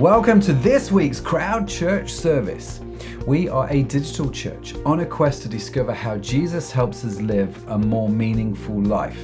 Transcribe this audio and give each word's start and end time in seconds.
Welcome 0.00 0.40
to 0.40 0.54
this 0.54 0.90
week's 0.90 1.20
Crowd 1.20 1.68
Church 1.68 2.10
service. 2.10 2.80
We 3.26 3.50
are 3.50 3.68
a 3.68 3.82
digital 3.82 4.30
church 4.30 4.74
on 4.86 5.00
a 5.00 5.04
quest 5.04 5.42
to 5.42 5.48
discover 5.50 5.92
how 5.92 6.16
Jesus 6.16 6.72
helps 6.72 7.04
us 7.04 7.20
live 7.20 7.68
a 7.68 7.76
more 7.76 8.08
meaningful 8.08 8.80
life. 8.80 9.22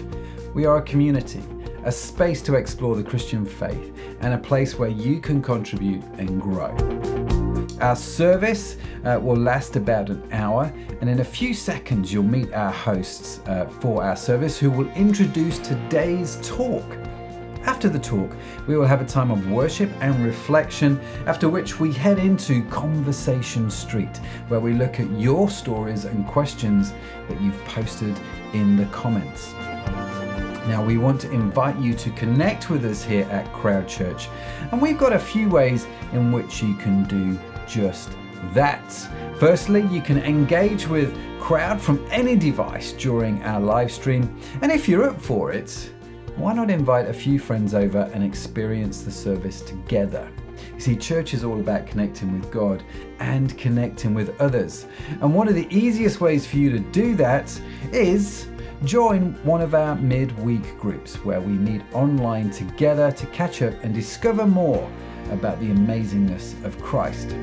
We 0.52 0.66
are 0.66 0.76
a 0.76 0.82
community, 0.82 1.42
a 1.84 1.90
space 1.90 2.42
to 2.42 2.56
explore 2.56 2.94
the 2.94 3.02
Christian 3.02 3.46
faith, 3.46 3.96
and 4.20 4.34
a 4.34 4.38
place 4.38 4.78
where 4.78 4.90
you 4.90 5.18
can 5.18 5.40
contribute 5.40 6.04
and 6.18 6.42
grow. 6.42 6.76
Our 7.80 7.96
service 7.96 8.76
uh, 9.02 9.18
will 9.18 9.38
last 9.38 9.76
about 9.76 10.10
an 10.10 10.28
hour, 10.30 10.70
and 11.00 11.08
in 11.08 11.20
a 11.20 11.24
few 11.24 11.54
seconds, 11.54 12.12
you'll 12.12 12.24
meet 12.24 12.52
our 12.52 12.70
hosts 12.70 13.40
uh, 13.46 13.64
for 13.80 14.04
our 14.04 14.14
service 14.14 14.58
who 14.58 14.70
will 14.70 14.90
introduce 14.92 15.58
today's 15.58 16.38
talk. 16.46 16.84
After 17.66 17.88
the 17.88 17.98
talk, 17.98 18.30
we 18.68 18.76
will 18.76 18.86
have 18.86 19.00
a 19.00 19.04
time 19.04 19.32
of 19.32 19.50
worship 19.50 19.90
and 20.00 20.24
reflection, 20.24 21.00
after 21.26 21.48
which 21.48 21.80
we 21.80 21.92
head 21.92 22.20
into 22.20 22.64
Conversation 22.66 23.68
Street, 23.70 24.16
where 24.46 24.60
we 24.60 24.72
look 24.72 25.00
at 25.00 25.10
your 25.10 25.50
stories 25.50 26.04
and 26.04 26.24
questions 26.28 26.92
that 27.28 27.40
you've 27.40 27.62
posted 27.64 28.16
in 28.52 28.76
the 28.76 28.86
comments. 28.86 29.52
Now, 30.68 30.84
we 30.84 30.96
want 30.96 31.20
to 31.22 31.30
invite 31.32 31.76
you 31.78 31.92
to 31.94 32.10
connect 32.10 32.70
with 32.70 32.84
us 32.84 33.02
here 33.02 33.24
at 33.32 33.52
Crowd 33.52 33.88
Church, 33.88 34.28
and 34.70 34.80
we've 34.80 34.98
got 34.98 35.12
a 35.12 35.18
few 35.18 35.48
ways 35.48 35.86
in 36.12 36.30
which 36.30 36.62
you 36.62 36.74
can 36.76 37.02
do 37.04 37.36
just 37.66 38.10
that. 38.54 38.92
Firstly, 39.38 39.86
you 39.90 40.00
can 40.00 40.18
engage 40.18 40.86
with 40.86 41.16
Crowd 41.40 41.80
from 41.80 42.04
any 42.10 42.36
device 42.36 42.92
during 42.92 43.42
our 43.42 43.60
live 43.60 43.90
stream, 43.90 44.40
and 44.62 44.70
if 44.70 44.88
you're 44.88 45.08
up 45.08 45.20
for 45.20 45.52
it, 45.52 45.92
why 46.36 46.52
not 46.52 46.70
invite 46.70 47.08
a 47.08 47.14
few 47.14 47.38
friends 47.38 47.74
over 47.74 48.10
and 48.12 48.22
experience 48.22 49.02
the 49.02 49.10
service 49.10 49.62
together? 49.62 50.30
You 50.74 50.80
see, 50.80 50.96
church 50.96 51.32
is 51.32 51.44
all 51.44 51.60
about 51.60 51.86
connecting 51.86 52.38
with 52.38 52.50
God 52.50 52.82
and 53.18 53.56
connecting 53.56 54.12
with 54.12 54.38
others. 54.40 54.86
And 55.22 55.34
one 55.34 55.48
of 55.48 55.54
the 55.54 55.66
easiest 55.74 56.20
ways 56.20 56.46
for 56.46 56.58
you 56.58 56.70
to 56.70 56.78
do 56.78 57.14
that 57.16 57.58
is 57.90 58.48
join 58.84 59.32
one 59.44 59.62
of 59.62 59.74
our 59.74 59.94
midweek 59.96 60.78
groups 60.78 61.16
where 61.24 61.40
we 61.40 61.52
meet 61.52 61.82
online 61.94 62.50
together 62.50 63.10
to 63.12 63.26
catch 63.28 63.62
up 63.62 63.72
and 63.82 63.94
discover 63.94 64.46
more 64.46 64.90
about 65.30 65.58
the 65.60 65.66
amazingness 65.66 66.62
of 66.64 66.78
Christ. 66.82 67.34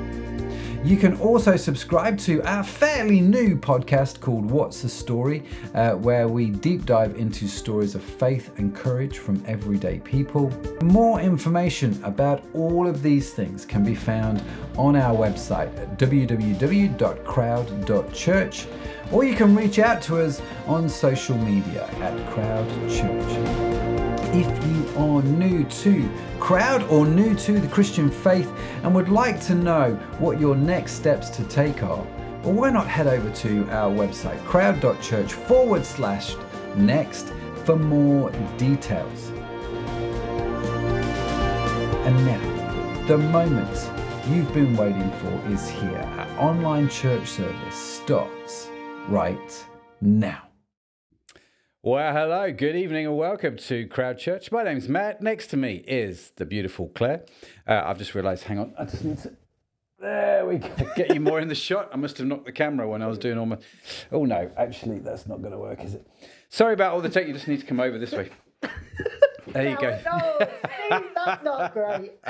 You 0.83 0.97
can 0.97 1.17
also 1.21 1.55
subscribe 1.55 2.17
to 2.19 2.43
our 2.43 2.61
fairly 2.61 3.19
new 3.21 3.55
podcast 3.55 4.19
called 4.19 4.51
What's 4.51 4.81
the 4.81 4.89
Story, 4.89 5.45
uh, 5.73 5.91
where 5.91 6.27
we 6.27 6.49
deep 6.49 6.85
dive 6.85 7.15
into 7.15 7.47
stories 7.47 7.95
of 7.95 8.03
faith 8.03 8.51
and 8.57 8.75
courage 8.75 9.19
from 9.19 9.41
everyday 9.47 9.99
people. 9.99 10.51
More 10.83 11.21
information 11.21 11.97
about 12.03 12.43
all 12.53 12.85
of 12.85 13.01
these 13.01 13.33
things 13.33 13.65
can 13.65 13.85
be 13.85 13.95
found 13.95 14.43
on 14.77 14.97
our 14.97 15.15
website 15.15 15.73
at 15.77 15.97
www.crowd.church, 15.97 18.67
or 19.13 19.23
you 19.23 19.35
can 19.35 19.55
reach 19.55 19.79
out 19.79 20.01
to 20.01 20.19
us 20.19 20.41
on 20.67 20.89
social 20.89 21.37
media 21.37 21.85
at 22.01 22.29
Crowd 22.31 22.67
Church 22.89 23.83
if 24.35 24.65
you 24.65 24.89
are 24.97 25.21
new 25.21 25.63
to 25.65 26.09
crowd 26.43 26.83
or 26.89 27.05
new 27.05 27.33
to 27.33 27.57
the 27.57 27.67
Christian 27.69 28.11
faith 28.11 28.51
and 28.83 28.93
would 28.93 29.07
like 29.07 29.39
to 29.39 29.55
know 29.55 29.93
what 30.19 30.41
your 30.41 30.57
next 30.57 30.91
steps 30.91 31.29
to 31.29 31.43
take 31.45 31.81
are, 31.83 32.05
well, 32.43 32.51
why 32.51 32.69
not 32.69 32.85
head 32.85 33.07
over 33.07 33.29
to 33.29 33.65
our 33.69 33.89
website, 33.89 34.43
crowd.church 34.43 35.31
forward 35.31 35.85
slash 35.85 36.35
next, 36.75 37.31
for 37.63 37.77
more 37.77 38.29
details. 38.57 39.29
And 42.05 42.25
now, 42.25 43.05
the 43.07 43.17
moment 43.17 43.89
you've 44.27 44.53
been 44.53 44.75
waiting 44.75 45.11
for 45.21 45.49
is 45.49 45.69
here. 45.69 46.05
Our 46.17 46.49
online 46.49 46.89
church 46.89 47.29
service 47.29 47.73
starts 47.73 48.67
right 49.07 49.65
now. 50.01 50.52
Well, 51.85 52.13
hello, 52.13 52.49
good 52.53 52.77
evening, 52.77 53.07
and 53.07 53.17
welcome 53.17 53.57
to 53.57 53.85
Crowd 53.87 54.17
Church. 54.17 54.53
My 54.53 54.63
name's 54.63 54.87
Matt. 54.87 55.21
Next 55.21 55.47
to 55.47 55.57
me 55.57 55.83
is 55.85 56.31
the 56.37 56.45
beautiful 56.45 56.87
Claire. 56.95 57.25
Uh, 57.67 57.81
I've 57.83 57.97
just 57.97 58.15
realised, 58.15 58.45
hang 58.45 58.57
on, 58.57 58.73
I 58.79 58.85
just 58.85 59.03
need 59.03 59.17
to. 59.23 59.33
There 59.99 60.45
we 60.45 60.59
go. 60.59 60.69
Get 60.95 61.13
you 61.13 61.19
more 61.19 61.41
in 61.41 61.49
the 61.49 61.55
shot. 61.55 61.89
I 61.91 61.97
must 61.97 62.17
have 62.19 62.27
knocked 62.27 62.45
the 62.45 62.53
camera 62.53 62.87
when 62.87 63.01
I 63.01 63.07
was 63.07 63.17
doing 63.17 63.37
all 63.37 63.45
my. 63.45 63.57
Oh 64.13 64.23
no, 64.23 64.49
actually, 64.55 64.99
that's 64.99 65.27
not 65.27 65.39
going 65.41 65.51
to 65.51 65.57
work, 65.57 65.83
is 65.83 65.95
it? 65.95 66.07
Sorry 66.47 66.73
about 66.73 66.93
all 66.93 67.01
the 67.01 67.09
tech. 67.09 67.27
You 67.27 67.33
just 67.33 67.49
need 67.49 67.59
to 67.59 67.65
come 67.65 67.81
over 67.81 67.97
this 67.97 68.13
way. 68.13 68.29
There 69.47 69.69
you 69.69 69.75
go. 69.75 69.99
No, 70.05 70.47
that's 71.19 71.43
not 71.43 71.73
great. 71.73 72.13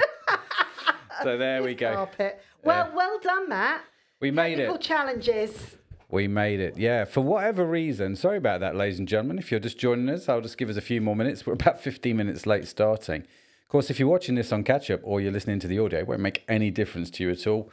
So 1.22 1.38
there 1.38 1.62
we 1.62 1.75
go. 1.75 1.94
Carpet. 1.94 2.41
Well, 2.64 2.91
well 2.96 3.20
done, 3.20 3.47
Matt. 3.47 3.81
We 4.20 4.31
made 4.31 4.56
Technical 4.56 4.75
it. 4.75 4.81
challenges. 4.81 5.78
We 6.13 6.28
made 6.28 6.59
it. 6.59 6.78
Yeah. 6.78 7.06
For 7.06 7.22
whatever 7.22 7.66
reason, 7.66 8.16
sorry 8.16 8.38
about 8.38 8.59
that, 8.59 8.75
ladies 8.75 9.00
and 9.00 9.07
gentlemen. 9.07 9.40
If 9.40 9.50
you're 9.50 9.59
just 9.59 9.79
joining 9.79 10.09
us, 10.09 10.29
I'll 10.29 10.41
just 10.41 10.59
give 10.59 10.69
us 10.69 10.78
a 10.78 10.81
few 10.81 11.01
more 11.01 11.16
minutes. 11.16 11.47
We're 11.47 11.53
about 11.53 11.81
15 11.81 12.16
minutes 12.16 12.46
late 12.46 12.68
starting. 12.68 13.22
Of 13.22 13.68
course, 13.68 13.90
if 13.90 13.97
you're 13.97 14.07
watching 14.07 14.35
this 14.35 14.52
on 14.52 14.63
catch 14.63 14.91
up 14.91 15.00
or 15.02 15.22
you're 15.22 15.31
listening 15.31 15.59
to 15.62 15.68
the 15.68 15.79
audio, 15.79 16.02
it 16.02 16.07
won't 16.07 16.19
make 16.19 16.44
any 16.47 16.69
difference 16.69 17.09
to 17.12 17.23
you 17.23 17.31
at 17.31 17.47
all. 17.47 17.72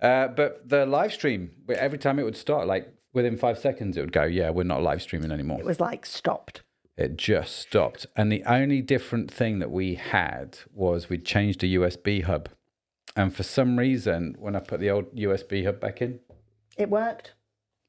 Uh, 0.00 0.28
but 0.28 0.66
the 0.66 0.86
live 0.86 1.12
stream, 1.12 1.50
every 1.68 1.98
time 1.98 2.18
it 2.18 2.22
would 2.22 2.38
start, 2.38 2.66
like 2.66 2.94
within 3.12 3.36
five 3.36 3.58
seconds, 3.58 3.98
it 3.98 4.00
would 4.00 4.12
go, 4.12 4.24
Yeah, 4.24 4.48
we're 4.48 4.64
not 4.64 4.82
live 4.82 5.02
streaming 5.02 5.30
anymore. 5.30 5.60
It 5.60 5.66
was 5.66 5.78
like 5.78 6.06
stopped. 6.06 6.62
It 6.96 7.18
just 7.18 7.58
stopped. 7.58 8.06
And 8.16 8.32
the 8.32 8.42
only 8.44 8.80
different 8.80 9.30
thing 9.30 9.58
that 9.58 9.70
we 9.70 9.96
had 9.96 10.60
was 10.72 11.10
we'd 11.10 11.26
changed 11.26 11.62
a 11.62 11.66
USB 11.66 12.24
hub. 12.24 12.48
And 13.14 13.36
for 13.36 13.42
some 13.42 13.78
reason, 13.78 14.34
when 14.38 14.56
I 14.56 14.60
put 14.60 14.80
the 14.80 14.88
old 14.88 15.14
USB 15.14 15.66
hub 15.66 15.78
back 15.78 16.00
in, 16.00 16.20
It 16.78 16.88
worked. 16.88 17.34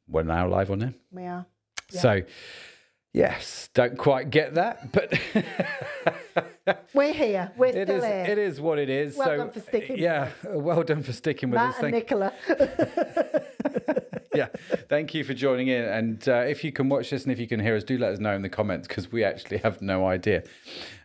We're 0.08 0.24
now 0.24 0.48
live 0.48 0.72
on 0.72 0.80
there. 0.80 0.94
We 1.12 1.24
are. 1.26 1.46
So, 1.90 2.22
yes, 3.14 3.70
don't 3.74 3.98
quite 3.98 4.30
get 4.30 4.56
that, 4.56 4.92
but 4.92 5.14
We're 6.94 7.14
here. 7.14 7.52
We're 7.56 7.68
it 7.68 7.88
still 7.88 7.98
is 7.98 8.04
here. 8.04 8.26
it 8.28 8.38
is 8.38 8.60
what 8.60 8.80
it 8.80 8.90
is. 8.90 9.16
Well 9.16 9.28
so, 9.28 9.38
done 9.38 9.52
for 9.52 9.60
sticking 9.60 9.98
Yeah, 9.98 10.30
well 10.44 10.84
done 10.84 11.04
for 11.04 11.14
sticking 11.14 11.50
with 11.50 11.58
Matt 11.58 11.76
us. 11.76 11.84
and 11.84 11.92
Nicola. 11.92 12.34
yeah, 14.36 14.48
thank 14.90 15.14
you 15.14 15.24
for 15.24 15.34
joining 15.34 15.68
in. 15.70 15.84
And 15.86 16.28
uh, 16.28 16.46
if 16.48 16.64
you 16.64 16.72
can 16.72 16.90
watch 16.90 17.10
this 17.10 17.24
and 17.24 17.32
if 17.32 17.40
you 17.40 17.48
can 17.48 17.60
hear 17.60 17.76
us, 17.76 17.84
do 17.84 17.98
let 17.98 18.14
us 18.14 18.20
know 18.20 18.34
in 18.34 18.42
the 18.42 18.50
comments 18.50 18.88
because 18.88 19.12
we 19.12 19.24
actually 19.24 19.58
have 19.60 19.82
no 19.82 20.08
idea. 20.08 20.44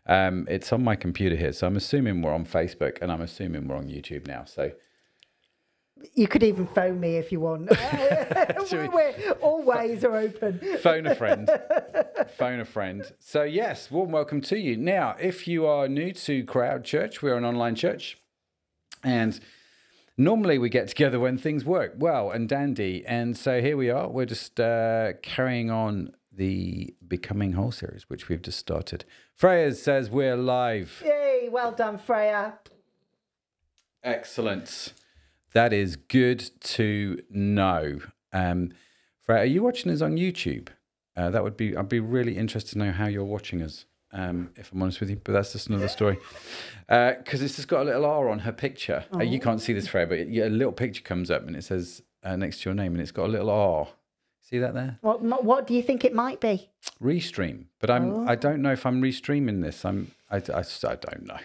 Um, 0.06 0.46
it's 0.50 0.72
on 0.72 0.82
my 0.82 0.96
computer 0.96 1.36
here, 1.36 1.52
so 1.52 1.66
I'm 1.66 1.76
assuming 1.76 2.22
we're 2.22 2.34
on 2.34 2.44
Facebook 2.44 2.98
and 3.00 3.12
I'm 3.12 3.20
assuming 3.20 3.68
we're 3.68 3.76
on 3.76 3.86
YouTube 3.88 4.26
now. 4.26 4.44
So. 4.44 4.72
You 6.14 6.26
could 6.28 6.42
even 6.42 6.66
phone 6.66 7.00
me 7.00 7.16
if 7.16 7.32
you 7.32 7.40
want. 7.40 7.70
we- 7.70 7.76
We're, 8.88 9.32
all 9.40 9.62
ways 9.62 10.04
are 10.04 10.16
open. 10.16 10.60
phone 10.78 11.06
a 11.06 11.14
friend. 11.14 11.48
Phone 12.36 12.60
a 12.60 12.64
friend. 12.64 13.12
So 13.18 13.42
yes 13.42 13.90
warm 13.90 14.10
welcome 14.10 14.40
to 14.42 14.58
you. 14.58 14.76
Now 14.76 15.16
if 15.20 15.46
you 15.46 15.66
are 15.66 15.88
new 15.88 16.12
to 16.12 16.44
crowd 16.44 16.84
church 16.84 17.20
we're 17.22 17.36
an 17.36 17.44
online 17.44 17.74
church 17.74 18.18
and 19.04 19.38
normally 20.16 20.58
we 20.58 20.68
get 20.68 20.88
together 20.88 21.18
when 21.20 21.36
things 21.36 21.64
work. 21.64 21.94
Well 21.98 22.30
and 22.30 22.48
dandy. 22.48 23.04
And 23.06 23.36
so 23.36 23.60
here 23.60 23.76
we 23.76 23.90
are. 23.90 24.08
We're 24.08 24.26
just 24.26 24.58
uh, 24.60 25.14
carrying 25.22 25.70
on 25.70 26.12
the 26.32 26.94
becoming 27.06 27.52
whole 27.52 27.72
series 27.72 28.08
which 28.08 28.28
we've 28.28 28.42
just 28.42 28.58
started. 28.58 29.04
Freya 29.34 29.74
says 29.74 30.08
we're 30.10 30.36
live. 30.36 31.02
Yay, 31.04 31.48
well 31.50 31.72
done, 31.72 31.98
Freya. 31.98 32.54
excellent 34.02 34.92
that 35.54 35.72
is 35.72 35.96
good 35.96 36.50
to 36.60 37.18
know 37.30 38.00
um, 38.32 38.72
freya 39.20 39.40
are 39.40 39.44
you 39.44 39.62
watching 39.62 39.90
us 39.92 40.00
on 40.00 40.16
youtube 40.16 40.68
uh, 41.16 41.30
that 41.30 41.42
would 41.42 41.56
be. 41.56 41.76
I'd 41.76 41.88
be 41.88 42.00
really 42.00 42.36
interested 42.36 42.72
to 42.72 42.78
know 42.78 42.92
how 42.92 43.06
you're 43.06 43.24
watching 43.24 43.62
us. 43.62 43.84
Um, 44.14 44.50
if 44.56 44.70
I'm 44.72 44.82
honest 44.82 45.00
with 45.00 45.08
you, 45.08 45.20
but 45.24 45.32
that's 45.32 45.52
just 45.52 45.68
another 45.68 45.88
story. 45.88 46.18
Because 46.86 47.40
it's 47.40 47.56
just 47.56 47.68
got 47.68 47.82
a 47.82 47.84
little 47.84 48.04
R 48.04 48.28
on 48.28 48.40
her 48.40 48.52
picture. 48.52 49.06
Uh, 49.14 49.22
you 49.22 49.40
can't 49.40 49.60
see 49.60 49.72
this, 49.72 49.88
Freya, 49.88 50.06
but 50.06 50.18
a 50.18 50.48
little 50.50 50.72
picture 50.72 51.02
comes 51.02 51.30
up 51.30 51.46
and 51.46 51.56
it 51.56 51.64
says 51.64 52.02
uh, 52.22 52.36
next 52.36 52.60
to 52.62 52.68
your 52.68 52.74
name, 52.74 52.92
and 52.92 53.00
it's 53.00 53.10
got 53.10 53.26
a 53.26 53.32
little 53.32 53.48
R. 53.48 53.88
See 54.42 54.58
that 54.58 54.74
there? 54.74 54.98
What, 55.00 55.22
what 55.44 55.66
do 55.66 55.72
you 55.72 55.82
think 55.82 56.04
it 56.04 56.14
might 56.14 56.40
be? 56.40 56.68
Restream. 57.02 57.66
But 57.78 57.90
I'm. 57.90 58.28
I 58.28 58.34
don't 58.34 58.60
know 58.60 58.72
if 58.72 58.84
I'm 58.84 59.00
restreaming 59.00 59.62
this. 59.62 59.84
I'm. 59.84 60.10
I. 60.30 60.36
I, 60.36 60.60
I 60.60 60.96
don't 60.96 61.26
know. 61.26 61.38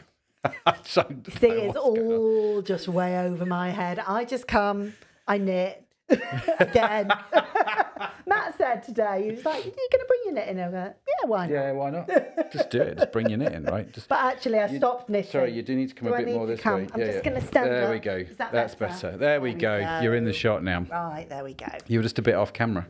Don't 0.93 1.27
See, 1.39 1.47
it's 1.47 1.75
all 1.75 2.61
just 2.61 2.87
way 2.87 3.17
over 3.19 3.45
my 3.45 3.69
head. 3.69 3.99
I 3.99 4.23
just 4.25 4.47
come, 4.47 4.93
I 5.27 5.37
knit 5.37 5.83
again. 6.59 7.09
Matt 8.27 8.57
said 8.57 8.83
today, 8.83 9.23
he 9.25 9.31
was 9.31 9.43
like, 9.45 9.63
You're 9.65 9.73
going 9.73 9.89
to 9.91 10.05
bring 10.07 10.19
your 10.25 10.33
knitting? 10.35 10.57
Went, 10.57 10.95
Yeah, 11.07 11.27
why 11.29 11.47
not? 11.47 11.53
Yeah, 11.53 11.71
why 11.71 11.89
not? 11.89 12.51
Just 12.51 12.69
do 12.69 12.81
it. 12.81 12.97
Just 12.97 13.11
bring 13.11 13.29
your 13.29 13.37
knit 13.39 13.53
in, 13.53 13.63
right? 13.63 13.91
Just. 13.91 14.07
But 14.09 14.19
actually, 14.19 14.59
I 14.59 14.77
stopped 14.77 15.09
knitting. 15.09 15.31
Sorry, 15.31 15.51
you 15.53 15.63
do 15.63 15.75
need 15.75 15.89
to 15.89 15.95
come 15.95 16.07
Do 16.09 16.13
a 16.13 16.17
bit 16.17 16.27
more 16.33 16.45
to 16.45 16.51
this 16.53 16.61
come? 16.61 16.81
way. 16.81 16.87
I'm 16.93 16.99
just 16.99 17.23
gonna 17.23 17.41
stand 17.41 17.65
up. 17.69 17.71
There 17.71 17.91
we 17.91 17.99
go. 17.99 18.23
That 18.37 18.51
That's 18.51 18.75
better? 18.75 18.93
better. 19.11 19.17
There 19.17 19.41
we 19.41 19.51
There 19.53 19.59
go. 19.59 19.77
we 19.79 19.83
go. 19.83 19.99
You're 20.01 20.15
in 20.15 20.25
the 20.25 20.33
shot 20.33 20.63
now. 20.63 20.85
Right, 20.91 21.27
there 21.29 21.43
we 21.43 21.53
go. 21.53 21.67
You 21.87 21.99
were 21.99 22.03
just 22.03 22.19
a 22.19 22.21
bit 22.21 22.35
off 22.35 22.53
camera. 22.53 22.87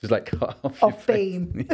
Just 0.00 0.10
like 0.10 0.26
cut 0.26 0.58
off, 0.64 0.82
Off 0.82 1.06
beam. 1.06 1.68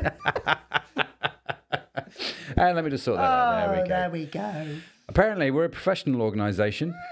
And 2.56 2.74
let 2.74 2.84
me 2.84 2.90
just 2.90 3.04
sort 3.04 3.18
that 3.18 3.24
out. 3.24 3.66
There 3.66 3.76
Oh, 3.78 3.82
we 3.82 3.88
go. 3.88 3.94
there 3.94 4.10
we 4.10 4.26
go. 4.26 4.66
Apparently, 5.08 5.50
we're 5.50 5.64
a 5.64 5.68
professional 5.70 6.22
organisation. 6.22 6.94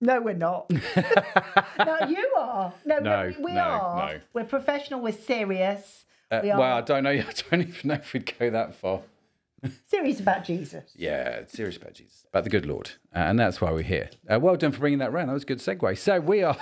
No, 0.00 0.20
we're 0.20 0.34
not. 0.34 0.68
no, 1.78 1.98
you 2.08 2.34
are. 2.36 2.74
No, 2.84 2.98
No, 2.98 3.32
we, 3.38 3.44
we 3.44 3.52
no, 3.54 3.60
are. 3.62 4.12
no. 4.14 4.20
We're 4.34 4.44
professional. 4.44 5.00
We're 5.00 5.12
serious. 5.12 6.04
Uh, 6.30 6.40
we 6.42 6.50
are 6.50 6.58
well, 6.58 6.76
I 6.76 6.80
don't 6.82 7.04
know. 7.04 7.10
I 7.12 7.24
don't 7.50 7.62
even 7.68 7.88
know 7.88 7.94
if 7.94 8.12
we'd 8.12 8.30
go 8.38 8.50
that 8.50 8.74
far. 8.74 9.00
serious 9.86 10.20
about 10.20 10.44
Jesus. 10.44 10.92
Yeah, 10.94 11.46
serious 11.46 11.78
about 11.78 11.94
Jesus, 11.94 12.26
about 12.28 12.44
the 12.44 12.50
good 12.50 12.66
Lord, 12.66 12.90
uh, 13.14 13.20
and 13.20 13.38
that's 13.38 13.62
why 13.62 13.70
we're 13.70 13.82
here. 13.82 14.10
Uh, 14.28 14.38
well 14.40 14.56
done 14.56 14.72
for 14.72 14.80
bringing 14.80 14.98
that 14.98 15.12
round. 15.12 15.30
That 15.30 15.34
was 15.34 15.44
a 15.44 15.46
good 15.46 15.58
segue. 15.60 15.96
So 15.96 16.20
we 16.20 16.42
are. 16.42 16.56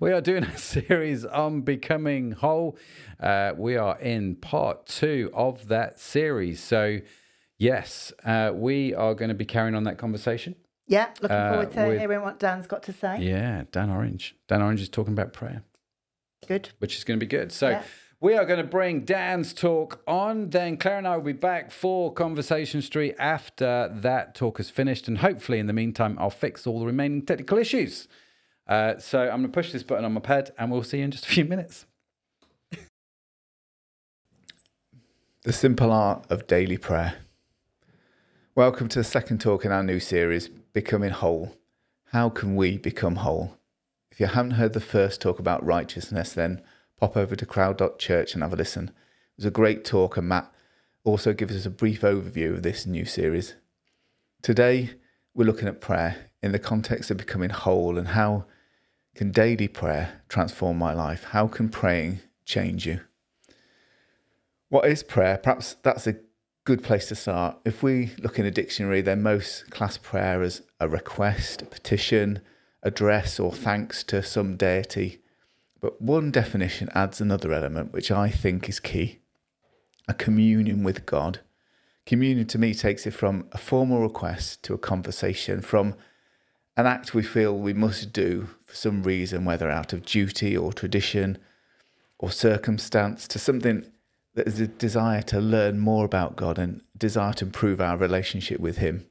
We 0.00 0.12
are 0.12 0.20
doing 0.20 0.44
a 0.44 0.56
series 0.58 1.24
on 1.24 1.60
becoming 1.60 2.32
whole. 2.32 2.78
Uh, 3.20 3.52
we 3.56 3.76
are 3.76 3.98
in 4.00 4.36
part 4.36 4.86
two 4.86 5.30
of 5.34 5.68
that 5.68 6.00
series. 6.00 6.60
So, 6.62 7.00
yes, 7.60 8.12
uh, 8.24 8.50
we 8.52 8.92
are 8.94 9.14
going 9.14 9.28
to 9.28 9.34
be 9.36 9.44
carrying 9.44 9.76
on 9.76 9.84
that 9.84 9.98
conversation. 9.98 10.56
Yeah, 10.88 11.10
looking 11.22 11.36
Uh, 11.36 11.50
forward 11.50 11.70
to 11.74 11.86
with- 11.86 12.00
hearing 12.00 12.22
what 12.22 12.40
Dan's 12.40 12.66
got 12.66 12.82
to 12.84 12.92
say. 12.92 13.18
Yeah, 13.20 13.62
Dan 13.70 13.90
Orange. 13.90 14.34
Dan 14.48 14.60
Orange 14.62 14.80
is 14.80 14.88
talking 14.88 15.12
about 15.12 15.32
prayer. 15.32 15.62
Good. 16.48 16.70
which 16.78 16.96
is 16.96 17.04
going 17.04 17.20
to 17.20 17.24
be 17.24 17.28
good. 17.28 17.52
So 17.52 17.68
Yeah. 17.68 17.82
we 18.18 18.34
are 18.34 18.46
going 18.46 18.58
to 18.58 18.66
bring 18.66 19.04
Dan's 19.04 19.52
talk 19.52 20.02
on. 20.08 20.48
Then 20.50 20.78
Claire 20.78 20.96
and 20.98 21.06
I 21.06 21.14
will 21.16 21.22
be 21.24 21.32
back 21.34 21.70
for 21.70 22.12
Conversation 22.14 22.80
Street 22.82 23.14
after 23.18 23.88
that 23.94 24.34
talk 24.34 24.58
is 24.58 24.70
finished. 24.70 25.06
And 25.06 25.18
hopefully, 25.18 25.58
in 25.58 25.66
the 25.66 25.74
meantime, 25.74 26.16
I'll 26.18 26.30
fix 26.30 26.66
all 26.66 26.80
the 26.80 26.86
remaining 26.86 27.26
technical 27.26 27.58
issues. 27.58 28.08
Uh, 28.66 28.98
so 28.98 29.20
I'm 29.24 29.40
going 29.40 29.42
to 29.42 29.48
push 29.50 29.70
this 29.70 29.82
button 29.82 30.04
on 30.04 30.14
my 30.14 30.20
pad 30.20 30.50
and 30.58 30.72
we'll 30.72 30.82
see 30.82 30.98
you 30.98 31.04
in 31.04 31.10
just 31.10 31.26
a 31.26 31.28
few 31.28 31.44
minutes. 31.44 31.84
The 35.42 35.52
Simple 35.52 35.92
Art 35.92 36.26
of 36.30 36.46
Daily 36.46 36.78
Prayer. 36.78 37.14
Welcome 38.56 38.88
to 38.88 38.98
the 38.98 39.04
second 39.04 39.40
talk 39.40 39.64
in 39.64 39.70
our 39.70 39.84
new 39.84 40.00
series, 40.00 40.48
Becoming 40.48 41.10
Whole. 41.10 41.54
How 42.06 42.28
can 42.28 42.56
we 42.56 42.78
become 42.78 43.16
whole? 43.16 43.56
If 44.10 44.18
you 44.18 44.26
haven't 44.26 44.52
heard 44.52 44.72
the 44.72 44.80
first 44.80 45.20
talk 45.20 45.38
about 45.38 45.64
righteousness, 45.64 46.32
then 46.32 46.60
pop 46.98 47.16
over 47.16 47.36
to 47.36 47.46
crowd.church 47.46 48.34
and 48.34 48.42
have 48.42 48.52
a 48.52 48.56
listen. 48.56 48.88
It 48.88 48.94
was 49.36 49.44
a 49.44 49.52
great 49.52 49.84
talk, 49.84 50.16
and 50.16 50.28
Matt 50.28 50.52
also 51.04 51.32
gives 51.32 51.54
us 51.54 51.64
a 51.64 51.70
brief 51.70 52.00
overview 52.00 52.54
of 52.54 52.64
this 52.64 52.86
new 52.86 53.04
series. 53.04 53.54
Today, 54.42 54.94
we're 55.32 55.44
looking 55.44 55.68
at 55.68 55.80
prayer 55.80 56.16
in 56.42 56.50
the 56.50 56.58
context 56.58 57.12
of 57.12 57.18
becoming 57.18 57.50
whole 57.50 57.96
and 57.96 58.08
how 58.08 58.46
can 59.14 59.30
daily 59.30 59.68
prayer 59.68 60.22
transform 60.28 60.76
my 60.76 60.92
life? 60.92 61.22
How 61.30 61.46
can 61.46 61.68
praying 61.68 62.18
change 62.44 62.84
you? 62.84 63.02
What 64.70 64.88
is 64.88 65.04
prayer? 65.04 65.38
Perhaps 65.38 65.76
that's 65.84 66.08
a 66.08 66.16
good 66.64 66.82
place 66.82 67.08
to 67.08 67.14
start. 67.14 67.56
If 67.64 67.82
we 67.82 68.12
look 68.18 68.38
in 68.38 68.46
a 68.46 68.50
dictionary, 68.50 69.00
then 69.00 69.22
most 69.22 69.70
class 69.70 69.96
prayer 69.96 70.42
as 70.42 70.62
a 70.78 70.88
request, 70.88 71.62
a 71.62 71.66
petition, 71.66 72.40
address, 72.82 73.40
or 73.40 73.52
thanks 73.52 74.02
to 74.04 74.22
some 74.22 74.56
deity. 74.56 75.20
But 75.80 76.00
one 76.00 76.30
definition 76.30 76.90
adds 76.94 77.20
another 77.20 77.52
element, 77.52 77.92
which 77.92 78.10
I 78.10 78.28
think 78.28 78.68
is 78.68 78.80
key 78.80 79.20
a 80.08 80.14
communion 80.14 80.82
with 80.82 81.06
God. 81.06 81.38
Communion 82.04 82.46
to 82.48 82.58
me 82.58 82.74
takes 82.74 83.06
it 83.06 83.12
from 83.12 83.46
a 83.52 83.58
formal 83.58 84.02
request 84.02 84.64
to 84.64 84.74
a 84.74 84.78
conversation, 84.78 85.62
from 85.62 85.94
an 86.76 86.86
act 86.86 87.14
we 87.14 87.22
feel 87.22 87.56
we 87.56 87.72
must 87.72 88.12
do 88.12 88.48
for 88.66 88.74
some 88.74 89.04
reason, 89.04 89.44
whether 89.44 89.70
out 89.70 89.92
of 89.92 90.04
duty 90.04 90.56
or 90.56 90.72
tradition 90.72 91.38
or 92.18 92.30
circumstance, 92.30 93.28
to 93.28 93.38
something 93.38 93.84
that 94.34 94.46
is 94.46 94.60
a 94.60 94.68
desire 94.68 95.22
to 95.22 95.40
learn 95.40 95.78
more 95.78 96.04
about 96.04 96.36
God 96.36 96.58
and 96.58 96.82
desire 96.96 97.32
to 97.34 97.46
improve 97.46 97.80
our 97.80 97.96
relationship 97.96 98.60
with 98.60 98.78
Him. 98.78 99.06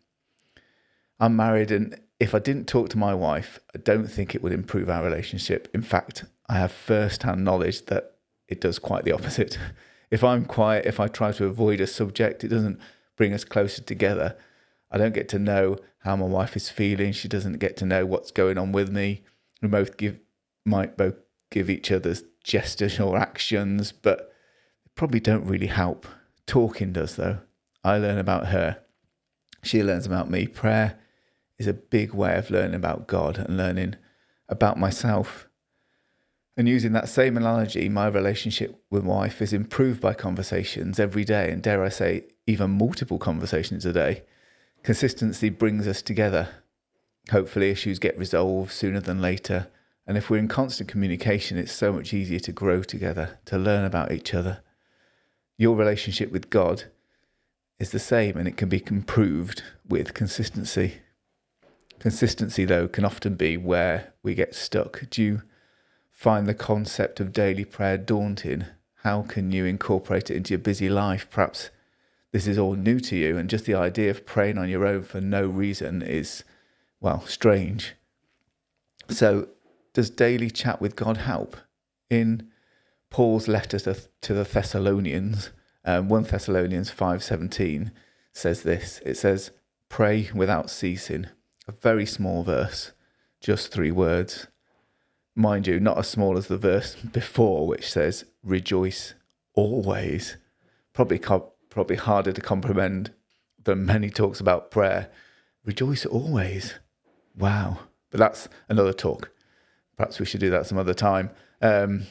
I'm 1.20 1.36
married, 1.36 1.72
and 1.72 2.00
if 2.20 2.34
I 2.34 2.40
didn't 2.40 2.68
talk 2.68 2.90
to 2.90 2.98
my 2.98 3.14
wife, 3.14 3.60
I 3.76 3.80
don't 3.80 4.08
think 4.08 4.34
it 4.34 4.42
would 4.42 4.54
improve 4.54 4.90
our 4.90 5.04
relationship. 5.04 5.68
In 5.74 5.82
fact, 5.82 6.26
I 6.48 6.56
have 6.56 6.72
first 6.72 7.24
hand 7.24 7.44
knowledge 7.44 7.86
that 7.86 8.16
it 8.48 8.62
does 8.62 8.80
quite 8.80 9.06
the 9.06 9.14
opposite. 9.14 9.58
If 10.12 10.24
I'm 10.24 10.46
quiet, 10.46 10.88
if 10.88 11.00
I 11.00 11.08
try 11.08 11.32
to 11.34 11.46
avoid 11.46 11.80
a 11.80 11.86
subject, 11.86 12.44
it 12.44 12.48
doesn't 12.48 12.80
bring 13.16 13.32
us 13.32 13.44
closer 13.44 13.84
together. 13.84 14.36
I 14.90 14.98
don't 14.98 15.14
get 15.14 15.30
to 15.30 15.38
know 15.38 15.78
how 16.00 16.16
my 16.16 16.26
wife 16.26 16.56
is 16.56 16.68
feeling. 16.68 17.12
She 17.12 17.28
doesn't 17.28 17.60
get 17.60 17.78
to 17.78 17.86
know 17.86 18.08
what's 18.08 18.32
going 18.32 18.58
on 18.58 18.72
with 18.72 18.90
me. 18.90 19.22
We 19.62 19.68
both 19.68 19.98
give 19.98 20.20
might 20.66 20.98
both 20.98 21.14
give 21.52 21.70
each 21.70 21.92
other's 21.92 22.24
gestures 22.44 23.00
or 23.00 23.18
actions, 23.18 23.92
but 23.92 24.29
probably 25.00 25.22
don't 25.22 25.46
really 25.46 25.68
help. 25.68 26.06
Talking 26.46 26.92
does 26.92 27.16
though. 27.16 27.38
I 27.86 27.98
learn 27.98 28.18
about 28.18 28.48
her. 28.48 28.80
She 29.64 29.82
learns 29.82 30.06
about 30.06 30.30
me. 30.30 30.46
Prayer 30.46 31.00
is 31.58 31.68
a 31.68 31.74
big 31.74 32.14
way 32.14 32.36
of 32.36 32.52
learning 32.52 32.76
about 32.76 33.08
God 33.08 33.38
and 33.38 33.56
learning 33.56 33.96
about 34.50 34.78
myself. 34.78 35.48
And 36.58 36.68
using 36.68 36.92
that 36.92 37.08
same 37.08 37.38
analogy, 37.38 37.88
my 37.88 38.08
relationship 38.08 38.84
with 38.90 39.06
my 39.06 39.14
wife 39.14 39.42
is 39.42 39.54
improved 39.54 40.02
by 40.02 40.14
conversations 40.14 41.00
every 41.00 41.24
day, 41.24 41.50
and 41.50 41.64
dare 41.64 41.82
I 41.82 41.88
say, 41.88 42.26
even 42.46 42.72
multiple 42.72 43.20
conversations 43.20 43.86
a 43.86 43.94
day. 43.94 44.24
Consistency 44.84 45.48
brings 45.48 45.88
us 45.88 46.02
together. 46.02 46.50
Hopefully, 47.32 47.70
issues 47.70 48.00
get 48.00 48.18
resolved 48.18 48.74
sooner 48.74 49.00
than 49.00 49.22
later. 49.22 49.68
And 50.06 50.18
if 50.18 50.30
we're 50.30 50.40
in 50.40 50.50
constant 50.50 50.90
communication, 50.90 51.58
it's 51.58 51.72
so 51.72 51.94
much 51.94 52.14
easier 52.14 52.40
to 52.40 52.52
grow 52.52 52.84
together, 52.84 53.40
to 53.46 53.58
learn 53.58 53.86
about 53.86 54.12
each 54.12 54.34
other. 54.34 54.62
Your 55.60 55.76
relationship 55.76 56.32
with 56.32 56.50
God 56.50 56.86
is 57.80 57.92
the 57.92 58.00
same, 58.00 58.38
and 58.38 58.48
it 58.48 58.56
can 58.56 58.70
be 58.70 58.82
improved 58.88 59.62
with 59.86 60.14
consistency. 60.14 61.00
Consistency, 62.00 62.64
though, 62.64 62.88
can 62.88 63.04
often 63.04 63.36
be 63.36 63.58
where 63.58 64.14
we 64.24 64.36
get 64.36 64.56
stuck. 64.56 65.04
Do 65.10 65.22
you 65.22 65.42
find 66.10 66.48
the 66.48 66.54
concept 66.54 67.20
of 67.20 67.34
daily 67.34 67.66
prayer 67.66 67.98
daunting? 67.98 68.68
How 69.04 69.24
can 69.24 69.52
you 69.52 69.66
incorporate 69.66 70.32
it 70.32 70.38
into 70.38 70.52
your 70.52 70.60
busy 70.60 70.88
life? 70.88 71.30
Perhaps 71.30 71.72
this 72.32 72.48
is 72.48 72.58
all 72.58 72.76
new 72.76 73.02
to 73.02 73.18
you, 73.18 73.38
and 73.38 73.50
just 73.50 73.66
the 73.66 73.76
idea 73.76 74.10
of 74.12 74.26
praying 74.26 74.58
on 74.58 74.70
your 74.70 74.86
own 74.86 75.04
for 75.04 75.20
no 75.20 75.46
reason 75.46 76.02
is, 76.02 76.46
well, 77.02 77.26
strange. 77.28 77.96
So, 79.10 79.50
does 79.92 80.10
daily 80.10 80.52
chat 80.52 80.80
with 80.80 80.96
God 80.96 81.18
help? 81.18 81.58
In 82.10 82.49
Paul's 83.10 83.48
letter 83.48 83.80
to, 83.80 83.96
to 84.22 84.34
the 84.34 84.44
Thessalonians, 84.44 85.52
um, 85.86 86.10
1 86.10 86.24
Thessalonians 86.24 86.92
5.17 86.92 87.92
says 88.34 88.64
this. 88.64 89.02
It 89.06 89.16
says, 89.16 89.52
pray 89.90 90.30
without 90.34 90.70
ceasing. 90.70 91.28
A 91.68 91.72
very 91.72 92.06
small 92.06 92.44
verse, 92.44 92.92
just 93.42 93.72
three 93.72 93.92
words. 93.92 94.48
Mind 95.36 95.68
you, 95.68 95.80
not 95.80 95.98
as 95.98 96.08
small 96.08 96.38
as 96.38 96.48
the 96.48 96.58
verse 96.58 96.96
before, 97.14 97.68
which 97.68 97.92
says, 97.92 98.26
rejoice 98.44 99.16
always. 99.54 100.38
Probably, 100.94 101.20
probably 101.70 101.96
harder 101.96 102.32
to 102.32 102.42
comprehend 102.42 103.14
than 103.64 103.86
many 103.86 104.10
talks 104.10 104.40
about 104.40 104.72
prayer. 104.72 105.10
Rejoice 105.66 106.06
always. 106.06 106.76
Wow. 107.38 107.80
But 108.12 108.20
that's 108.20 108.50
another 108.68 108.94
talk. 108.94 109.32
Perhaps 109.98 110.20
we 110.20 110.26
should 110.26 110.40
do 110.40 110.50
that 110.50 110.66
some 110.66 110.78
other 110.78 110.94
time. 110.94 111.30
Um, 111.62 112.04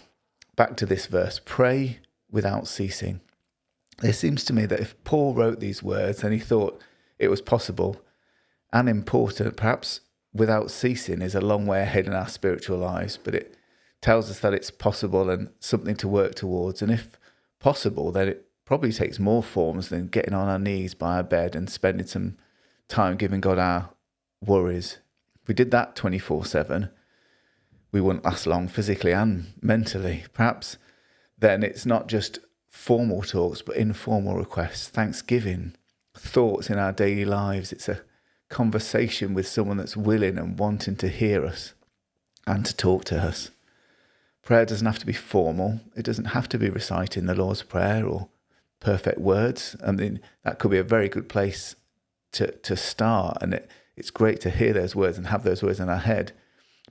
back 0.58 0.76
to 0.76 0.84
this 0.84 1.06
verse 1.06 1.40
pray 1.44 2.00
without 2.28 2.66
ceasing. 2.66 3.20
It 4.02 4.14
seems 4.14 4.42
to 4.44 4.52
me 4.52 4.66
that 4.66 4.80
if 4.80 5.02
Paul 5.04 5.32
wrote 5.32 5.60
these 5.60 5.84
words 5.84 6.24
and 6.24 6.34
he 6.34 6.40
thought 6.40 6.82
it 7.18 7.28
was 7.28 7.40
possible 7.40 8.02
and 8.72 8.88
important, 8.88 9.56
perhaps 9.56 10.00
without 10.34 10.72
ceasing 10.72 11.22
is 11.22 11.36
a 11.36 11.40
long 11.40 11.64
way 11.64 11.80
ahead 11.80 12.06
in 12.06 12.12
our 12.12 12.26
spiritual 12.26 12.78
lives, 12.78 13.16
but 13.16 13.36
it 13.36 13.54
tells 14.00 14.30
us 14.30 14.40
that 14.40 14.52
it's 14.52 14.72
possible 14.72 15.30
and 15.30 15.50
something 15.60 15.94
to 15.94 16.08
work 16.08 16.34
towards. 16.34 16.82
And 16.82 16.90
if 16.90 17.16
possible, 17.60 18.10
then 18.10 18.28
it 18.28 18.48
probably 18.64 18.92
takes 18.92 19.20
more 19.20 19.44
forms 19.44 19.90
than 19.90 20.08
getting 20.08 20.34
on 20.34 20.48
our 20.48 20.58
knees 20.58 20.92
by 20.92 21.16
our 21.16 21.22
bed 21.22 21.54
and 21.54 21.70
spending 21.70 22.06
some 22.08 22.36
time 22.88 23.16
giving 23.16 23.40
God 23.40 23.60
our 23.60 23.90
worries. 24.44 24.98
We 25.46 25.54
did 25.54 25.70
that 25.70 25.94
24 25.94 26.44
7, 26.46 26.90
we 27.92 28.00
wouldn't 28.00 28.24
last 28.24 28.46
long 28.46 28.68
physically 28.68 29.12
and 29.12 29.52
mentally. 29.62 30.24
Perhaps 30.32 30.76
then 31.38 31.62
it's 31.62 31.86
not 31.86 32.08
just 32.08 32.40
formal 32.68 33.22
talks, 33.22 33.62
but 33.62 33.76
informal 33.76 34.36
requests, 34.36 34.88
thanksgiving, 34.88 35.74
thoughts 36.14 36.68
in 36.68 36.78
our 36.78 36.92
daily 36.92 37.24
lives. 37.24 37.72
It's 37.72 37.88
a 37.88 38.02
conversation 38.48 39.34
with 39.34 39.46
someone 39.46 39.76
that's 39.76 39.96
willing 39.96 40.38
and 40.38 40.58
wanting 40.58 40.96
to 40.96 41.08
hear 41.08 41.44
us 41.44 41.74
and 42.46 42.64
to 42.66 42.76
talk 42.76 43.04
to 43.06 43.20
us. 43.20 43.50
Prayer 44.42 44.64
doesn't 44.64 44.86
have 44.86 44.98
to 44.98 45.06
be 45.06 45.12
formal, 45.12 45.80
it 45.94 46.04
doesn't 46.04 46.26
have 46.26 46.48
to 46.50 46.58
be 46.58 46.70
reciting 46.70 47.26
the 47.26 47.34
Lord's 47.34 47.62
Prayer 47.62 48.06
or 48.06 48.28
perfect 48.80 49.18
words. 49.18 49.76
I 49.84 49.92
mean, 49.92 50.20
that 50.44 50.58
could 50.58 50.70
be 50.70 50.78
a 50.78 50.84
very 50.84 51.08
good 51.08 51.28
place 51.28 51.76
to, 52.32 52.52
to 52.52 52.76
start. 52.76 53.38
And 53.42 53.54
it, 53.54 53.70
it's 53.96 54.10
great 54.10 54.40
to 54.42 54.50
hear 54.50 54.72
those 54.72 54.96
words 54.96 55.18
and 55.18 55.26
have 55.26 55.42
those 55.42 55.62
words 55.62 55.80
in 55.80 55.88
our 55.88 55.98
head. 55.98 56.32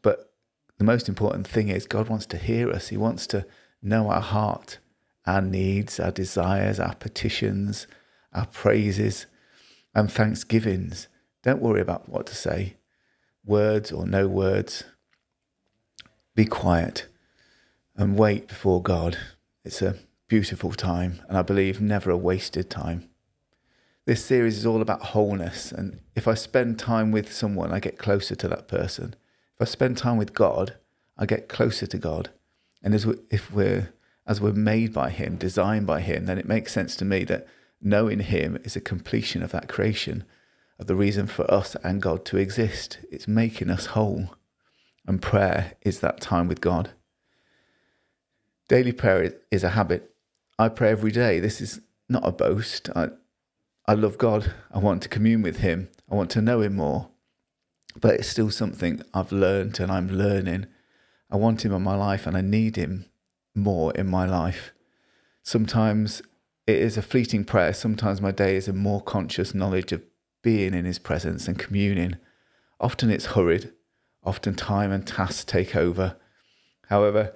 But 0.02 0.32
the 0.78 0.84
most 0.84 1.10
important 1.10 1.48
thing 1.48 1.70
is 1.70 1.86
God 1.86 2.08
wants 2.08 2.26
to 2.28 2.38
hear 2.38 2.70
us. 2.70 2.90
He 2.90 2.98
wants 2.98 3.26
to 3.28 3.46
know 3.82 4.10
our 4.10 4.22
heart, 4.22 4.78
our 5.26 5.42
needs, 5.42 6.00
our 6.00 6.12
desires, 6.12 6.80
our 6.80 6.96
petitions, 6.96 7.88
our 8.34 8.46
praises, 8.46 9.26
and 9.96 10.12
thanksgivings. 10.12 11.08
Don't 11.44 11.62
worry 11.62 11.82
about 11.82 12.08
what 12.10 12.28
to 12.28 12.36
say, 12.36 12.76
words 13.44 13.92
or 13.92 14.06
no 14.06 14.28
words. 14.28 14.84
Be 16.36 16.46
quiet 16.46 17.08
and 17.96 18.18
wait 18.18 18.48
before 18.48 18.82
God. 18.82 19.18
It's 19.66 19.82
a 19.82 19.96
beautiful 20.28 20.72
time, 20.72 21.22
and 21.28 21.38
I 21.38 21.42
believe 21.42 21.82
never 21.82 22.12
a 22.12 22.18
wasted 22.18 22.70
time. 22.70 23.10
This 24.06 24.24
series 24.24 24.58
is 24.58 24.66
all 24.66 24.82
about 24.82 25.08
wholeness, 25.08 25.72
and 25.72 26.00
if 26.16 26.28
I 26.28 26.36
spend 26.36 26.78
time 26.78 27.12
with 27.12 27.34
someone, 27.34 27.74
I 27.74 27.80
get 27.80 27.98
closer 27.98 28.36
to 28.36 28.48
that 28.48 28.68
person. 28.68 29.16
If 29.60 29.68
I 29.68 29.72
spend 29.72 29.98
time 29.98 30.18
with 30.18 30.36
God, 30.36 30.76
I 31.18 31.26
get 31.26 31.50
closer 31.50 31.88
to 31.88 31.98
God. 31.98 32.30
And 32.84 32.94
as 32.94 33.08
we, 33.08 33.16
if 33.32 33.52
we're 33.52 33.92
as 34.28 34.40
we're 34.40 34.54
made 34.54 34.94
by 34.94 35.10
Him, 35.10 35.36
designed 35.38 35.88
by 35.88 36.02
Him, 36.02 36.26
then 36.26 36.38
it 36.38 36.48
makes 36.48 36.74
sense 36.74 36.96
to 36.98 37.06
me 37.06 37.24
that 37.24 37.48
knowing 37.82 38.20
Him 38.20 38.60
is 38.64 38.76
a 38.76 38.82
completion 38.82 39.42
of 39.42 39.52
that 39.52 39.68
creation, 39.68 40.26
of 40.78 40.86
the 40.86 40.96
reason 40.96 41.26
for 41.26 41.50
us 41.52 41.76
and 41.84 42.02
God 42.02 42.24
to 42.26 42.38
exist. 42.38 43.00
It's 43.10 43.28
making 43.28 43.72
us 43.72 43.88
whole. 43.88 44.36
And 45.08 45.22
prayer 45.22 45.74
is 45.82 46.02
that 46.02 46.22
time 46.22 46.48
with 46.48 46.62
God. 46.62 46.92
Daily 48.68 48.92
prayer 48.92 49.34
is 49.50 49.64
a 49.64 49.70
habit. 49.70 50.14
I 50.60 50.70
pray 50.70 50.92
every 50.92 51.12
day. 51.12 51.40
This 51.40 51.62
is 51.62 51.80
not 52.08 52.28
a 52.28 52.32
boast. 52.32 52.90
I, 52.96 53.10
I 53.88 53.94
love 53.94 54.20
God. 54.20 54.54
I 54.70 54.78
want 54.78 55.02
to 55.04 55.10
commune 55.10 55.42
with 55.42 55.58
Him. 55.58 55.88
I 56.12 56.16
want 56.16 56.30
to 56.32 56.42
know 56.42 56.62
Him 56.62 56.76
more. 56.76 57.10
But 58.00 58.16
it's 58.16 58.28
still 58.28 58.52
something 58.52 59.02
I've 59.14 59.32
learned 59.32 59.80
and 59.80 59.92
I'm 59.92 60.10
learning. 60.10 60.68
I 61.32 61.36
want 61.38 61.66
Him 61.66 61.74
in 61.74 61.82
my 61.82 61.96
life 61.96 62.28
and 62.28 62.38
I 62.38 62.42
need 62.42 62.76
Him 62.76 63.06
more 63.56 63.92
in 63.94 64.08
my 64.08 64.26
life. 64.26 64.72
Sometimes 65.44 66.22
it 66.68 66.78
is 66.78 66.98
a 66.98 67.02
fleeting 67.02 67.44
prayer. 67.44 67.74
Sometimes 67.74 68.22
my 68.22 68.32
day 68.32 68.56
is 68.56 68.68
a 68.68 68.74
more 68.74 69.02
conscious 69.02 69.56
knowledge 69.56 69.92
of 69.92 70.04
being 70.44 70.74
in 70.74 70.86
His 70.86 71.00
presence 71.00 71.48
and 71.48 71.58
communing. 71.58 72.18
Often 72.80 73.10
it's 73.10 73.28
hurried. 73.28 73.72
Often 74.24 74.56
time 74.56 74.92
and 74.92 75.08
tasks 75.08 75.44
take 75.46 75.76
over. 75.76 76.18
However, 76.90 77.34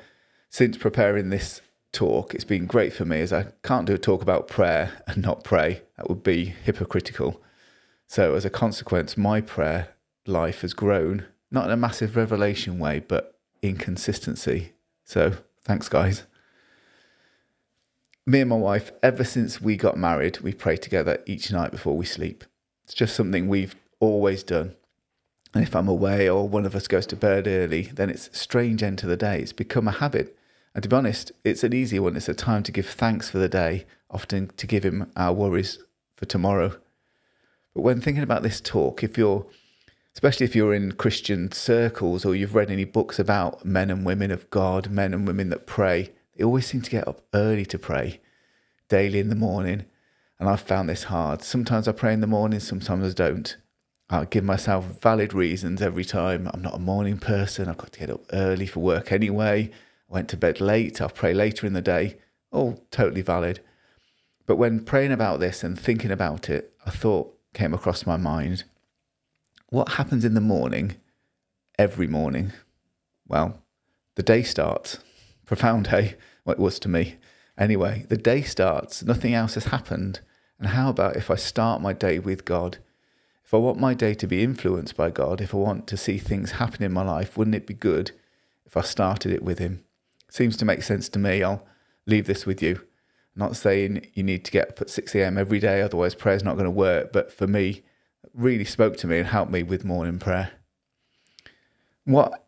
since 0.50 0.78
preparing 0.78 1.30
this 1.30 1.62
talk, 1.92 2.36
it's 2.36 2.44
been 2.44 2.66
great 2.66 2.94
for 2.94 3.06
me 3.06 3.22
as 3.22 3.34
I 3.34 3.48
can't 3.64 3.88
do 3.88 3.94
a 3.94 3.98
talk 3.98 4.22
about 4.22 4.48
prayer 4.48 5.02
and 5.08 5.24
not 5.24 5.44
pray. 5.44 5.82
That 5.98 6.10
would 6.10 6.24
be 6.24 6.46
hypocritical. 6.46 7.42
So, 8.08 8.36
as 8.36 8.44
a 8.44 8.50
consequence, 8.50 9.16
my 9.16 9.40
prayer 9.40 9.96
life 10.26 10.62
has 10.62 10.74
grown, 10.74 11.26
not 11.50 11.66
in 11.66 11.72
a 11.72 11.78
massive 11.78 12.16
revelation 12.16 12.80
way, 12.80 13.00
but 13.00 13.40
in 13.62 13.78
consistency. 13.78 14.74
So, 15.04 15.34
thanks, 15.64 15.90
guys. 15.90 16.24
Me 18.26 18.42
and 18.42 18.50
my 18.50 18.56
wife, 18.56 18.92
ever 19.02 19.24
since 19.24 19.60
we 19.60 19.76
got 19.76 19.98
married, 19.98 20.40
we 20.42 20.54
pray 20.54 20.78
together 20.78 21.22
each 21.26 21.52
night 21.52 21.72
before 21.72 21.98
we 21.98 22.06
sleep. 22.06 22.44
It's 22.84 22.94
just 22.94 23.16
something 23.16 23.48
we've 23.48 23.76
always 24.00 24.44
done. 24.44 24.76
And 25.54 25.64
if 25.64 25.76
I'm 25.76 25.88
away 25.88 26.30
or 26.30 26.48
one 26.48 26.66
of 26.66 26.76
us 26.76 26.88
goes 26.88 27.06
to 27.08 27.16
bed 27.16 27.48
early, 27.48 27.84
then 27.84 28.10
it's 28.10 28.30
strange 28.38 28.84
end 28.84 29.00
to 29.00 29.08
the 29.08 29.18
day. 29.18 29.40
It's 29.40 29.54
become 29.54 29.88
a 29.88 29.92
habit. 29.92 30.38
And 30.74 30.84
to 30.84 30.90
be 30.90 30.96
honest, 30.96 31.32
it's 31.44 31.64
an 31.64 31.74
easy 31.74 32.00
one. 32.00 32.16
It's 32.16 32.30
a 32.30 32.34
time 32.34 32.64
to 32.64 32.72
give 32.72 32.88
thanks 32.88 33.30
for 33.30 33.38
the 33.38 33.50
day, 33.50 33.86
often 34.10 34.52
to 34.56 34.68
give 34.68 34.86
him 34.86 35.12
our 35.18 35.34
worries 35.34 35.80
for 36.16 36.26
tomorrow. 36.26 36.78
But 37.74 37.82
when 37.82 38.00
thinking 38.00 38.24
about 38.24 38.44
this 38.44 38.62
talk, 38.62 39.04
if 39.04 39.18
you're, 39.18 39.46
especially 40.14 40.46
if 40.46 40.56
you're 40.56 40.74
in 40.74 40.94
Christian 40.94 41.52
circles 41.52 42.26
or 42.26 42.36
you've 42.36 42.56
read 42.56 42.72
any 42.72 42.86
books 42.86 43.20
about 43.20 43.66
men 43.66 43.90
and 43.90 44.06
women 44.06 44.32
of 44.32 44.50
God, 44.50 44.90
men 44.90 45.14
and 45.14 45.26
women 45.26 45.50
that 45.50 45.66
pray, 45.66 46.12
they 46.36 46.44
always 46.44 46.68
seem 46.68 46.82
to 46.82 46.92
get 46.92 47.08
up 47.08 47.22
early 47.34 47.66
to 47.66 47.80
pray, 47.80 48.20
daily 48.90 49.20
in 49.20 49.30
the 49.30 49.36
morning. 49.36 49.86
And 50.40 50.50
I've 50.50 50.62
found 50.62 50.90
this 50.90 51.04
hard. 51.04 51.44
Sometimes 51.44 51.88
I 51.88 51.92
pray 51.92 52.14
in 52.14 52.22
the 52.22 52.28
morning, 52.28 52.60
sometimes 52.60 53.06
I 53.06 53.14
don't. 53.14 53.56
I 54.10 54.26
give 54.26 54.44
myself 54.44 55.00
valid 55.02 55.34
reasons 55.34 55.82
every 55.82 56.04
time. 56.04 56.50
I'm 56.54 56.62
not 56.62 56.76
a 56.76 56.80
morning 56.80 57.18
person. 57.18 57.70
I've 57.70 57.78
got 57.78 57.94
to 57.94 58.00
get 58.00 58.10
up 58.10 58.26
early 58.34 58.66
for 58.66 58.82
work 58.82 59.12
anyway. 59.12 59.72
I 60.10 60.14
went 60.14 60.28
to 60.30 60.38
bed 60.38 60.60
late. 60.60 61.00
I'll 61.02 61.08
pray 61.08 61.34
later 61.34 61.66
in 61.66 61.72
the 61.72 61.82
day. 61.82 62.18
All 62.52 62.84
totally 62.92 63.22
valid. 63.22 63.62
But 64.46 64.58
when 64.58 64.84
praying 64.84 65.14
about 65.14 65.40
this 65.40 65.64
and 65.64 65.80
thinking 65.80 66.12
about 66.12 66.50
it, 66.50 66.74
a 66.86 66.92
thought 66.92 67.34
came 67.54 67.74
across 67.74 68.06
my 68.06 68.18
mind. 68.18 68.66
What 69.72 69.94
happens 69.94 70.26
in 70.26 70.34
the 70.34 70.42
morning, 70.42 70.98
every 71.80 72.06
morning? 72.06 72.52
Well, 73.26 73.64
the 74.16 74.22
day 74.22 74.44
starts. 74.44 75.00
Profound, 75.46 75.88
hey? 75.88 76.18
Well, 76.44 76.56
it 76.56 76.60
was 76.60 76.78
to 76.80 76.90
me. 76.90 77.16
Anyway, 77.58 78.06
the 78.10 78.18
day 78.18 78.42
starts. 78.42 79.02
Nothing 79.02 79.34
else 79.34 79.54
has 79.54 79.68
happened. 79.68 80.20
And 80.60 80.68
how 80.68 80.90
about 80.90 81.16
if 81.16 81.32
I 81.32 81.36
start 81.36 81.82
my 81.82 81.94
day 81.94 82.20
with 82.20 82.44
God? 82.44 82.80
If 83.46 83.54
I 83.54 83.58
want 83.60 83.80
my 83.80 83.94
day 83.94 84.14
to 84.16 84.28
be 84.28 84.44
influenced 84.44 84.98
by 84.98 85.10
God, 85.10 85.40
if 85.40 85.54
I 85.54 85.58
want 85.58 85.88
to 85.88 85.96
see 85.96 86.18
things 86.18 86.52
happen 86.52 86.84
in 86.84 86.92
my 86.92 87.04
life, 87.04 87.38
wouldn't 87.38 87.56
it 87.56 87.66
be 87.66 87.74
good 87.74 88.12
if 88.66 88.76
I 88.76 88.82
started 88.82 89.32
it 89.32 89.42
with 89.42 89.60
Him? 89.60 89.86
Seems 90.30 90.58
to 90.58 90.66
make 90.66 90.84
sense 90.84 91.08
to 91.08 91.18
me. 91.18 91.44
I'll 91.44 91.66
leave 92.06 92.28
this 92.28 92.46
with 92.46 92.62
you. 92.62 92.76
I'm 92.76 93.40
not 93.40 93.56
saying 93.56 94.06
you 94.16 94.24
need 94.24 94.44
to 94.44 94.52
get 94.52 94.72
up 94.72 94.82
at 94.82 94.90
6 94.90 95.16
a.m. 95.16 95.38
every 95.38 95.60
day, 95.60 95.82
otherwise, 95.82 96.14
prayer's 96.14 96.44
not 96.44 96.56
going 96.56 96.66
to 96.66 96.72
work. 96.72 97.14
But 97.14 97.32
for 97.32 97.48
me, 97.48 97.84
really 98.34 98.66
spoke 98.66 98.98
to 98.98 99.08
me 99.08 99.20
and 99.20 99.28
helped 99.28 99.52
me 99.52 99.64
with 99.64 99.86
morning 99.86 100.20
prayer. 100.20 100.52
What, 102.06 102.48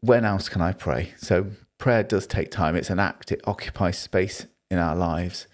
when 0.00 0.24
else 0.24 0.48
can 0.48 0.62
I 0.62 0.72
pray? 0.72 1.14
So, 1.16 1.46
prayer 1.78 2.02
does 2.02 2.26
take 2.26 2.50
time. 2.50 2.76
It's 2.76 2.90
an 2.90 2.98
act, 2.98 3.32
it 3.32 3.40
occupies 3.44 3.98
space 3.98 4.46
in 4.70 4.78
our 4.78 4.96
lives. 4.96 5.46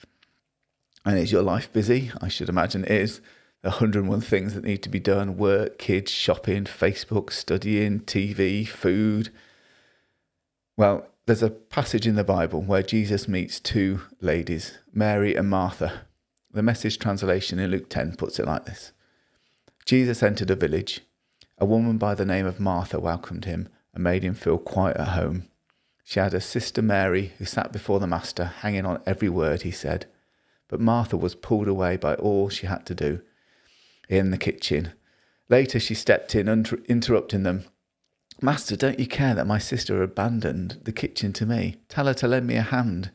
And 1.04 1.18
is 1.18 1.32
your 1.32 1.42
life 1.42 1.72
busy? 1.72 2.10
I 2.20 2.28
should 2.28 2.48
imagine 2.48 2.84
it 2.84 2.90
is. 2.90 3.20
101 3.62 4.20
things 4.20 4.54
that 4.54 4.64
need 4.64 4.82
to 4.82 4.88
be 4.90 5.00
done 5.00 5.38
work, 5.38 5.78
kids, 5.78 6.10
shopping, 6.10 6.64
Facebook, 6.64 7.32
studying, 7.32 8.00
TV, 8.00 8.66
food. 8.68 9.30
Well, 10.76 11.06
there's 11.26 11.42
a 11.42 11.50
passage 11.50 12.06
in 12.06 12.16
the 12.16 12.24
Bible 12.24 12.60
where 12.60 12.82
Jesus 12.82 13.26
meets 13.26 13.60
two 13.60 14.02
ladies, 14.20 14.78
Mary 14.92 15.34
and 15.34 15.48
Martha. 15.48 16.02
The 16.54 16.62
message 16.62 17.00
translation 17.00 17.58
in 17.58 17.72
Luke 17.72 17.90
10 17.90 18.14
puts 18.14 18.38
it 18.38 18.46
like 18.46 18.64
this 18.64 18.92
Jesus 19.84 20.22
entered 20.22 20.52
a 20.52 20.56
village. 20.56 21.00
A 21.58 21.64
woman 21.64 21.98
by 21.98 22.14
the 22.14 22.24
name 22.24 22.46
of 22.46 22.60
Martha 22.60 23.00
welcomed 23.00 23.44
him 23.44 23.68
and 23.92 24.04
made 24.04 24.22
him 24.22 24.34
feel 24.34 24.58
quite 24.58 24.96
at 24.96 25.08
home. 25.08 25.48
She 26.04 26.20
had 26.20 26.32
a 26.32 26.40
sister 26.40 26.80
Mary 26.80 27.32
who 27.38 27.44
sat 27.44 27.72
before 27.72 27.98
the 27.98 28.06
Master, 28.06 28.44
hanging 28.44 28.86
on 28.86 29.02
every 29.04 29.28
word 29.28 29.62
he 29.62 29.72
said. 29.72 30.06
But 30.68 30.80
Martha 30.80 31.16
was 31.16 31.34
pulled 31.34 31.66
away 31.66 31.96
by 31.96 32.14
all 32.14 32.48
she 32.48 32.68
had 32.68 32.86
to 32.86 32.94
do 32.94 33.20
in 34.08 34.30
the 34.30 34.38
kitchen. 34.38 34.92
Later, 35.48 35.80
she 35.80 35.94
stepped 35.94 36.36
in, 36.36 36.48
unter- 36.48 36.82
interrupting 36.86 37.42
them. 37.42 37.64
Master, 38.40 38.76
don't 38.76 39.00
you 39.00 39.08
care 39.08 39.34
that 39.34 39.46
my 39.46 39.58
sister 39.58 40.02
abandoned 40.02 40.80
the 40.84 40.92
kitchen 40.92 41.32
to 41.32 41.46
me? 41.46 41.76
Tell 41.88 42.06
her 42.06 42.14
to 42.14 42.28
lend 42.28 42.46
me 42.46 42.56
a 42.56 42.62
hand. 42.62 43.10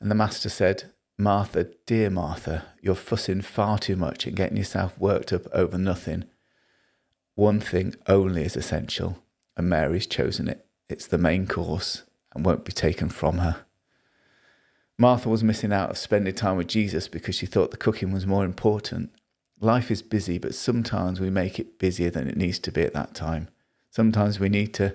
And 0.00 0.10
the 0.10 0.16
master 0.16 0.48
said, 0.48 0.90
Martha, 1.20 1.64
dear 1.84 2.10
Martha, 2.10 2.66
you're 2.80 2.94
fussing 2.94 3.40
far 3.40 3.76
too 3.76 3.96
much 3.96 4.24
and 4.24 4.36
getting 4.36 4.56
yourself 4.56 4.96
worked 5.00 5.32
up 5.32 5.48
over 5.52 5.76
nothing. 5.76 6.24
One 7.34 7.58
thing 7.58 7.96
only 8.06 8.44
is 8.44 8.56
essential, 8.56 9.24
and 9.56 9.68
Mary's 9.68 10.06
chosen 10.06 10.46
it. 10.46 10.64
It's 10.88 11.08
the 11.08 11.18
main 11.18 11.48
course 11.48 12.04
and 12.32 12.46
won't 12.46 12.64
be 12.64 12.70
taken 12.70 13.08
from 13.08 13.38
her. 13.38 13.64
Martha 14.96 15.28
was 15.28 15.42
missing 15.42 15.72
out 15.72 15.90
of 15.90 15.98
spending 15.98 16.34
time 16.36 16.56
with 16.56 16.68
Jesus 16.68 17.08
because 17.08 17.34
she 17.34 17.46
thought 17.46 17.72
the 17.72 17.76
cooking 17.76 18.12
was 18.12 18.24
more 18.24 18.44
important. 18.44 19.10
Life 19.58 19.90
is 19.90 20.02
busy, 20.02 20.38
but 20.38 20.54
sometimes 20.54 21.18
we 21.18 21.30
make 21.30 21.58
it 21.58 21.80
busier 21.80 22.10
than 22.10 22.28
it 22.28 22.36
needs 22.36 22.60
to 22.60 22.70
be 22.70 22.82
at 22.82 22.94
that 22.94 23.14
time. 23.14 23.48
Sometimes 23.90 24.38
we 24.38 24.48
need 24.48 24.72
to 24.74 24.94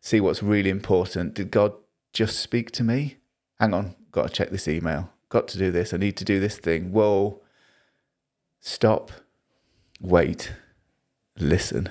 see 0.00 0.20
what's 0.20 0.42
really 0.42 0.70
important. 0.70 1.34
Did 1.34 1.52
God 1.52 1.74
just 2.12 2.40
speak 2.40 2.72
to 2.72 2.82
me? 2.82 3.18
Hang 3.60 3.72
on, 3.72 3.94
got 4.10 4.26
to 4.26 4.32
check 4.32 4.50
this 4.50 4.66
email. 4.66 5.10
Got 5.30 5.48
to 5.48 5.58
do 5.58 5.70
this. 5.70 5.94
I 5.94 5.96
need 5.96 6.16
to 6.18 6.24
do 6.24 6.38
this 6.38 6.58
thing. 6.58 6.92
Whoa. 6.92 7.40
Stop. 8.60 9.10
Wait. 10.00 10.52
Listen. 11.38 11.88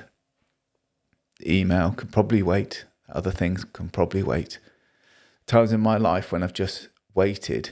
Email 1.44 1.92
can 1.92 2.10
probably 2.10 2.44
wait. 2.44 2.86
Other 3.12 3.32
things 3.32 3.64
can 3.64 3.90
probably 3.90 4.22
wait. 4.22 4.60
Times 5.48 5.72
in 5.72 5.80
my 5.80 5.98
life 5.98 6.32
when 6.32 6.44
I've 6.44 6.54
just 6.54 6.90
waited 7.16 7.72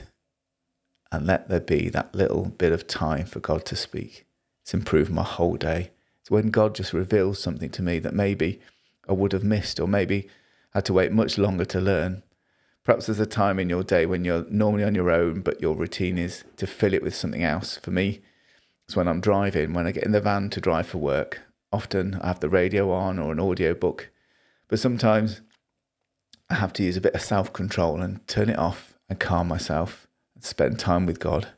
and 1.12 1.26
let 1.26 1.48
there 1.48 1.60
be 1.60 1.88
that 1.90 2.14
little 2.14 2.46
bit 2.46 2.72
of 2.72 2.86
time 2.86 3.26
for 3.26 3.40
God 3.40 3.64
to 3.66 3.76
speak. 3.76 4.26
It's 4.62 4.74
improved 4.74 5.10
my 5.10 5.22
whole 5.22 5.56
day. 5.56 5.90
It's 6.20 6.30
when 6.30 6.50
God 6.50 6.74
just 6.74 6.92
reveals 6.92 7.40
something 7.40 7.70
to 7.70 7.82
me 7.82 7.98
that 8.00 8.14
maybe 8.14 8.60
I 9.08 9.12
would 9.12 9.32
have 9.32 9.44
missed 9.44 9.78
or 9.80 9.86
maybe 9.86 10.28
had 10.74 10.84
to 10.86 10.92
wait 10.92 11.12
much 11.12 11.38
longer 11.38 11.64
to 11.66 11.80
learn. 11.80 12.22
Perhaps 12.88 13.04
there's 13.04 13.20
a 13.20 13.26
time 13.26 13.58
in 13.58 13.68
your 13.68 13.82
day 13.82 14.06
when 14.06 14.24
you're 14.24 14.46
normally 14.48 14.82
on 14.82 14.94
your 14.94 15.10
own, 15.10 15.42
but 15.42 15.60
your 15.60 15.76
routine 15.76 16.16
is 16.16 16.44
to 16.56 16.66
fill 16.66 16.94
it 16.94 17.02
with 17.02 17.14
something 17.14 17.44
else. 17.44 17.76
For 17.76 17.90
me, 17.90 18.22
it's 18.86 18.96
when 18.96 19.06
I'm 19.06 19.20
driving, 19.20 19.74
when 19.74 19.86
I 19.86 19.92
get 19.92 20.04
in 20.04 20.12
the 20.12 20.22
van 20.22 20.48
to 20.48 20.58
drive 20.58 20.86
for 20.86 20.96
work. 20.96 21.42
Often 21.70 22.18
I 22.22 22.28
have 22.28 22.40
the 22.40 22.48
radio 22.48 22.90
on 22.90 23.18
or 23.18 23.30
an 23.30 23.40
audio 23.40 23.74
book, 23.74 24.08
but 24.68 24.78
sometimes 24.78 25.42
I 26.48 26.54
have 26.54 26.72
to 26.72 26.82
use 26.82 26.96
a 26.96 27.02
bit 27.02 27.14
of 27.14 27.20
self 27.20 27.52
control 27.52 28.00
and 28.00 28.26
turn 28.26 28.48
it 28.48 28.58
off 28.58 28.94
and 29.06 29.20
calm 29.20 29.48
myself 29.48 30.08
and 30.34 30.42
spend 30.42 30.78
time 30.78 31.04
with 31.04 31.20
God. 31.20 31.48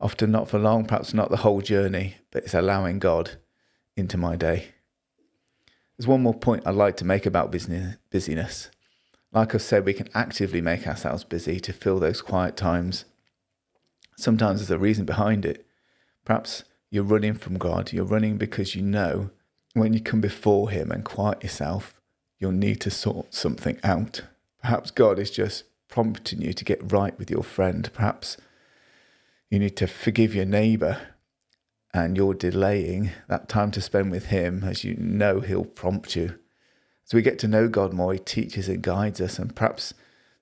Often 0.00 0.32
not 0.32 0.48
for 0.48 0.58
long, 0.58 0.86
perhaps 0.86 1.14
not 1.14 1.30
the 1.30 1.36
whole 1.36 1.60
journey, 1.60 2.16
but 2.32 2.42
it's 2.42 2.52
allowing 2.52 2.98
God 2.98 3.38
into 3.96 4.16
my 4.16 4.34
day. 4.34 4.70
There's 5.96 6.08
one 6.08 6.24
more 6.24 6.34
point 6.34 6.66
I'd 6.66 6.74
like 6.74 6.96
to 6.96 7.04
make 7.04 7.26
about 7.26 7.52
busyness. 7.52 8.70
Like 9.32 9.54
I've 9.54 9.62
said, 9.62 9.84
we 9.84 9.94
can 9.94 10.08
actively 10.14 10.60
make 10.60 10.86
ourselves 10.86 11.24
busy 11.24 11.58
to 11.60 11.72
fill 11.72 11.98
those 11.98 12.20
quiet 12.20 12.56
times. 12.56 13.06
Sometimes 14.16 14.60
there's 14.60 14.70
a 14.70 14.78
reason 14.78 15.06
behind 15.06 15.46
it. 15.46 15.66
Perhaps 16.24 16.64
you're 16.90 17.02
running 17.02 17.34
from 17.34 17.56
God. 17.56 17.92
You're 17.92 18.04
running 18.04 18.36
because 18.36 18.74
you 18.74 18.82
know 18.82 19.30
when 19.72 19.94
you 19.94 20.00
come 20.00 20.20
before 20.20 20.70
Him 20.70 20.90
and 20.90 21.04
quiet 21.04 21.42
yourself, 21.42 22.00
you'll 22.38 22.52
need 22.52 22.80
to 22.82 22.90
sort 22.90 23.32
something 23.32 23.78
out. 23.82 24.22
Perhaps 24.60 24.90
God 24.90 25.18
is 25.18 25.30
just 25.30 25.64
prompting 25.88 26.42
you 26.42 26.52
to 26.52 26.64
get 26.64 26.92
right 26.92 27.18
with 27.18 27.30
your 27.30 27.42
friend. 27.42 27.90
Perhaps 27.94 28.36
you 29.48 29.58
need 29.58 29.76
to 29.78 29.86
forgive 29.86 30.34
your 30.34 30.44
neighbor 30.44 31.00
and 31.94 32.16
you're 32.16 32.34
delaying 32.34 33.10
that 33.28 33.48
time 33.48 33.70
to 33.70 33.80
spend 33.80 34.10
with 34.10 34.26
Him 34.26 34.62
as 34.64 34.84
you 34.84 34.94
know 34.96 35.40
He'll 35.40 35.64
prompt 35.64 36.16
you. 36.16 36.38
As 37.12 37.14
we 37.14 37.20
get 37.20 37.38
to 37.40 37.46
know 37.46 37.68
God 37.68 37.92
more, 37.92 38.14
He 38.14 38.18
teaches 38.18 38.70
and 38.70 38.80
guides 38.80 39.20
us, 39.20 39.38
and 39.38 39.54
perhaps 39.54 39.92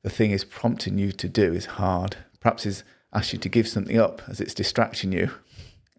the 0.05 0.09
thing 0.09 0.31
He's 0.31 0.45
prompting 0.45 0.99
you 0.99 1.11
to 1.11 1.29
do 1.29 1.53
is 1.53 1.67
hard. 1.67 2.19
Perhaps 2.39 2.63
He's 2.63 2.85
asked 3.13 3.33
you 3.33 3.41
to 3.41 3.49
give 3.49 3.67
something 3.67 3.99
up 3.99 4.23
as 4.29 4.41
it's 4.41 4.55
distracting 4.55 5.11
you. 5.11 5.33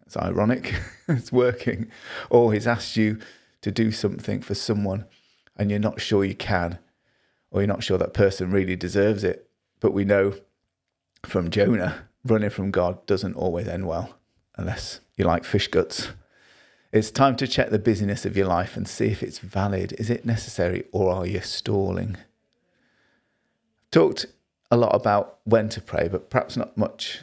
It's 0.06 0.16
ironic, 0.16 0.80
it's 1.08 1.30
working. 1.30 1.90
Or 2.30 2.54
He's 2.54 2.66
asked 2.66 2.96
you 2.96 3.18
to 3.60 3.70
do 3.70 3.92
something 3.92 4.40
for 4.40 4.54
someone 4.54 5.04
and 5.58 5.68
you're 5.68 5.78
not 5.78 6.00
sure 6.00 6.24
you 6.24 6.34
can, 6.34 6.78
or 7.50 7.60
you're 7.60 7.68
not 7.68 7.84
sure 7.84 7.98
that 7.98 8.14
person 8.14 8.50
really 8.50 8.74
deserves 8.74 9.24
it. 9.24 9.50
But 9.78 9.92
we 9.92 10.06
know 10.06 10.36
from 11.26 11.50
Jonah, 11.50 12.08
running 12.24 12.48
from 12.48 12.70
God 12.70 13.04
doesn't 13.04 13.34
always 13.34 13.68
end 13.68 13.86
well, 13.86 14.18
unless 14.56 15.00
you 15.18 15.26
like 15.26 15.44
fish 15.44 15.68
guts. 15.68 16.12
It's 16.92 17.10
time 17.10 17.36
to 17.36 17.46
check 17.46 17.70
the 17.70 17.78
busyness 17.78 18.26
of 18.26 18.36
your 18.36 18.46
life 18.46 18.76
and 18.76 18.86
see 18.86 19.06
if 19.06 19.22
it's 19.22 19.38
valid. 19.38 19.94
Is 19.98 20.10
it 20.10 20.26
necessary 20.26 20.84
or 20.92 21.10
are 21.10 21.26
you 21.26 21.40
stalling? 21.40 22.18
Talked 23.90 24.26
a 24.70 24.76
lot 24.76 24.94
about 24.94 25.38
when 25.44 25.70
to 25.70 25.80
pray, 25.80 26.08
but 26.08 26.28
perhaps 26.28 26.54
not 26.54 26.76
much 26.76 27.22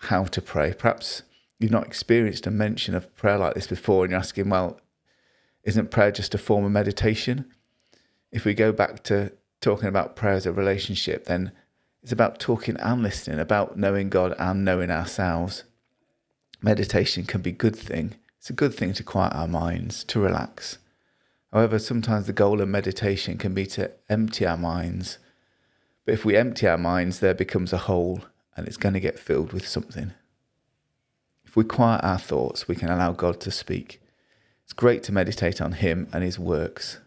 how 0.00 0.24
to 0.24 0.42
pray. 0.42 0.74
Perhaps 0.74 1.22
you've 1.60 1.70
not 1.70 1.86
experienced 1.86 2.48
a 2.48 2.50
mention 2.50 2.96
of 2.96 3.14
prayer 3.14 3.38
like 3.38 3.54
this 3.54 3.68
before 3.68 4.02
and 4.02 4.10
you're 4.10 4.18
asking, 4.18 4.48
well, 4.50 4.80
isn't 5.62 5.92
prayer 5.92 6.10
just 6.10 6.34
a 6.34 6.38
form 6.38 6.64
of 6.64 6.72
meditation? 6.72 7.44
If 8.32 8.44
we 8.44 8.52
go 8.52 8.72
back 8.72 9.04
to 9.04 9.30
talking 9.60 9.88
about 9.88 10.16
prayer 10.16 10.34
as 10.34 10.44
a 10.44 10.52
relationship, 10.52 11.26
then 11.26 11.52
it's 12.02 12.10
about 12.10 12.40
talking 12.40 12.76
and 12.80 13.00
listening, 13.04 13.38
about 13.38 13.78
knowing 13.78 14.08
God 14.08 14.34
and 14.40 14.64
knowing 14.64 14.90
ourselves. 14.90 15.62
Meditation 16.60 17.24
can 17.24 17.42
be 17.42 17.50
a 17.50 17.52
good 17.52 17.76
thing 17.76 18.16
it's 18.44 18.50
a 18.50 18.52
good 18.52 18.74
thing 18.74 18.92
to 18.92 19.02
quiet 19.02 19.32
our 19.34 19.48
minds, 19.48 20.04
to 20.04 20.20
relax. 20.20 20.76
However, 21.50 21.78
sometimes 21.78 22.26
the 22.26 22.34
goal 22.34 22.60
of 22.60 22.68
meditation 22.68 23.38
can 23.38 23.54
be 23.54 23.64
to 23.68 23.90
empty 24.10 24.44
our 24.44 24.58
minds. 24.58 25.16
But 26.04 26.12
if 26.12 26.26
we 26.26 26.36
empty 26.36 26.68
our 26.68 26.76
minds, 26.76 27.20
there 27.20 27.32
becomes 27.32 27.72
a 27.72 27.78
hole 27.88 28.20
and 28.54 28.68
it's 28.68 28.76
going 28.76 28.92
to 28.92 29.00
get 29.00 29.18
filled 29.18 29.54
with 29.54 29.66
something. 29.66 30.12
If 31.46 31.56
we 31.56 31.64
quiet 31.64 32.04
our 32.04 32.18
thoughts, 32.18 32.68
we 32.68 32.76
can 32.76 32.90
allow 32.90 33.12
God 33.12 33.40
to 33.40 33.50
speak. 33.50 34.02
It's 34.64 34.74
great 34.74 35.02
to 35.04 35.12
meditate 35.12 35.62
on 35.62 35.72
Him 35.72 36.06
and 36.12 36.22
His 36.22 36.38
works. 36.38 36.98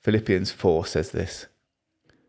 Philippians 0.00 0.50
4 0.50 0.86
says 0.86 1.10
this 1.10 1.44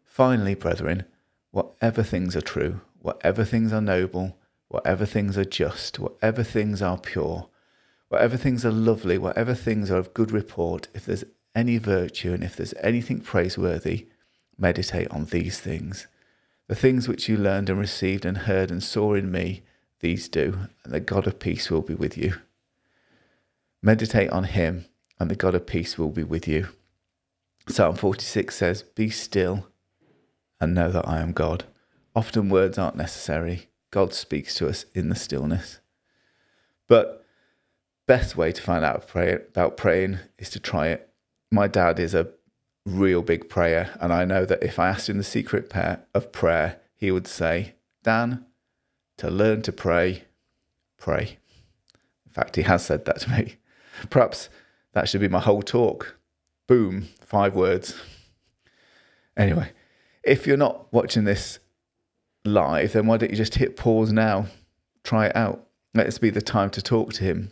Finally, 0.03 0.55
brethren, 0.55 1.05
whatever 1.51 2.03
things 2.03 2.35
are 2.35 2.41
true, 2.41 2.81
whatever 2.99 3.45
things 3.45 3.71
are 3.71 3.79
noble, 3.79 4.35
whatever 4.67 5.05
things 5.05 5.37
are 5.37 5.45
just, 5.45 5.99
whatever 5.99 6.43
things 6.43 6.81
are 6.81 6.97
pure, 6.97 7.47
whatever 8.09 8.37
things 8.37 8.65
are 8.65 8.71
lovely, 8.71 9.17
whatever 9.17 9.53
things 9.53 9.91
are 9.91 9.97
of 9.97 10.13
good 10.13 10.31
report, 10.31 10.87
if 10.93 11.05
there's 11.05 11.25
any 11.55 11.77
virtue 11.77 12.33
and 12.33 12.43
if 12.43 12.55
there's 12.55 12.73
anything 12.81 13.19
praiseworthy, 13.19 14.07
meditate 14.57 15.09
on 15.11 15.25
these 15.25 15.59
things. 15.59 16.07
The 16.67 16.75
things 16.75 17.07
which 17.07 17.29
you 17.29 17.37
learned 17.37 17.69
and 17.69 17.79
received 17.79 18.25
and 18.25 18.39
heard 18.39 18.71
and 18.71 18.83
saw 18.83 19.13
in 19.13 19.31
me, 19.31 19.63
these 19.99 20.27
do, 20.27 20.67
and 20.83 20.93
the 20.93 20.99
God 20.99 21.25
of 21.27 21.39
peace 21.39 21.71
will 21.71 21.81
be 21.81 21.95
with 21.95 22.17
you. 22.17 22.35
Meditate 23.81 24.29
on 24.31 24.45
him, 24.45 24.85
and 25.19 25.31
the 25.31 25.35
God 25.35 25.55
of 25.55 25.65
peace 25.65 25.97
will 25.97 26.09
be 26.09 26.23
with 26.23 26.47
you. 26.47 26.69
Psalm 27.67 27.95
46 27.95 28.55
says, 28.55 28.83
Be 28.83 29.09
still 29.09 29.67
and 30.59 30.73
know 30.73 30.91
that 30.91 31.07
I 31.07 31.19
am 31.19 31.31
God. 31.33 31.65
Often 32.15 32.49
words 32.49 32.77
aren't 32.77 32.95
necessary. 32.95 33.69
God 33.91 34.13
speaks 34.13 34.55
to 34.55 34.67
us 34.67 34.85
in 34.93 35.09
the 35.09 35.15
stillness. 35.15 35.79
But 36.87 37.25
best 38.07 38.35
way 38.35 38.51
to 38.51 38.61
find 38.61 38.83
out 38.83 39.07
pray, 39.07 39.33
about 39.33 39.77
praying 39.77 40.19
is 40.39 40.49
to 40.51 40.59
try 40.59 40.87
it. 40.87 41.09
My 41.51 41.67
dad 41.67 41.99
is 41.99 42.13
a 42.15 42.29
real 42.85 43.21
big 43.21 43.49
prayer, 43.49 43.95
and 43.99 44.11
I 44.11 44.25
know 44.25 44.45
that 44.45 44.63
if 44.63 44.79
I 44.79 44.87
asked 44.87 45.09
him 45.09 45.17
the 45.17 45.23
secret 45.23 45.71
of 46.13 46.31
prayer, 46.31 46.79
he 46.95 47.11
would 47.11 47.27
say, 47.27 47.75
Dan, 48.03 48.45
to 49.17 49.29
learn 49.29 49.61
to 49.63 49.71
pray, 49.71 50.23
pray. 50.97 51.37
In 52.25 52.31
fact, 52.31 52.55
he 52.55 52.63
has 52.63 52.85
said 52.85 53.05
that 53.05 53.19
to 53.21 53.29
me. 53.29 53.55
Perhaps 54.09 54.49
that 54.93 55.09
should 55.09 55.21
be 55.21 55.27
my 55.27 55.39
whole 55.39 55.61
talk. 55.61 56.17
Boom, 56.67 57.09
five 57.21 57.55
words. 57.55 57.95
Anyway, 59.35 59.71
if 60.23 60.47
you're 60.47 60.57
not 60.57 60.91
watching 60.91 61.23
this 61.23 61.59
live, 62.43 62.93
then 62.93 63.07
why 63.07 63.17
don't 63.17 63.31
you 63.31 63.37
just 63.37 63.55
hit 63.55 63.77
pause 63.77 64.11
now? 64.11 64.47
Try 65.03 65.27
it 65.27 65.35
out. 65.35 65.67
Let 65.93 66.05
this 66.05 66.19
be 66.19 66.29
the 66.29 66.41
time 66.41 66.69
to 66.71 66.81
talk 66.81 67.13
to 67.13 67.23
him. 67.23 67.51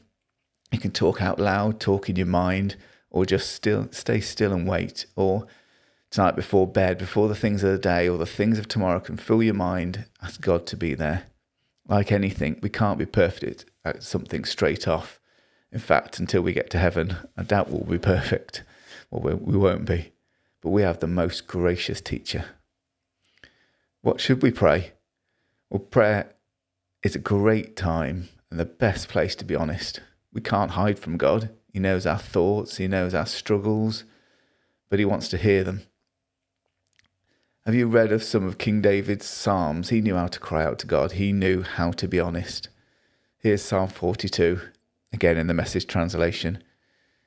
You 0.72 0.80
can 0.80 0.92
talk 0.92 1.22
out 1.22 1.40
loud, 1.40 1.80
talk 1.80 2.10
in 2.10 2.16
your 2.16 2.26
mind, 2.26 2.76
or 3.10 3.26
just 3.26 3.52
still 3.52 3.88
stay 3.92 4.20
still 4.20 4.52
and 4.52 4.68
wait. 4.68 5.06
Or 5.16 5.48
tonight 6.12 6.36
before 6.36 6.68
bed, 6.68 6.98
before 6.98 7.28
the 7.28 7.36
things 7.36 7.64
of 7.64 7.72
the 7.72 7.78
day 7.78 8.10
or 8.10 8.18
the 8.18 8.26
things 8.26 8.60
of 8.60 8.68
tomorrow 8.68 9.00
can 9.00 9.18
fill 9.18 9.44
your 9.44 9.54
mind, 9.54 10.06
ask 10.22 10.42
God 10.42 10.66
to 10.68 10.78
be 10.78 10.94
there. 10.96 11.24
Like 11.88 12.12
anything, 12.12 12.60
we 12.62 12.70
can't 12.70 12.98
be 12.98 13.06
perfect 13.06 13.66
at 13.84 14.04
something 14.04 14.44
straight 14.44 14.88
off. 14.88 15.20
In 15.72 15.80
fact, 15.80 16.20
until 16.20 16.42
we 16.42 16.54
get 16.54 16.70
to 16.72 16.78
heaven, 16.80 17.18
I 17.38 17.44
doubt 17.44 17.70
we'll 17.70 17.84
be 17.84 17.98
perfect. 17.98 18.64
Well, 19.12 19.38
we 19.38 19.58
won't 19.58 19.86
be. 19.86 20.14
But 20.62 20.72
we 20.72 20.82
have 20.82 21.00
the 21.00 21.08
most 21.08 21.48
gracious 21.48 22.02
teacher. 22.02 22.46
What 24.02 24.20
should 24.20 24.42
we 24.42 24.52
pray? 24.52 24.94
Well, 25.70 25.80
prayer 25.80 26.34
is 27.04 27.16
a 27.16 27.20
great 27.20 27.76
time 27.76 28.30
and 28.50 28.60
the 28.60 28.66
best 28.66 29.10
place 29.10 29.36
to 29.36 29.46
be 29.46 29.56
honest. 29.56 30.00
We 30.36 30.42
can't 30.42 30.72
hide 30.72 31.00
from 31.00 31.16
God. 31.16 31.50
He 31.72 31.80
knows 31.80 32.06
our 32.06 32.20
thoughts, 32.20 32.76
He 32.76 32.88
knows 32.90 33.16
our 33.16 33.26
struggles, 33.26 34.04
but 34.90 35.00
He 35.00 35.06
wants 35.06 35.30
to 35.30 35.38
hear 35.38 35.64
them. 35.64 35.84
Have 37.66 37.74
you 37.74 37.88
read 37.88 38.12
of 38.12 38.22
some 38.22 38.46
of 38.46 38.58
King 38.58 38.82
David's 38.82 39.26
Psalms? 39.26 39.90
He 39.90 40.02
knew 40.02 40.16
how 40.16 40.28
to 40.28 40.40
cry 40.40 40.64
out 40.66 40.78
to 40.80 40.88
God, 40.88 41.14
he 41.14 41.32
knew 41.32 41.64
how 41.64 41.92
to 41.94 42.08
be 42.08 42.20
honest. 42.20 42.68
Here's 43.40 43.64
Psalm 43.64 43.88
42, 43.88 44.60
again 45.14 45.38
in 45.38 45.48
the 45.48 45.54
message 45.54 45.88
translation. 45.88 46.62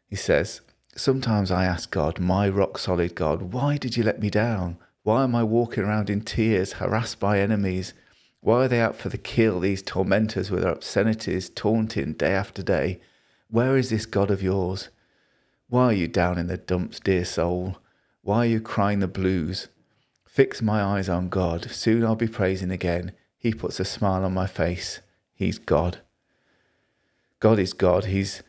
He 0.06 0.14
says, 0.14 0.60
Sometimes 0.94 1.50
I 1.50 1.64
ask 1.64 1.90
God, 1.90 2.20
my 2.20 2.48
rock 2.48 2.76
solid 2.78 3.14
God, 3.14 3.52
why 3.54 3.78
did 3.78 3.96
you 3.96 4.04
let 4.04 4.20
me 4.20 4.28
down? 4.28 4.76
Why 5.02 5.24
am 5.24 5.34
I 5.34 5.44
walking 5.44 5.82
around 5.82 6.10
in 6.10 6.20
tears, 6.20 6.74
harassed 6.74 7.18
by 7.18 7.40
enemies? 7.40 7.94
Why 8.40 8.64
are 8.64 8.68
they 8.68 8.80
out 8.80 8.96
for 8.96 9.08
the 9.08 9.18
kill, 9.18 9.60
these 9.60 9.82
tormentors 9.82 10.50
with 10.50 10.62
their 10.62 10.72
obscenities, 10.72 11.48
taunting 11.50 12.12
day 12.12 12.32
after 12.32 12.62
day? 12.62 13.00
Where 13.50 13.76
is 13.76 13.90
this 13.90 14.06
God 14.06 14.30
of 14.30 14.42
yours? 14.42 14.90
Why 15.68 15.84
are 15.84 15.92
you 15.92 16.08
down 16.08 16.38
in 16.38 16.46
the 16.46 16.56
dumps, 16.56 17.00
dear 17.00 17.24
soul? 17.24 17.78
Why 18.22 18.38
are 18.38 18.46
you 18.46 18.60
crying 18.60 19.00
the 19.00 19.08
blues? 19.08 19.68
Fix 20.26 20.62
my 20.62 20.82
eyes 20.82 21.08
on 21.08 21.28
God. 21.28 21.70
Soon 21.70 22.04
I'll 22.04 22.14
be 22.14 22.28
praising 22.28 22.70
again. 22.70 23.12
He 23.36 23.52
puts 23.52 23.80
a 23.80 23.84
smile 23.84 24.24
on 24.24 24.34
my 24.34 24.46
face. 24.46 25.00
He's 25.34 25.58
God. 25.58 25.98
God 27.40 27.58
is 27.58 27.72
God. 27.72 28.06
He's 28.06 28.42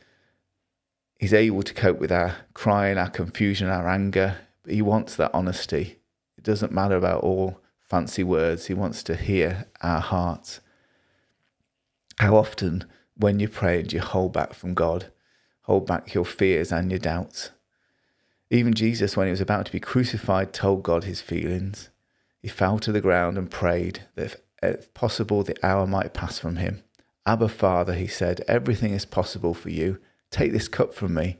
He's 1.19 1.34
able 1.34 1.63
to 1.63 1.73
cope 1.73 1.99
with 1.99 2.13
our 2.13 2.38
crying, 2.54 2.97
our 2.97 3.10
confusion, 3.10 3.67
our 3.67 3.89
anger. 3.89 4.38
But 4.63 4.73
he 4.73 4.82
wants 4.82 5.15
that 5.15 5.32
honesty. 5.34 5.99
It 6.38 6.43
doesn't 6.45 6.71
matter 6.71 6.95
about 6.95 7.23
all 7.23 7.60
fancy 7.89 8.23
words. 8.23 8.67
He 8.67 8.73
wants 8.73 9.04
to 9.04 9.15
hear 9.15 9.65
our 9.82 9.99
hearts. 9.99 10.62
How 12.19 12.36
often, 12.36 12.86
when 13.15 13.39
you 13.39 13.49
pray, 13.49 13.82
do 13.84 13.95
you 13.95 14.02
hold 14.02 14.34
back 14.34 14.54
from 14.54 14.73
God? 14.73 15.12
Hold 15.63 15.88
back 15.88 16.13
your 16.13 16.25
fears 16.25 16.71
and 16.71 16.91
your 16.91 16.99
doubts. 16.99 17.52
Even 18.49 18.73
Jesus, 18.73 19.15
when 19.15 19.28
he 19.28 19.32
was 19.32 19.41
about 19.41 19.65
to 19.67 19.71
be 19.71 19.80
crucified, 19.80 20.54
told 20.54 20.84
God 20.84 21.04
his 21.04 21.21
feelings. 21.21 21.89
He 22.41 22.47
fell 22.47 22.80
to 22.80 22.91
the 22.91 23.02
ground 23.02 23.38
and 23.38 23.52
prayed 23.52 24.06
that 24.15 24.25
if, 24.25 24.36
if 24.62 24.93
possible, 24.93 25.43
the 25.43 25.58
hour 25.65 25.86
might 25.86 26.13
pass 26.13 26.39
from 26.39 26.56
him. 26.56 26.84
Abba, 27.25 27.49
Father, 27.49 27.93
he 27.93 28.08
said, 28.08 28.41
everything 28.47 28.93
is 28.93 29.06
possible 29.06 29.54
for 29.54 29.69
you. 29.69 29.99
Take 30.32 30.52
this 30.52 30.67
cup 30.67 30.93
from 30.93 31.13
me, 31.13 31.38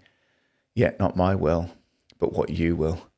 yet 0.76 1.00
not 1.00 1.18
my 1.18 1.36
will, 1.36 1.72
but 2.20 2.34
what 2.34 2.50
you 2.50 2.76
will. 2.76 3.09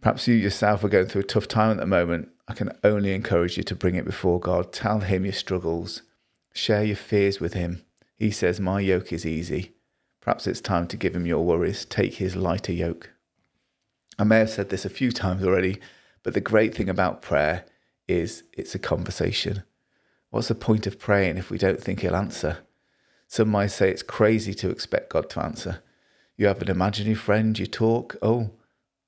Perhaps 0.00 0.28
you 0.28 0.34
yourself 0.34 0.82
are 0.82 0.88
going 0.88 1.06
through 1.06 1.22
a 1.22 1.24
tough 1.24 1.48
time 1.48 1.72
at 1.72 1.76
the 1.78 1.86
moment. 1.86 2.30
I 2.48 2.54
can 2.54 2.72
only 2.82 3.14
encourage 3.14 3.56
you 3.56 3.62
to 3.64 3.74
bring 3.74 3.94
it 3.94 4.04
before 4.04 4.40
God. 4.40 4.72
Tell 4.72 5.00
Him 5.00 5.24
your 5.24 5.34
struggles. 5.34 6.02
Share 6.52 6.84
your 6.84 6.96
fears 6.96 7.40
with 7.40 7.54
him. 7.54 7.84
He 8.16 8.30
says, 8.30 8.60
My 8.60 8.80
yoke 8.80 9.12
is 9.12 9.24
easy. 9.24 9.74
Perhaps 10.20 10.46
it's 10.46 10.60
time 10.60 10.86
to 10.88 10.96
give 10.96 11.14
him 11.14 11.26
your 11.26 11.44
worries. 11.44 11.84
Take 11.84 12.14
his 12.14 12.36
lighter 12.36 12.72
yoke. 12.72 13.10
I 14.18 14.24
may 14.24 14.40
have 14.40 14.50
said 14.50 14.68
this 14.68 14.84
a 14.84 14.90
few 14.90 15.12
times 15.12 15.44
already, 15.44 15.80
but 16.22 16.34
the 16.34 16.40
great 16.40 16.74
thing 16.74 16.88
about 16.88 17.22
prayer 17.22 17.64
is 18.06 18.42
it's 18.52 18.74
a 18.74 18.78
conversation. 18.78 19.62
What's 20.30 20.48
the 20.48 20.54
point 20.54 20.86
of 20.86 20.98
praying 20.98 21.38
if 21.38 21.50
we 21.50 21.58
don't 21.58 21.82
think 21.82 22.00
he'll 22.00 22.16
answer? 22.16 22.58
Some 23.26 23.48
might 23.48 23.68
say 23.68 23.90
it's 23.90 24.02
crazy 24.02 24.52
to 24.54 24.70
expect 24.70 25.10
God 25.10 25.30
to 25.30 25.42
answer. 25.42 25.82
You 26.36 26.48
have 26.48 26.60
an 26.60 26.70
imaginary 26.70 27.14
friend, 27.14 27.58
you 27.58 27.66
talk, 27.66 28.16
oh, 28.20 28.50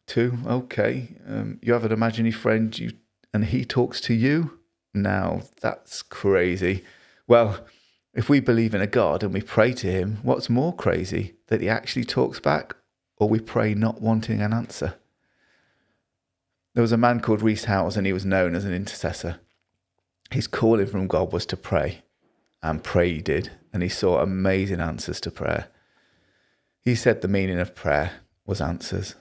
two, 0.07 0.39
okay. 0.47 1.17
Um, 1.27 1.59
you 1.63 1.73
have 1.73 1.85
an 1.85 1.93
imaginary 1.93 2.33
friend, 2.33 2.77
you 2.79 2.93
and 3.33 3.47
he 3.47 3.65
talks 3.65 4.01
to 4.03 4.15
you. 4.15 4.59
Now 4.95 5.43
that's 5.61 6.03
crazy. 6.03 6.85
Well, 7.27 7.67
if 8.15 8.29
we 8.29 8.41
believe 8.41 8.75
in 8.75 8.83
a 8.83 8.87
God 8.87 9.23
and 9.23 9.33
we 9.33 9.41
pray 9.41 9.73
to 9.73 9.91
him, 9.91 10.19
what's 10.23 10.51
more 10.51 10.75
crazy 10.75 11.35
that 11.47 11.63
he 11.63 11.69
actually 11.69 12.05
talks 12.05 12.41
back, 12.41 12.77
or 13.17 13.29
we 13.29 13.41
pray 13.41 13.75
not 13.75 14.03
wanting 14.03 14.43
an 14.43 14.53
answer? 14.53 14.95
There 16.75 16.83
was 16.83 16.93
a 16.93 16.99
man 16.99 17.21
called 17.21 17.43
Rees 17.43 17.65
Howells, 17.65 17.97
and 17.97 18.07
he 18.07 18.13
was 18.13 18.25
known 18.25 18.55
as 18.55 18.65
an 18.65 18.75
intercessor. 18.75 19.41
His 20.31 20.47
calling 20.47 20.87
from 20.87 21.07
God 21.07 21.33
was 21.33 21.47
to 21.47 21.57
pray, 21.57 22.03
and 22.63 22.83
pray 22.83 23.15
he 23.15 23.21
did, 23.21 23.51
and 23.73 23.83
he 23.83 23.89
saw 23.89 24.21
amazing 24.21 24.81
answers 24.81 25.21
to 25.23 25.31
prayer. 25.31 25.69
He 26.81 26.95
said 26.95 27.21
the 27.21 27.29
meaning 27.29 27.61
of 27.61 27.75
prayer 27.75 28.21
was 28.47 28.61
answers. 28.61 29.15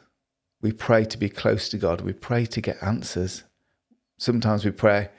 We 0.61 0.71
pray 0.71 1.05
to 1.05 1.17
be 1.17 1.29
close 1.29 1.69
to 1.69 1.77
God, 1.77 2.01
we 2.01 2.13
pray 2.13 2.45
to 2.45 2.61
get 2.61 2.81
answers. 2.83 3.43
Sometimes 4.17 4.63
we 4.63 4.71
pray, 4.71 5.09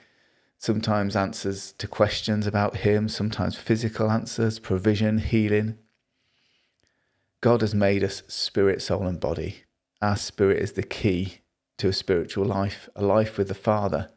sometimes 0.57 1.15
answers 1.15 1.73
to 1.73 1.87
questions 1.87 2.47
about 2.47 2.77
Him, 2.77 3.09
sometimes 3.09 3.57
physical 3.57 4.09
answers, 4.09 4.59
provision, 4.59 5.17
healing. 5.17 5.77
God 7.41 7.59
has 7.59 7.75
made 7.75 8.05
us 8.05 8.23
spirit, 8.27 8.81
soul, 8.81 9.05
and 9.05 9.19
body. 9.19 9.63
Our 10.01 10.15
spirit 10.15 10.59
is 10.59 10.73
the 10.73 10.83
key 10.83 11.39
to 11.77 11.89
a 11.89 11.93
spiritual 11.93 12.45
life, 12.45 12.87
a 12.95 13.03
life 13.03 13.37
with 13.37 13.49
the 13.49 13.53
Father. 13.53 14.09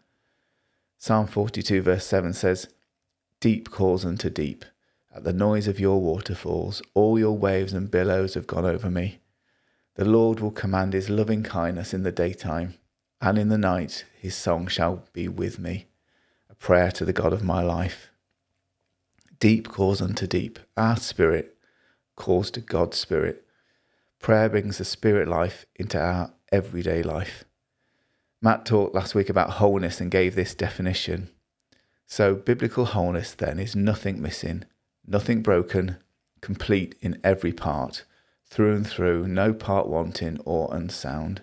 Psalm 0.98 1.26
42, 1.26 1.82
verse 1.82 2.06
7 2.06 2.32
says, 2.32 2.68
Deep 3.40 3.70
calls 3.70 4.04
unto 4.04 4.30
deep. 4.30 4.64
At 5.14 5.24
the 5.24 5.32
noise 5.32 5.66
of 5.66 5.80
your 5.80 6.00
waterfalls, 6.00 6.82
all 6.94 7.18
your 7.18 7.36
waves 7.36 7.72
and 7.72 7.90
billows 7.90 8.34
have 8.34 8.46
gone 8.46 8.64
over 8.64 8.90
me. 8.90 9.18
The 9.96 10.04
Lord 10.04 10.40
will 10.40 10.50
command 10.50 10.92
his 10.92 11.09
loving 11.09 11.42
kindness 11.42 11.94
in 11.94 12.02
the 12.02 12.12
daytime, 12.12 12.74
and 13.18 13.38
in 13.38 13.48
the 13.48 13.56
night 13.56 14.04
his 14.20 14.37
song 14.37 14.66
shall 14.66 15.04
be 15.14 15.26
with 15.26 15.59
me, 15.59 15.87
a 16.50 16.54
prayer 16.54 16.90
to 16.92 17.06
the 17.06 17.14
God 17.14 17.32
of 17.32 17.42
my 17.42 17.62
life. 17.62 18.11
Deep 19.40 19.68
calls 19.68 20.02
unto 20.02 20.26
deep. 20.26 20.59
Our 20.76 20.98
spirit 20.98 21.56
calls 22.14 22.50
to 22.50 22.61
God's 22.61 22.98
spirit. 22.98 23.46
Prayer 24.20 24.50
brings 24.50 24.76
the 24.76 24.85
spirit 24.85 25.28
life 25.28 25.64
into 25.76 25.98
our 25.98 26.35
everyday 26.52 27.02
life. 27.02 27.44
Matt 28.42 28.66
talked 28.66 28.94
last 28.94 29.14
week 29.14 29.30
about 29.30 29.52
wholeness 29.52 29.98
and 29.98 30.11
gave 30.11 30.35
this 30.35 30.54
definition. 30.54 31.30
So, 32.06 32.35
biblical 32.35 32.85
wholeness 32.85 33.32
then 33.32 33.59
is 33.59 33.74
nothing 33.74 34.20
missing, 34.20 34.64
nothing 35.06 35.40
broken, 35.40 35.96
complete 36.42 36.96
in 37.00 37.18
every 37.24 37.52
part, 37.54 38.04
through 38.48 38.74
and 38.76 38.87
through, 38.87 39.26
no 39.28 39.52
part 39.52 39.88
wanting 39.88 40.40
or 40.44 40.74
unsound. 40.74 41.42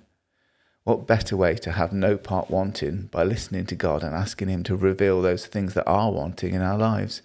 What 0.84 1.08
better 1.08 1.38
way 1.38 1.56
to 1.56 1.72
have 1.72 1.94
no 1.94 2.18
part 2.18 2.50
wanting 2.50 3.04
by 3.12 3.24
listening 3.24 3.66
to 3.68 3.76
God 3.76 4.04
and 4.04 4.14
asking 4.14 4.50
Him 4.50 4.64
to 4.64 4.76
reveal 4.76 5.22
those 5.22 5.46
things 5.46 5.74
that 5.76 5.88
are 5.88 6.12
wanting 6.12 6.54
in 6.54 6.62
our 6.62 6.78
lives, 6.78 7.22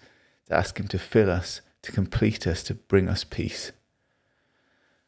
to 0.47 0.55
ask 0.55 0.79
Him 0.79 0.87
to 0.89 0.99
fill 0.99 1.29
us, 1.29 1.61
to 1.81 1.91
complete 1.91 2.47
us, 2.47 2.63
to 2.63 2.73
bring 2.73 3.09
us 3.09 3.23
peace? 3.23 3.71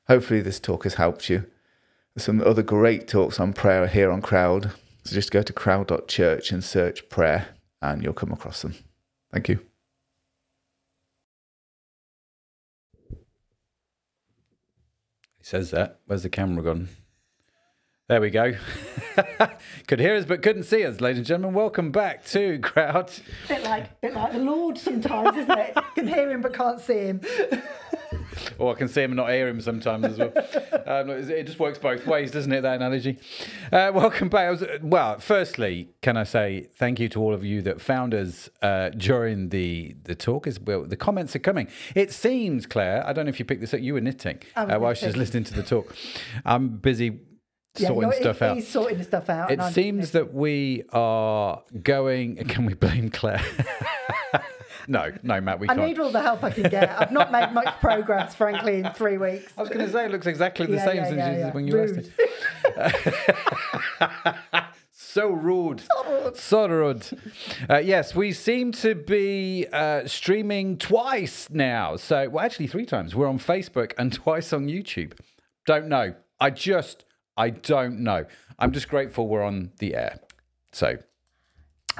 Hopefully, 0.08 0.42
this 0.42 0.60
talk 0.60 0.84
has 0.84 0.96
helped 0.96 1.30
you. 1.30 1.46
There's 2.14 2.26
some 2.26 2.42
other 2.42 2.64
great 2.64 3.08
talks 3.08 3.40
on 3.40 3.54
prayer 3.54 3.88
here 3.88 4.12
on 4.12 4.22
Crowd. 4.22 4.72
So 5.04 5.16
just 5.16 5.32
go 5.32 5.42
to 5.42 5.54
crowd.church 5.54 6.52
and 6.52 6.64
search 6.64 7.10
prayer, 7.10 7.50
and 7.82 8.04
you'll 8.04 8.14
come 8.14 8.32
across 8.32 8.62
them. 8.62 8.76
Thank 9.32 9.50
you. 9.50 9.71
He 15.42 15.46
says 15.48 15.72
that. 15.72 16.00
Where's 16.06 16.22
the 16.24 16.30
camera 16.30 16.64
gone? 16.64 16.90
There 18.08 18.22
we 18.22 18.30
go. 18.30 18.54
Could 19.88 20.00
hear 20.00 20.16
us 20.16 20.26
but 20.26 20.42
couldn't 20.44 20.64
see 20.64 20.86
us, 20.86 21.02
ladies 21.02 21.20
and 21.20 21.26
gentlemen. 21.26 21.56
Welcome 21.56 21.92
back 21.92 22.26
to 22.28 22.60
Crowd. 22.62 23.12
bit 23.48 23.64
like 23.64 24.02
bit 24.02 24.14
like 24.14 24.34
the 24.34 24.40
Lord 24.40 24.78
sometimes, 24.78 25.38
isn't 25.38 25.58
it? 25.60 25.78
Can 25.96 26.08
hear 26.08 26.30
him 26.30 26.42
but 26.42 26.54
can't 26.54 26.80
see 26.80 27.00
him. 27.00 27.22
Or 28.58 28.74
I 28.74 28.78
can 28.78 28.88
see 28.88 29.02
him 29.02 29.12
and 29.12 29.18
not 29.18 29.30
hear 29.30 29.48
him 29.48 29.62
sometimes 29.62 30.06
as 30.06 30.18
well. 30.18 30.32
um, 30.86 31.10
it 31.10 31.46
just 31.46 31.60
works 31.60 31.78
both 31.78 32.06
ways, 32.06 32.32
doesn't 32.32 32.52
it, 32.52 32.62
that 32.62 32.76
analogy? 32.76 33.18
Uh, 33.72 33.92
welcome 33.94 34.30
back. 34.30 34.48
I 34.48 34.52
was, 34.52 34.64
well, 34.82 35.20
firstly, 35.20 35.90
can 36.02 36.18
I 36.18 36.24
say 36.24 36.68
thank 36.76 37.00
you 37.00 37.10
to 37.10 37.22
all 37.22 37.34
of 37.34 37.44
you 37.44 37.62
that 37.64 37.82
found 37.82 38.14
us 38.14 38.50
uh, 38.62 38.90
during 38.90 39.50
the, 39.50 39.96
the 40.04 40.16
talk? 40.16 40.48
As 40.48 40.60
well, 40.60 40.84
the 40.86 40.98
comments 40.98 41.36
are 41.36 41.40
coming. 41.40 41.68
It 41.96 42.12
seems, 42.12 42.66
Claire, 42.66 43.06
I 43.06 43.14
don't 43.14 43.26
know 43.26 43.30
if 43.30 43.40
you 43.40 43.46
picked 43.46 43.62
this 43.62 43.74
up, 43.74 43.82
you 43.82 43.94
were 43.94 44.02
knitting 44.02 44.40
uh, 44.56 44.78
while 44.78 44.94
she 44.94 45.06
was 45.06 45.18
listening 45.18 45.44
to 45.46 45.54
the 45.54 45.64
talk. 45.64 45.96
I'm 46.46 46.78
busy 46.78 47.20
sorting 47.76 48.02
you're- 48.02 48.16
stuff 48.16 48.40
he- 48.40 48.46
out. 48.46 48.56
He's 48.56 48.68
sorting 48.68 49.04
stuff 49.04 49.30
out. 49.30 49.52
It 49.52 49.62
seems 49.74 50.12
that 50.12 50.34
we 50.34 50.84
are 50.92 51.64
going. 51.82 52.36
Can 52.48 52.66
we 52.66 52.74
blame 52.74 53.10
Claire? 53.10 53.44
no, 54.92 55.12
no, 55.24 55.40
Matt, 55.42 55.60
we 55.60 55.70
I 55.70 55.76
can't. 55.76 55.88
need 55.88 56.00
all 56.00 56.12
the 56.12 56.22
help 56.22 56.44
I 56.44 56.52
can 56.52 56.70
get. 56.70 56.90
I've 57.00 57.12
not 57.12 57.32
made 57.32 57.52
much 57.54 57.80
progress, 57.80 58.36
frankly, 58.36 58.80
in 58.80 58.92
three 58.92 59.18
weeks. 59.18 59.54
I 59.58 59.62
was 59.62 59.70
going 59.70 59.86
to 59.86 59.92
say 59.92 60.06
it 60.06 60.12
looks 60.12 60.28
exactly 60.28 60.66
the 60.66 60.74
Yeah, 60.76 60.86
same 60.86 60.96
yeah, 60.98 61.06
since 61.06 61.18
yeah, 61.18 61.32
you- 61.32 61.38
yeah. 61.40 61.52
when 61.52 61.68
you 61.68 61.82
asked 61.82 62.10
it. 62.78 64.66
so 64.92 65.30
rude. 65.30 65.82
So 66.36 66.68
rude. 66.68 67.06
Uh, 67.70 67.78
yes, 67.78 68.14
we 68.16 68.32
seem 68.34 68.72
to 68.74 68.96
be 68.96 69.68
uh, 69.72 70.08
streaming 70.08 70.78
twice 70.78 71.50
now. 71.50 71.96
So, 71.96 72.30
well, 72.30 72.46
actually, 72.46 72.68
three 72.68 72.86
times. 72.86 73.16
We're 73.16 73.28
on 73.28 73.40
Facebook 73.40 73.94
and 73.98 74.12
twice 74.24 74.54
on 74.54 74.68
YouTube. 74.68 75.14
Don't 75.66 75.88
know. 75.88 76.16
I 76.40 76.50
just, 76.50 77.06
I 77.38 77.50
don't 77.52 78.00
know. 78.00 78.26
I'm 78.60 78.72
just 78.72 78.90
grateful 78.90 79.28
we're 79.28 79.44
on 79.44 79.72
the 79.80 79.96
air. 79.96 80.20
So, 80.72 80.98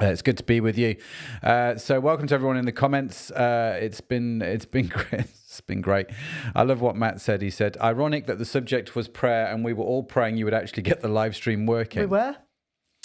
uh, 0.00 0.06
it's 0.06 0.22
good 0.22 0.38
to 0.38 0.44
be 0.44 0.60
with 0.60 0.78
you. 0.78 0.96
Uh, 1.42 1.76
so, 1.76 2.00
welcome 2.00 2.26
to 2.26 2.34
everyone 2.34 2.56
in 2.56 2.64
the 2.64 2.72
comments. 2.72 3.30
Uh, 3.30 3.78
it's 3.80 4.00
been 4.00 4.40
it's 4.42 4.64
been 4.64 4.86
great. 4.88 5.26
It's 5.44 5.60
been 5.60 5.82
great. 5.82 6.06
I 6.54 6.62
love 6.62 6.80
what 6.80 6.96
Matt 6.96 7.20
said. 7.20 7.42
He 7.42 7.50
said, 7.50 7.76
"Ironic 7.80 8.26
that 8.26 8.38
the 8.38 8.44
subject 8.44 8.96
was 8.96 9.08
prayer, 9.08 9.46
and 9.46 9.64
we 9.64 9.72
were 9.72 9.84
all 9.84 10.02
praying 10.02 10.38
you 10.38 10.44
would 10.46 10.54
actually 10.54 10.82
get 10.82 11.02
the 11.02 11.08
live 11.08 11.36
stream 11.36 11.66
working." 11.66 12.00
We 12.00 12.06
were. 12.06 12.36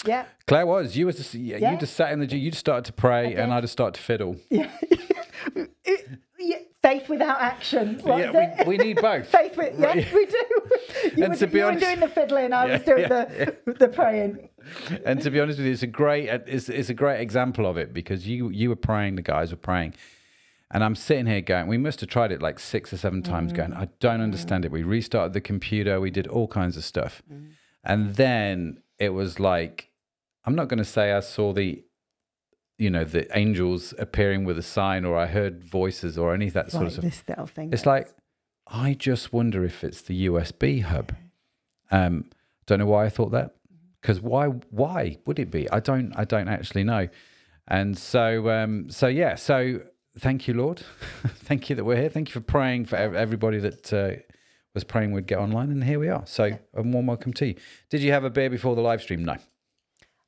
Yeah. 0.06 0.26
Claire 0.46 0.66
was. 0.66 0.96
You 0.96 1.06
was. 1.06 1.16
Just, 1.16 1.34
yeah. 1.34 1.72
You 1.72 1.78
just 1.78 1.94
sat 1.94 2.12
in 2.12 2.20
the. 2.20 2.36
You 2.36 2.50
just 2.50 2.60
started 2.60 2.84
to 2.86 2.92
pray, 2.92 3.34
and 3.34 3.52
I 3.52 3.60
just 3.60 3.72
started 3.72 3.98
to 3.98 4.00
fiddle. 4.00 4.36
Yeah. 4.50 4.70
Faith 6.88 7.08
without 7.10 7.40
action. 7.40 8.00
What 8.02 8.18
yeah, 8.32 8.64
we, 8.64 8.76
we 8.76 8.84
need 8.84 9.02
both. 9.02 9.28
Faith 9.28 9.56
with 9.58 9.78
yeah, 9.78 9.94
we 9.94 10.26
do. 10.26 10.44
You, 11.16 11.24
And 11.24 11.32
were, 11.32 11.38
to 11.38 11.46
be 11.46 11.58
you 11.58 11.64
were 11.64 11.74
doing 11.74 12.00
the 12.00 12.08
fiddling, 12.08 12.52
I 12.52 12.66
was 12.66 12.82
doing 12.82 13.02
yeah, 13.02 13.08
the 13.08 13.74
the 13.78 13.88
praying. 13.88 14.48
and 15.04 15.20
to 15.22 15.30
be 15.30 15.40
honest 15.40 15.58
with 15.58 15.66
you, 15.66 15.72
it's 15.72 15.82
a 15.82 15.86
great 15.86 16.28
it's, 16.28 16.68
it's 16.68 16.88
a 16.88 16.94
great 16.94 17.20
example 17.20 17.66
of 17.66 17.76
it 17.76 17.92
because 17.92 18.26
you 18.26 18.48
you 18.50 18.68
were 18.68 18.76
praying, 18.76 19.16
the 19.16 19.22
guys 19.22 19.50
were 19.50 19.58
praying, 19.58 19.94
and 20.70 20.82
I'm 20.82 20.94
sitting 20.94 21.26
here 21.26 21.40
going, 21.40 21.66
we 21.66 21.78
must 21.78 22.00
have 22.00 22.08
tried 22.08 22.32
it 22.32 22.42
like 22.42 22.58
six 22.58 22.92
or 22.92 22.96
seven 22.96 23.22
times, 23.22 23.52
mm. 23.52 23.56
going, 23.56 23.72
I 23.74 23.88
don't 24.00 24.20
understand 24.20 24.64
it. 24.64 24.70
We 24.70 24.82
restarted 24.82 25.34
the 25.34 25.40
computer, 25.40 26.00
we 26.00 26.10
did 26.10 26.26
all 26.26 26.48
kinds 26.48 26.76
of 26.76 26.84
stuff, 26.84 27.22
mm. 27.32 27.50
and 27.84 28.16
then 28.16 28.82
it 28.98 29.10
was 29.10 29.38
like, 29.38 29.90
I'm 30.44 30.54
not 30.54 30.68
going 30.68 30.78
to 30.78 30.84
say 30.84 31.12
I 31.12 31.20
saw 31.20 31.52
the. 31.52 31.84
You 32.78 32.90
know 32.90 33.04
the 33.04 33.36
angels 33.36 33.92
appearing 33.98 34.44
with 34.44 34.56
a 34.58 34.62
sign, 34.62 35.04
or 35.04 35.16
I 35.16 35.26
heard 35.26 35.64
voices, 35.64 36.16
or 36.16 36.32
any 36.32 36.46
of 36.46 36.52
that 36.52 36.70
sort 36.70 36.86
of 36.86 37.00
this 37.00 37.24
little 37.28 37.46
thing. 37.46 37.70
It's 37.72 37.86
like, 37.86 38.08
I 38.68 38.94
just 38.94 39.32
wonder 39.32 39.64
if 39.64 39.82
it's 39.82 40.00
the 40.00 40.26
USB 40.26 40.82
hub. 40.82 41.14
Um, 41.90 42.30
don't 42.66 42.78
know 42.78 42.86
why 42.86 43.06
I 43.06 43.08
thought 43.08 43.32
that. 43.32 43.56
Because 44.00 44.20
why? 44.20 44.46
Why 44.70 45.18
would 45.26 45.38
it 45.38 45.50
be? 45.50 45.68
I 45.70 45.80
don't. 45.80 46.12
I 46.16 46.24
don't 46.24 46.48
actually 46.48 46.84
know. 46.84 47.08
And 47.66 47.98
so, 47.98 48.48
um, 48.48 48.90
so 48.90 49.08
yeah. 49.08 49.34
So 49.34 49.80
thank 50.18 50.46
you, 50.46 50.54
Lord. 50.54 50.82
thank 51.26 51.68
you 51.68 51.76
that 51.76 51.84
we're 51.84 51.96
here. 51.96 52.08
Thank 52.08 52.28
you 52.28 52.32
for 52.32 52.40
praying 52.40 52.86
for 52.86 52.96
everybody 52.96 53.58
that 53.58 53.92
uh, 53.92 54.22
was 54.74 54.84
praying 54.84 55.12
we'd 55.12 55.26
get 55.26 55.38
online, 55.38 55.70
and 55.70 55.82
here 55.84 55.98
we 55.98 56.08
are. 56.08 56.24
So 56.26 56.58
a 56.74 56.82
warm 56.82 57.06
welcome 57.06 57.32
to 57.34 57.48
you. 57.48 57.54
Did 57.90 58.02
you 58.02 58.12
have 58.12 58.24
a 58.24 58.30
beer 58.30 58.50
before 58.50 58.76
the 58.76 58.82
live 58.82 59.02
stream? 59.02 59.24
No, 59.24 59.36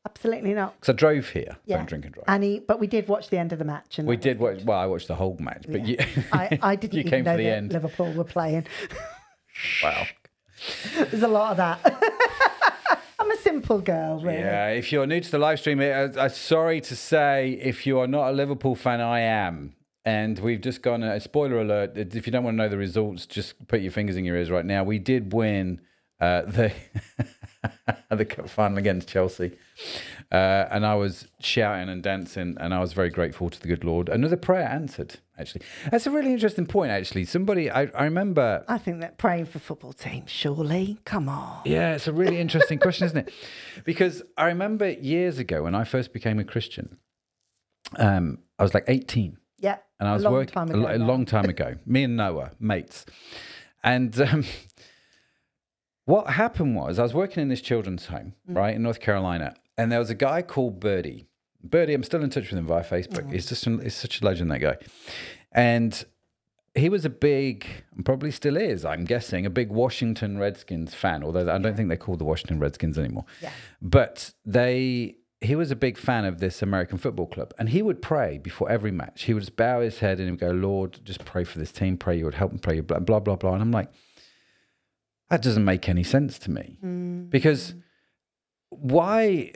Absolutely 0.08 0.54
not. 0.54 0.80
because 0.80 0.94
I 0.94 0.96
drove 0.96 1.28
here. 1.28 1.56
Yeah. 1.66 1.76
Don't 1.76 1.88
drink 1.88 2.04
and 2.06 2.14
drive. 2.14 2.24
And 2.26 2.42
he, 2.42 2.58
but 2.60 2.80
we 2.80 2.86
did 2.86 3.06
watch 3.08 3.28
the 3.28 3.38
end 3.38 3.52
of 3.52 3.58
the 3.58 3.64
match, 3.64 3.98
and 3.98 4.08
we 4.08 4.16
did 4.16 4.38
watch. 4.38 4.62
Well, 4.64 4.78
I 4.78 4.86
watched 4.86 5.08
the 5.08 5.14
whole 5.14 5.36
match, 5.38 5.66
but 5.68 5.86
you, 5.86 5.98
I, 6.32 6.58
I 6.62 6.76
didn't 6.76 6.94
you 6.94 7.00
even 7.00 7.10
came 7.10 7.24
know 7.24 7.32
for 7.32 7.36
the 7.38 7.44
that 7.44 7.56
end. 7.56 7.72
Liverpool 7.72 8.12
were 8.12 8.24
playing. 8.24 8.66
Wow. 9.82 10.06
There's 11.10 11.22
a 11.22 11.28
lot 11.28 11.50
of 11.50 11.56
that. 11.58 13.00
I'm 13.18 13.30
a 13.30 13.36
simple 13.36 13.78
girl, 13.80 14.20
really. 14.20 14.38
Yeah, 14.38 14.68
if 14.68 14.90
you're 14.90 15.06
new 15.06 15.20
to 15.20 15.30
the 15.30 15.38
live 15.38 15.60
stream, 15.60 15.80
uh, 15.80 16.08
I'm 16.18 16.30
sorry 16.30 16.80
to 16.82 16.96
say, 16.96 17.58
if 17.60 17.86
you 17.86 17.98
are 17.98 18.06
not 18.06 18.30
a 18.30 18.32
Liverpool 18.32 18.74
fan, 18.74 19.00
I 19.02 19.20
am. 19.20 19.74
And 20.04 20.38
we've 20.38 20.60
just 20.62 20.80
gone, 20.80 21.02
a 21.02 21.20
spoiler 21.20 21.60
alert, 21.60 21.96
if 21.96 22.26
you 22.26 22.32
don't 22.32 22.42
want 22.44 22.54
to 22.54 22.58
know 22.62 22.68
the 22.70 22.78
results, 22.78 23.26
just 23.26 23.68
put 23.68 23.80
your 23.82 23.92
fingers 23.92 24.16
in 24.16 24.24
your 24.24 24.36
ears 24.36 24.50
right 24.50 24.64
now. 24.64 24.82
We 24.82 24.98
did 24.98 25.34
win 25.34 25.82
uh, 26.20 26.42
the, 26.42 26.72
the 28.10 28.24
cup 28.24 28.48
final 28.48 28.78
against 28.78 29.08
Chelsea. 29.08 29.56
Uh, 30.32 30.66
and 30.70 30.86
I 30.86 30.94
was 30.94 31.28
shouting 31.40 31.88
and 31.88 32.02
dancing, 32.02 32.56
and 32.60 32.72
I 32.72 32.80
was 32.80 32.92
very 32.92 33.10
grateful 33.10 33.50
to 33.50 33.60
the 33.60 33.68
good 33.68 33.84
Lord. 33.84 34.08
Another 34.08 34.36
prayer 34.36 34.66
answered, 34.68 35.16
actually. 35.38 35.62
That's 35.90 36.06
a 36.06 36.10
really 36.10 36.32
interesting 36.32 36.66
point, 36.66 36.90
actually. 36.92 37.24
Somebody, 37.24 37.70
I, 37.70 37.86
I 37.94 38.04
remember 38.04 38.64
I 38.68 38.78
think 38.78 39.00
that 39.00 39.18
praying 39.18 39.46
for 39.46 39.58
football 39.58 39.92
teams, 39.92 40.30
surely. 40.30 40.98
Come 41.04 41.28
on. 41.28 41.62
Yeah, 41.64 41.94
it's 41.94 42.06
a 42.06 42.12
really 42.12 42.38
interesting 42.38 42.78
question, 42.86 43.06
isn't 43.06 43.18
it? 43.18 43.32
Because 43.84 44.22
I 44.36 44.46
remember 44.46 44.88
years 44.90 45.38
ago 45.38 45.64
when 45.64 45.74
I 45.74 45.84
first 45.84 46.12
became 46.12 46.38
a 46.38 46.44
Christian, 46.44 46.98
um, 47.96 48.38
I 48.58 48.62
was 48.62 48.72
like 48.74 48.84
18 48.86 49.36
Yeah. 49.58 49.78
and 49.98 50.08
I 50.08 50.14
was 50.14 50.24
working 50.24 50.54
time 50.54 50.68
a, 50.70 50.74
ago 50.74 50.82
lo- 50.82 50.96
a 50.96 50.98
long 50.98 51.24
time 51.26 51.46
ago. 51.46 51.74
Me 51.84 52.04
and 52.04 52.16
Noah, 52.16 52.52
mates. 52.60 53.04
And 53.82 54.18
um, 54.20 54.44
what 56.10 56.24
happened 56.30 56.74
was 56.76 56.98
I 56.98 57.02
was 57.02 57.14
working 57.14 57.40
in 57.42 57.48
this 57.48 57.60
children's 57.60 58.06
home, 58.06 58.34
Mm. 58.48 58.56
right, 58.56 58.74
in 58.76 58.82
North 58.82 59.00
Carolina, 59.00 59.54
and 59.78 59.90
there 59.90 59.98
was 59.98 60.10
a 60.10 60.14
guy 60.14 60.42
called 60.42 60.80
Birdie. 60.80 61.26
Birdie, 61.62 61.94
I'm 61.94 62.02
still 62.02 62.22
in 62.24 62.30
touch 62.30 62.50
with 62.50 62.58
him 62.58 62.66
via 62.66 62.84
Facebook. 62.84 63.24
Mm. 63.28 63.32
He's 63.32 63.48
just 63.48 63.66
an, 63.66 63.80
he's 63.80 63.94
such 63.94 64.20
a 64.20 64.24
legend, 64.24 64.50
that 64.50 64.58
guy. 64.60 64.76
And 65.52 65.92
he 66.74 66.88
was 66.88 67.04
a 67.04 67.10
big, 67.10 67.66
probably 68.04 68.30
still 68.30 68.56
is, 68.56 68.84
I'm 68.84 69.04
guessing, 69.04 69.44
a 69.44 69.50
big 69.50 69.70
Washington 69.70 70.38
Redskins 70.38 70.94
fan. 70.94 71.22
Although 71.24 71.50
I 71.52 71.58
don't 71.58 71.76
think 71.76 71.88
they're 71.88 71.96
called 72.06 72.20
the 72.20 72.24
Washington 72.24 72.58
Redskins 72.60 72.96
anymore. 72.98 73.24
Yeah. 73.42 73.50
But 73.82 74.32
they, 74.44 75.16
he 75.40 75.54
was 75.56 75.70
a 75.70 75.76
big 75.76 75.98
fan 75.98 76.24
of 76.24 76.38
this 76.38 76.62
American 76.62 76.96
football 76.98 77.26
club, 77.26 77.52
and 77.58 77.68
he 77.70 77.82
would 77.82 78.00
pray 78.00 78.38
before 78.38 78.70
every 78.70 78.92
match. 78.92 79.24
He 79.24 79.34
would 79.34 79.42
just 79.42 79.56
bow 79.56 79.80
his 79.80 79.98
head 79.98 80.18
and 80.18 80.26
he 80.28 80.30
would 80.30 80.40
go, 80.40 80.50
"Lord, 80.50 81.00
just 81.04 81.24
pray 81.24 81.44
for 81.44 81.58
this 81.58 81.72
team. 81.72 81.96
Pray 81.96 82.16
you 82.18 82.24
would 82.26 82.34
help 82.34 82.50
them. 82.52 82.60
Pray 82.60 82.76
you 82.76 82.82
blah 82.82 83.00
blah 83.00 83.20
blah 83.20 83.36
blah." 83.36 83.54
And 83.54 83.62
I'm 83.62 83.72
like, 83.72 83.90
that 85.30 85.42
doesn't 85.42 85.64
make 85.64 85.88
any 85.88 86.02
sense 86.02 86.38
to 86.40 86.50
me 86.50 86.76
mm. 86.84 87.30
because 87.30 87.72
mm. 87.72 87.82
why? 88.68 89.52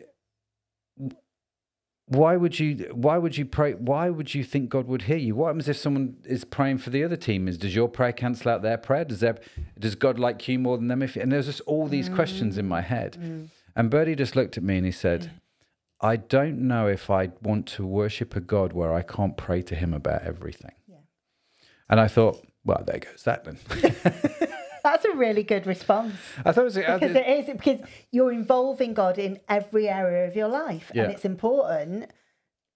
Why 2.06 2.36
would 2.36 2.58
you? 2.58 2.90
Why 2.92 3.16
would 3.16 3.36
you 3.36 3.46
pray? 3.46 3.72
Why 3.74 4.10
would 4.10 4.34
you 4.34 4.44
think 4.44 4.68
God 4.68 4.86
would 4.86 5.02
hear 5.02 5.16
you? 5.16 5.34
What 5.34 5.46
happens 5.46 5.68
if 5.68 5.76
someone 5.78 6.16
is 6.24 6.44
praying 6.44 6.78
for 6.78 6.90
the 6.90 7.02
other 7.02 7.16
team? 7.16 7.48
Is 7.48 7.56
does 7.58 7.74
your 7.74 7.88
prayer 7.88 8.12
cancel 8.12 8.50
out 8.50 8.62
their 8.62 8.76
prayer? 8.76 9.04
Does 9.04 9.20
their, 9.20 9.38
does 9.78 9.94
God 9.94 10.18
like 10.18 10.46
you 10.46 10.58
more 10.58 10.76
than 10.76 10.88
them? 10.88 11.02
If 11.02 11.16
and 11.16 11.32
there's 11.32 11.46
just 11.46 11.62
all 11.62 11.88
these 11.88 12.10
mm. 12.10 12.14
questions 12.14 12.58
in 12.58 12.68
my 12.68 12.82
head, 12.82 13.48
and 13.74 13.90
Birdie 13.90 14.16
just 14.16 14.36
looked 14.36 14.58
at 14.58 14.62
me 14.62 14.76
and 14.76 14.84
he 14.84 14.92
said, 14.92 15.30
"I 16.00 16.16
don't 16.16 16.58
know 16.68 16.88
if 16.88 17.08
I 17.08 17.30
want 17.42 17.66
to 17.68 17.86
worship 17.86 18.36
a 18.36 18.40
God 18.40 18.74
where 18.74 18.92
I 18.92 19.00
can't 19.00 19.36
pray 19.36 19.62
to 19.62 19.74
Him 19.74 19.94
about 19.94 20.22
everything." 20.22 20.72
And 21.88 22.00
I 22.00 22.08
thought, 22.08 22.44
well, 22.64 22.82
there 22.86 22.98
goes 22.98 23.24
that 23.24 23.44
then. 23.44 23.58
That's 24.84 25.04
a 25.06 25.12
really 25.14 25.42
good 25.42 25.66
response. 25.66 26.14
I 26.44 26.52
thought 26.52 26.60
it 26.60 26.64
was. 26.64 26.76
Because 26.76 27.16
it 27.16 27.26
is, 27.26 27.46
because 27.46 27.80
you're 28.12 28.30
involving 28.32 28.94
God 28.94 29.18
in 29.18 29.40
every 29.48 29.88
area 29.88 30.28
of 30.28 30.36
your 30.36 30.48
life. 30.48 30.92
Yeah. 30.94 31.04
And 31.04 31.12
it's 31.12 31.24
important 31.24 32.10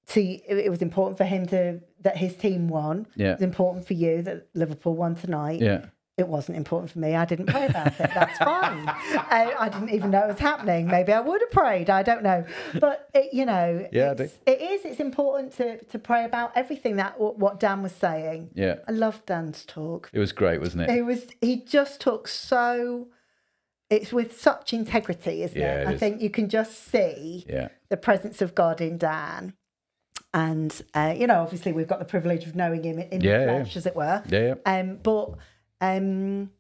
to, 0.09 0.21
it 0.23 0.71
was 0.71 0.83
important 0.83 1.19
for 1.19 1.25
him 1.25 1.47
to, 1.49 1.81
that 2.01 2.17
his 2.17 2.35
team 2.35 2.69
won. 2.69 3.07
Yeah. 3.15 3.33
It 3.33 3.35
was 3.35 3.43
important 3.43 3.87
for 3.87 3.93
you 3.95 4.23
that 4.23 4.49
Liverpool 4.55 4.97
won 4.97 5.15
tonight. 5.15 5.61
yeah. 5.61 5.87
It 6.19 6.27
wasn't 6.29 6.57
important 6.59 6.91
for 6.91 6.99
me. 6.99 7.15
I 7.15 7.25
didn't 7.25 7.47
pray 7.47 7.67
about 7.67 7.87
it. 7.89 8.11
That's 8.13 8.39
fine. 8.39 8.89
I, 8.89 9.55
I 9.59 9.69
didn't 9.69 9.91
even 9.91 10.11
know 10.11 10.25
it 10.25 10.29
was 10.29 10.39
happening. 10.41 10.89
Maybe 10.89 11.13
I 11.13 11.21
would 11.21 11.41
have 11.41 11.51
prayed. 11.53 11.89
I 11.89 12.03
don't 12.03 12.25
know. 12.25 12.45
But 12.81 13.09
it, 13.15 13.33
you 13.33 13.47
know, 13.47 13.89
Yeah, 13.93 14.15
it's, 14.19 14.35
it 14.45 14.61
is. 14.61 14.85
It's 14.85 14.99
important 15.01 15.53
to 15.59 15.83
to 15.85 15.99
pray 15.99 16.25
about 16.25 16.53
everything 16.57 16.97
that 16.97 17.21
what 17.21 17.61
Dan 17.61 17.83
was 17.83 17.93
saying. 17.93 18.51
Yeah. 18.55 18.77
I 18.89 18.93
love 18.93 19.25
Dan's 19.27 19.65
talk. 19.65 20.11
It 20.13 20.19
was 20.19 20.33
great, 20.33 20.61
wasn't 20.61 20.83
it? 20.83 20.91
He 20.91 21.03
was. 21.03 21.29
He 21.41 21.63
just 21.65 22.01
talks 22.01 22.33
so. 22.35 23.09
It's 23.89 24.13
with 24.13 24.39
such 24.39 24.73
integrity, 24.75 25.43
isn't 25.45 25.59
Yeah, 25.59 25.77
it? 25.77 25.83
it 25.83 25.89
I 25.89 25.93
is. 25.95 26.01
think 26.01 26.21
you 26.21 26.31
can 26.31 26.49
just 26.49 26.91
see 26.91 27.47
Yeah. 27.49 27.69
the 27.89 27.97
presence 27.97 28.43
of 28.43 28.55
God 28.55 28.81
in 28.81 28.99
Dan. 28.99 29.55
And 30.35 30.83
uh, 30.95 31.15
you 31.17 31.27
know, 31.27 31.41
obviously, 31.43 31.73
we've 31.73 31.89
got 31.89 32.01
the 32.01 32.05
privilege 32.05 32.45
of 32.47 32.55
knowing 32.55 32.83
him 32.83 32.99
in 32.99 33.21
Yeah, 33.21 33.39
the 33.39 33.45
yeah. 33.45 33.57
flesh, 33.63 33.77
as 33.77 33.87
it 33.87 33.97
were. 33.97 34.23
Yeah. 34.29 34.55
yeah. 34.67 34.81
Um, 34.81 34.99
but 35.03 35.35
um, 35.81 36.51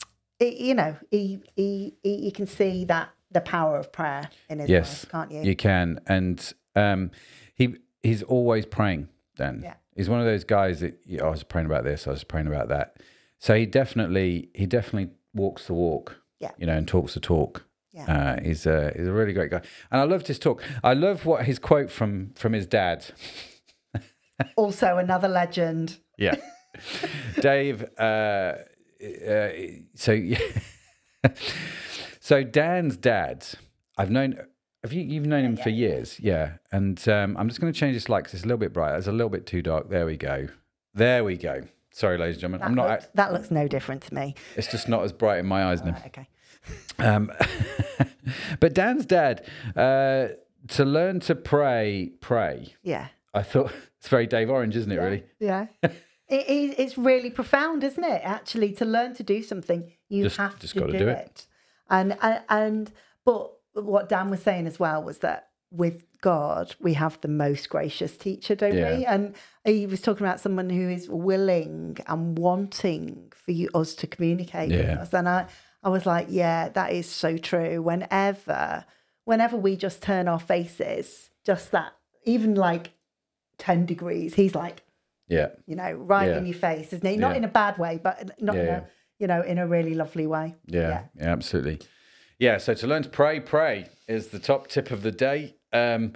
it, 0.40 0.54
you 0.58 0.74
know, 0.74 0.96
he, 1.10 1.40
he, 1.56 1.94
he, 2.02 2.14
you 2.16 2.32
can 2.32 2.46
see 2.46 2.84
that 2.86 3.10
the 3.30 3.40
power 3.40 3.78
of 3.78 3.92
prayer 3.92 4.30
in 4.48 4.58
his 4.60 4.68
Yes, 4.70 5.04
life, 5.04 5.10
can't 5.12 5.32
you? 5.32 5.42
You 5.50 5.56
can, 5.56 6.00
and 6.06 6.52
um, 6.76 7.10
he 7.54 7.76
he's 8.02 8.22
always 8.22 8.64
praying. 8.66 9.08
Dan, 9.36 9.60
Yeah. 9.62 9.74
he's 9.94 10.08
one 10.08 10.20
of 10.20 10.26
those 10.26 10.44
guys 10.44 10.80
that 10.80 10.98
yeah, 11.04 11.24
I 11.24 11.28
was 11.28 11.42
praying 11.42 11.66
about 11.66 11.84
this, 11.84 12.06
I 12.06 12.10
was 12.10 12.24
praying 12.24 12.46
about 12.46 12.68
that. 12.68 12.96
So 13.38 13.54
he 13.56 13.66
definitely 13.66 14.48
he 14.54 14.66
definitely 14.66 15.12
walks 15.34 15.66
the 15.66 15.74
walk. 15.74 16.16
Yeah. 16.40 16.52
you 16.56 16.66
know, 16.66 16.76
and 16.76 16.86
talks 16.86 17.14
the 17.14 17.20
talk. 17.20 17.64
Yeah. 17.92 18.04
Uh, 18.38 18.42
he's 18.42 18.64
a 18.64 18.92
he's 18.96 19.08
a 19.08 19.12
really 19.12 19.32
great 19.32 19.50
guy, 19.50 19.60
and 19.90 20.00
I 20.00 20.04
loved 20.04 20.28
his 20.28 20.38
talk. 20.38 20.62
I 20.84 20.94
love 20.94 21.26
what 21.26 21.44
his 21.46 21.58
quote 21.58 21.90
from 21.90 22.30
from 22.36 22.52
his 22.52 22.66
dad. 22.66 23.04
Also, 24.56 24.98
another 24.98 25.26
legend. 25.26 25.98
Yeah. 26.16 26.36
Dave, 27.40 27.82
uh, 27.98 28.52
uh, 29.02 29.48
so 29.94 30.20
so 32.20 32.44
Dan's 32.44 32.96
dad, 32.96 33.46
I've 33.96 34.10
known. 34.10 34.38
Have 34.82 34.92
you 34.92 35.02
you've 35.02 35.26
known 35.26 35.44
him 35.44 35.56
for 35.56 35.70
years? 35.70 36.20
Yeah, 36.20 36.54
and 36.70 37.06
um, 37.08 37.36
I'm 37.36 37.48
just 37.48 37.60
going 37.60 37.72
to 37.72 37.78
change 37.78 37.94
this 37.94 38.08
light 38.08 38.20
because 38.20 38.34
it's 38.34 38.44
a 38.44 38.46
little 38.46 38.58
bit 38.58 38.72
bright. 38.72 38.96
It's 38.96 39.06
a 39.06 39.12
little 39.12 39.30
bit 39.30 39.46
too 39.46 39.62
dark. 39.62 39.90
There 39.90 40.06
we 40.06 40.16
go. 40.16 40.48
There 40.94 41.24
we 41.24 41.36
go. 41.36 41.62
Sorry, 41.90 42.16
ladies 42.16 42.36
and 42.36 42.42
gentlemen. 42.42 42.60
That, 42.60 42.66
I'm 42.66 42.74
not. 42.74 42.90
looks, 42.90 43.08
that 43.14 43.32
looks 43.32 43.50
no 43.50 43.66
different 43.66 44.02
to 44.02 44.14
me. 44.14 44.34
It's 44.56 44.70
just 44.70 44.88
not 44.88 45.02
as 45.02 45.12
bright 45.12 45.38
in 45.38 45.46
my 45.46 45.64
eyes 45.64 45.82
now. 45.82 45.92
Right, 45.92 46.06
okay. 46.06 46.28
Um, 46.98 47.32
but 48.60 48.74
Dan's 48.74 49.06
dad, 49.06 49.46
uh, 49.74 50.28
to 50.68 50.84
learn 50.84 51.20
to 51.20 51.34
pray, 51.34 52.12
pray. 52.20 52.74
Yeah. 52.82 53.08
I 53.34 53.42
thought 53.42 53.72
it's 53.98 54.08
very 54.08 54.26
Dave 54.26 54.50
Orange, 54.50 54.76
isn't 54.76 54.92
it? 54.92 54.96
Really? 54.96 55.24
Yeah. 55.40 55.66
It, 56.28 56.48
it, 56.48 56.74
it's 56.78 56.98
really 56.98 57.30
profound, 57.30 57.82
isn't 57.84 58.04
it? 58.04 58.20
Actually, 58.24 58.72
to 58.72 58.84
learn 58.84 59.14
to 59.14 59.22
do 59.22 59.42
something, 59.42 59.90
you 60.08 60.24
Just- 60.24 60.36
have 60.36 60.58
just 60.58 60.74
to 60.74 60.86
do, 60.86 60.98
do 60.98 61.08
it. 61.08 61.18
it. 61.26 61.46
And, 61.90 62.16
and 62.20 62.42
and 62.48 62.92
but 63.24 63.50
what 63.72 64.08
Dan 64.08 64.28
was 64.30 64.42
saying 64.42 64.66
as 64.66 64.78
well 64.78 65.02
was 65.02 65.18
that 65.18 65.48
with 65.70 66.02
God, 66.20 66.74
we 66.80 66.94
have 66.94 67.20
the 67.20 67.28
most 67.28 67.68
gracious 67.70 68.16
teacher, 68.16 68.54
don't 68.54 68.74
we? 68.74 69.06
And 69.06 69.34
he 69.64 69.86
was 69.86 70.00
talking 70.02 70.26
about 70.26 70.40
someone 70.40 70.68
who 70.68 70.88
is 70.88 71.08
willing 71.08 71.96
and 72.06 72.36
wanting 72.38 73.32
for 73.34 73.52
you 73.52 73.68
us 73.74 73.94
to 73.96 74.06
communicate 74.06 74.70
with 74.70 74.80
us. 74.98 75.14
And 75.14 75.28
I, 75.28 75.46
I 75.82 75.88
was 75.90 76.04
like, 76.06 76.26
yeah, 76.28 76.68
that 76.70 76.92
is 76.92 77.08
so 77.08 77.38
true. 77.38 77.80
Whenever, 77.80 78.84
whenever 79.24 79.56
we 79.56 79.76
just 79.76 80.02
turn 80.02 80.26
our 80.28 80.40
faces, 80.40 81.30
just 81.46 81.70
that, 81.70 81.92
even 82.24 82.54
like 82.54 82.90
ten 83.58 83.86
degrees, 83.86 84.34
he's 84.34 84.54
like, 84.54 84.82
Yeah. 85.28 85.48
you 85.66 85.76
know, 85.76 85.92
right 85.92 86.28
Yeah. 86.28 86.38
in 86.38 86.46
your 86.46 86.54
face, 86.56 86.92
isn't 86.92 87.06
he? 87.06 87.16
Not 87.16 87.32
Yeah. 87.32 87.38
in 87.38 87.44
a 87.44 87.48
bad 87.48 87.78
way, 87.78 88.00
but 88.02 88.40
not 88.40 88.56
in 88.56 88.66
a, 88.68 88.86
you 89.18 89.26
know, 89.26 89.42
in 89.42 89.58
a 89.58 89.66
really 89.66 89.94
lovely 89.94 90.26
way. 90.26 90.54
Yeah, 90.66 91.04
yeah, 91.14 91.32
absolutely. 91.32 91.80
Yeah, 92.38 92.58
so 92.58 92.72
to 92.74 92.86
learn 92.86 93.02
to 93.02 93.08
pray, 93.08 93.40
pray 93.40 93.86
is 94.06 94.28
the 94.28 94.38
top 94.38 94.68
tip 94.68 94.90
of 94.90 95.02
the 95.02 95.10
day. 95.12 95.56
Um, 95.72 96.12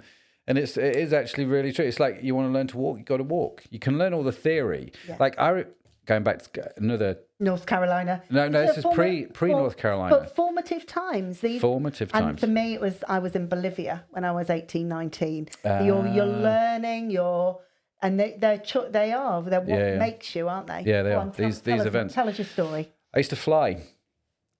and 0.47 0.57
it's 0.57 0.77
it 0.77 0.95
is 0.95 1.13
actually 1.13 1.45
really 1.45 1.71
true. 1.71 1.85
It's 1.85 1.99
like 1.99 2.23
you 2.23 2.33
want 2.35 2.47
to 2.49 2.53
learn 2.53 2.67
to 2.67 2.77
walk, 2.77 2.97
you 2.97 3.03
got 3.03 3.17
to 3.17 3.23
walk. 3.23 3.63
You 3.69 3.79
can 3.79 3.97
learn 3.97 4.13
all 4.13 4.23
the 4.23 4.31
theory. 4.31 4.91
Like 5.19 5.37
I 5.39 5.49
re- 5.49 5.65
going 6.05 6.23
back 6.23 6.41
to 6.41 6.71
another 6.75 7.17
North 7.39 7.65
Carolina. 7.65 8.21
No, 8.29 8.49
no, 8.49 8.61
So 8.61 8.67
this 8.67 8.77
is 8.77 8.83
forma- 8.83 8.95
pre- 8.95 9.25
pre-North 9.27 9.77
Carolina. 9.77 10.15
But 10.17 10.35
formative 10.35 10.85
times. 10.85 11.39
These 11.39 11.61
formative 11.61 12.09
and 12.13 12.23
times. 12.25 12.39
for 12.41 12.47
me, 12.47 12.73
it 12.73 12.81
was 12.81 13.03
I 13.07 13.19
was 13.19 13.35
in 13.35 13.47
Bolivia 13.47 14.03
when 14.09 14.25
I 14.25 14.31
was 14.31 14.49
18, 14.49 14.87
19. 14.89 15.47
you're 15.65 16.07
you're 16.07 16.25
Ah. 16.25 16.47
learning. 16.49 17.09
You're 17.11 17.59
and 18.03 18.19
they 18.19 18.35
they're 18.39 18.59
cho- 18.59 18.89
they 18.89 19.11
are 19.13 19.41
they're 19.41 19.61
what 19.61 19.69
Yeah, 19.69 19.93
yeah. 19.93 19.97
makes 19.97 20.35
you, 20.35 20.47
aren't 20.47 20.67
they? 20.67 20.83
Yeah, 20.85 21.01
they 21.03 21.09
Go 21.09 21.15
are. 21.15 21.21
on, 21.21 21.31
tell- 21.31 21.45
These- 21.45 21.61
tell 21.61 21.73
these 21.73 21.81
us- 21.81 21.87
events. 21.87 22.13
Tell 22.13 22.29
us 22.29 22.37
your 22.37 22.45
story. 22.45 22.91
I 23.13 23.17
used 23.19 23.29
to 23.31 23.35
fly 23.35 23.81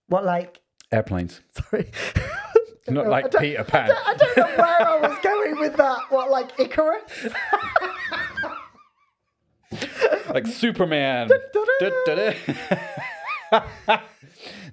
What 0.08 0.26
like? 0.26 0.62
airplanes, 0.92 1.42
Sorry. 1.52 1.92
not 2.88 3.06
I 3.08 3.10
like 3.10 3.30
don't- 3.32 3.42
Peter 3.42 3.64
Pan. 3.64 3.92
I 3.92 4.16
don't 4.18 4.38
know 4.38 4.46
where 4.46 4.88
I 4.88 5.00
was 5.08 5.18
going 5.24 5.60
with 5.60 5.76
that. 5.78 6.00
What 6.10 6.30
like 6.32 6.60
Icarus? 6.60 7.28
like 10.34 10.48
Superman. 10.48 11.30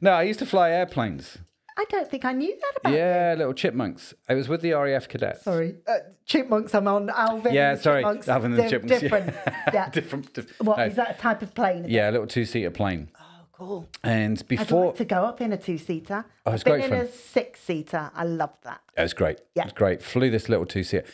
No, 0.03 0.13
I 0.13 0.23
used 0.23 0.39
to 0.39 0.47
fly 0.47 0.71
airplanes. 0.71 1.37
I 1.81 1.85
don't 1.89 2.11
think 2.11 2.25
I 2.27 2.33
knew 2.33 2.55
that 2.61 2.73
about. 2.81 2.93
Yeah, 2.93 3.35
little 3.39 3.55
chipmunks. 3.55 4.13
I 4.29 4.35
was 4.35 4.49
with 4.49 4.61
the 4.61 4.73
RAF 4.73 5.09
cadets. 5.09 5.43
Sorry, 5.45 5.77
uh, 5.89 5.95
chipmunks. 6.27 6.75
I'm 6.75 6.87
on 6.87 7.09
Alvin. 7.09 7.55
Yeah, 7.55 7.71
and 7.71 7.79
the 7.79 7.83
sorry, 7.83 8.03
chipmunks. 8.03 8.29
Alvin 8.29 8.53
and 8.53 8.59
the 8.59 8.63
Di- 8.65 8.69
Chipmunks. 8.69 9.01
Different. 9.01 9.35
Yeah. 9.73 9.89
different. 9.99 10.35
diff- 10.35 10.61
What 10.61 10.77
no. 10.79 10.85
is 10.85 10.97
that 10.97 11.11
a 11.17 11.19
type 11.21 11.41
of 11.43 11.55
plane? 11.55 11.81
is 11.81 11.85
it? 11.87 11.91
Yeah, 11.93 12.11
a 12.11 12.13
little 12.13 12.27
two-seater 12.27 12.71
plane. 12.71 13.09
Oh, 13.19 13.25
Cool. 13.53 13.89
And 14.05 14.39
I'd 14.39 14.49
before, 14.49 14.87
like 14.87 14.97
to 14.97 15.05
go 15.05 15.25
up 15.25 15.41
in 15.41 15.53
a 15.53 15.57
two 15.57 15.79
seater. 15.79 16.25
Oh, 16.47 16.53
it's 16.53 16.61
I've 16.63 16.65
been 16.65 16.73
great 16.75 16.85
in 16.85 16.91
fun. 16.91 17.01
a 17.01 17.09
six 17.13 17.61
seater. 17.61 18.11
I 18.15 18.25
love 18.25 18.57
that. 18.65 18.81
it 18.97 19.03
was 19.03 19.15
great. 19.15 19.39
Yeah. 19.55 19.63
It 19.63 19.67
was 19.67 19.73
great. 19.75 20.03
Flew 20.03 20.31
this 20.31 20.49
little 20.49 20.67
two 20.67 20.83
seater. 20.85 21.07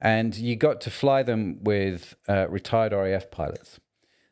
And 0.00 0.34
you 0.36 0.56
got 0.56 0.80
to 0.82 0.90
fly 0.90 1.22
them 1.22 1.58
with 1.62 2.14
uh, 2.28 2.46
retired 2.48 2.92
RAF 2.92 3.30
pilots. 3.30 3.80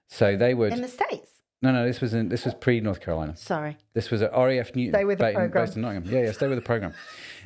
So 0.09 0.37
they 0.37 0.53
would. 0.55 0.73
In 0.75 0.83
the 0.83 0.89
States. 0.89 1.31
No, 1.63 1.73
no, 1.73 1.87
this 1.87 2.01
was 2.01 2.13
in, 2.13 2.29
this 2.29 2.45
was 2.45 2.53
pre 2.55 2.81
North 2.81 3.01
Carolina. 3.01 3.37
Sorry. 3.37 3.79
This 3.95 4.11
was 4.11 4.21
at 4.21 4.33
RAF 4.33 4.75
Newton. 4.75 4.93
Stay 4.93 5.05
with 5.05 5.19
the 5.19 5.25
ba- 5.25 5.33
programme. 5.33 5.65
Based 5.65 5.77
in 5.77 5.83
Nottingham. 5.83 6.13
Yeah, 6.13 6.25
yeah, 6.25 6.33
stay 6.33 6.47
with 6.47 6.59
the 6.59 6.63
program. 6.63 6.93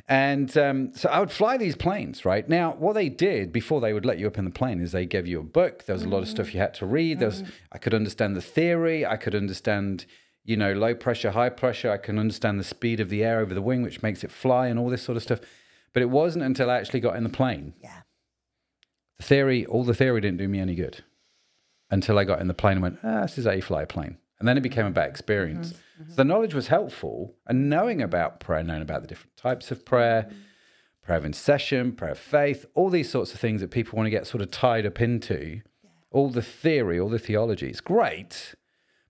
And 0.09 0.57
um, 0.57 0.91
so 0.95 1.07
I 1.07 1.19
would 1.19 1.31
fly 1.31 1.55
these 1.57 1.75
planes, 1.75 2.25
right? 2.25 2.47
Now, 2.49 2.73
what 2.73 2.93
they 2.93 3.09
did 3.09 3.53
before 3.53 3.79
they 3.79 3.93
would 3.93 4.05
let 4.05 4.17
you 4.17 4.27
up 4.27 4.37
in 4.37 4.43
the 4.43 4.51
plane 4.51 4.81
is 4.81 4.91
they 4.91 5.05
gave 5.05 5.27
you 5.27 5.39
a 5.39 5.43
book. 5.43 5.85
There 5.85 5.93
was 5.93 6.03
a 6.03 6.09
lot 6.09 6.23
of 6.23 6.27
stuff 6.27 6.53
you 6.53 6.59
had 6.59 6.73
to 6.75 6.85
read. 6.85 7.19
There 7.19 7.27
was, 7.27 7.43
I 7.71 7.77
could 7.77 7.93
understand 7.93 8.35
the 8.35 8.41
theory. 8.41 9.05
I 9.05 9.17
could 9.17 9.35
understand, 9.35 10.05
you 10.43 10.57
know, 10.57 10.73
low 10.73 10.95
pressure, 10.95 11.31
high 11.31 11.49
pressure. 11.49 11.91
I 11.91 11.97
can 11.97 12.17
understand 12.17 12.59
the 12.59 12.63
speed 12.63 12.99
of 12.99 13.09
the 13.09 13.23
air 13.23 13.39
over 13.39 13.53
the 13.53 13.61
wing, 13.61 13.83
which 13.83 14.01
makes 14.01 14.23
it 14.23 14.31
fly 14.31 14.67
and 14.67 14.79
all 14.79 14.89
this 14.89 15.03
sort 15.03 15.15
of 15.15 15.21
stuff. 15.23 15.39
But 15.93 16.01
it 16.01 16.09
wasn't 16.09 16.43
until 16.43 16.71
I 16.71 16.77
actually 16.77 17.01
got 17.01 17.15
in 17.15 17.23
the 17.23 17.29
plane. 17.29 17.75
Yeah. 17.81 18.01
The 19.17 19.23
theory, 19.23 19.65
all 19.65 19.83
the 19.83 19.93
theory 19.93 20.21
didn't 20.21 20.39
do 20.39 20.47
me 20.47 20.59
any 20.59 20.75
good 20.75 21.03
until 21.91 22.17
I 22.19 22.23
got 22.23 22.39
in 22.41 22.47
the 22.47 22.53
plane 22.53 22.73
and 22.73 22.81
went, 22.83 22.99
ah, 23.03 23.21
this 23.21 23.37
is 23.37 23.45
how 23.45 23.51
you 23.51 23.61
fly 23.61 23.83
a 23.83 23.87
plane. 23.87 24.17
And 24.39 24.47
then 24.47 24.57
it 24.57 24.61
became 24.61 24.85
about 24.85 25.09
experience. 25.09 25.73
So 26.07 26.15
the 26.15 26.23
knowledge 26.23 26.53
was 26.53 26.67
helpful 26.67 27.35
and 27.47 27.69
knowing 27.69 28.01
about 28.01 28.39
prayer, 28.39 28.63
knowing 28.63 28.81
about 28.81 29.01
the 29.01 29.07
different 29.07 29.35
types 29.35 29.69
of 29.69 29.83
prayer, 29.85 30.29
prayer 31.01 31.17
of 31.17 31.25
intercession, 31.25 31.91
prayer 31.91 32.11
of 32.11 32.19
faith, 32.19 32.65
all 32.73 32.89
these 32.89 33.09
sorts 33.09 33.33
of 33.33 33.39
things 33.39 33.59
that 33.61 33.69
people 33.71 33.97
want 33.97 34.07
to 34.07 34.11
get 34.11 34.25
sort 34.27 34.41
of 34.41 34.49
tied 34.49 34.85
up 34.85 35.01
into, 35.01 35.61
all 36.11 36.29
the 36.29 36.41
theory, 36.41 36.99
all 36.99 37.09
the 37.09 37.19
theology. 37.19 37.67
It's 37.67 37.81
great, 37.81 38.55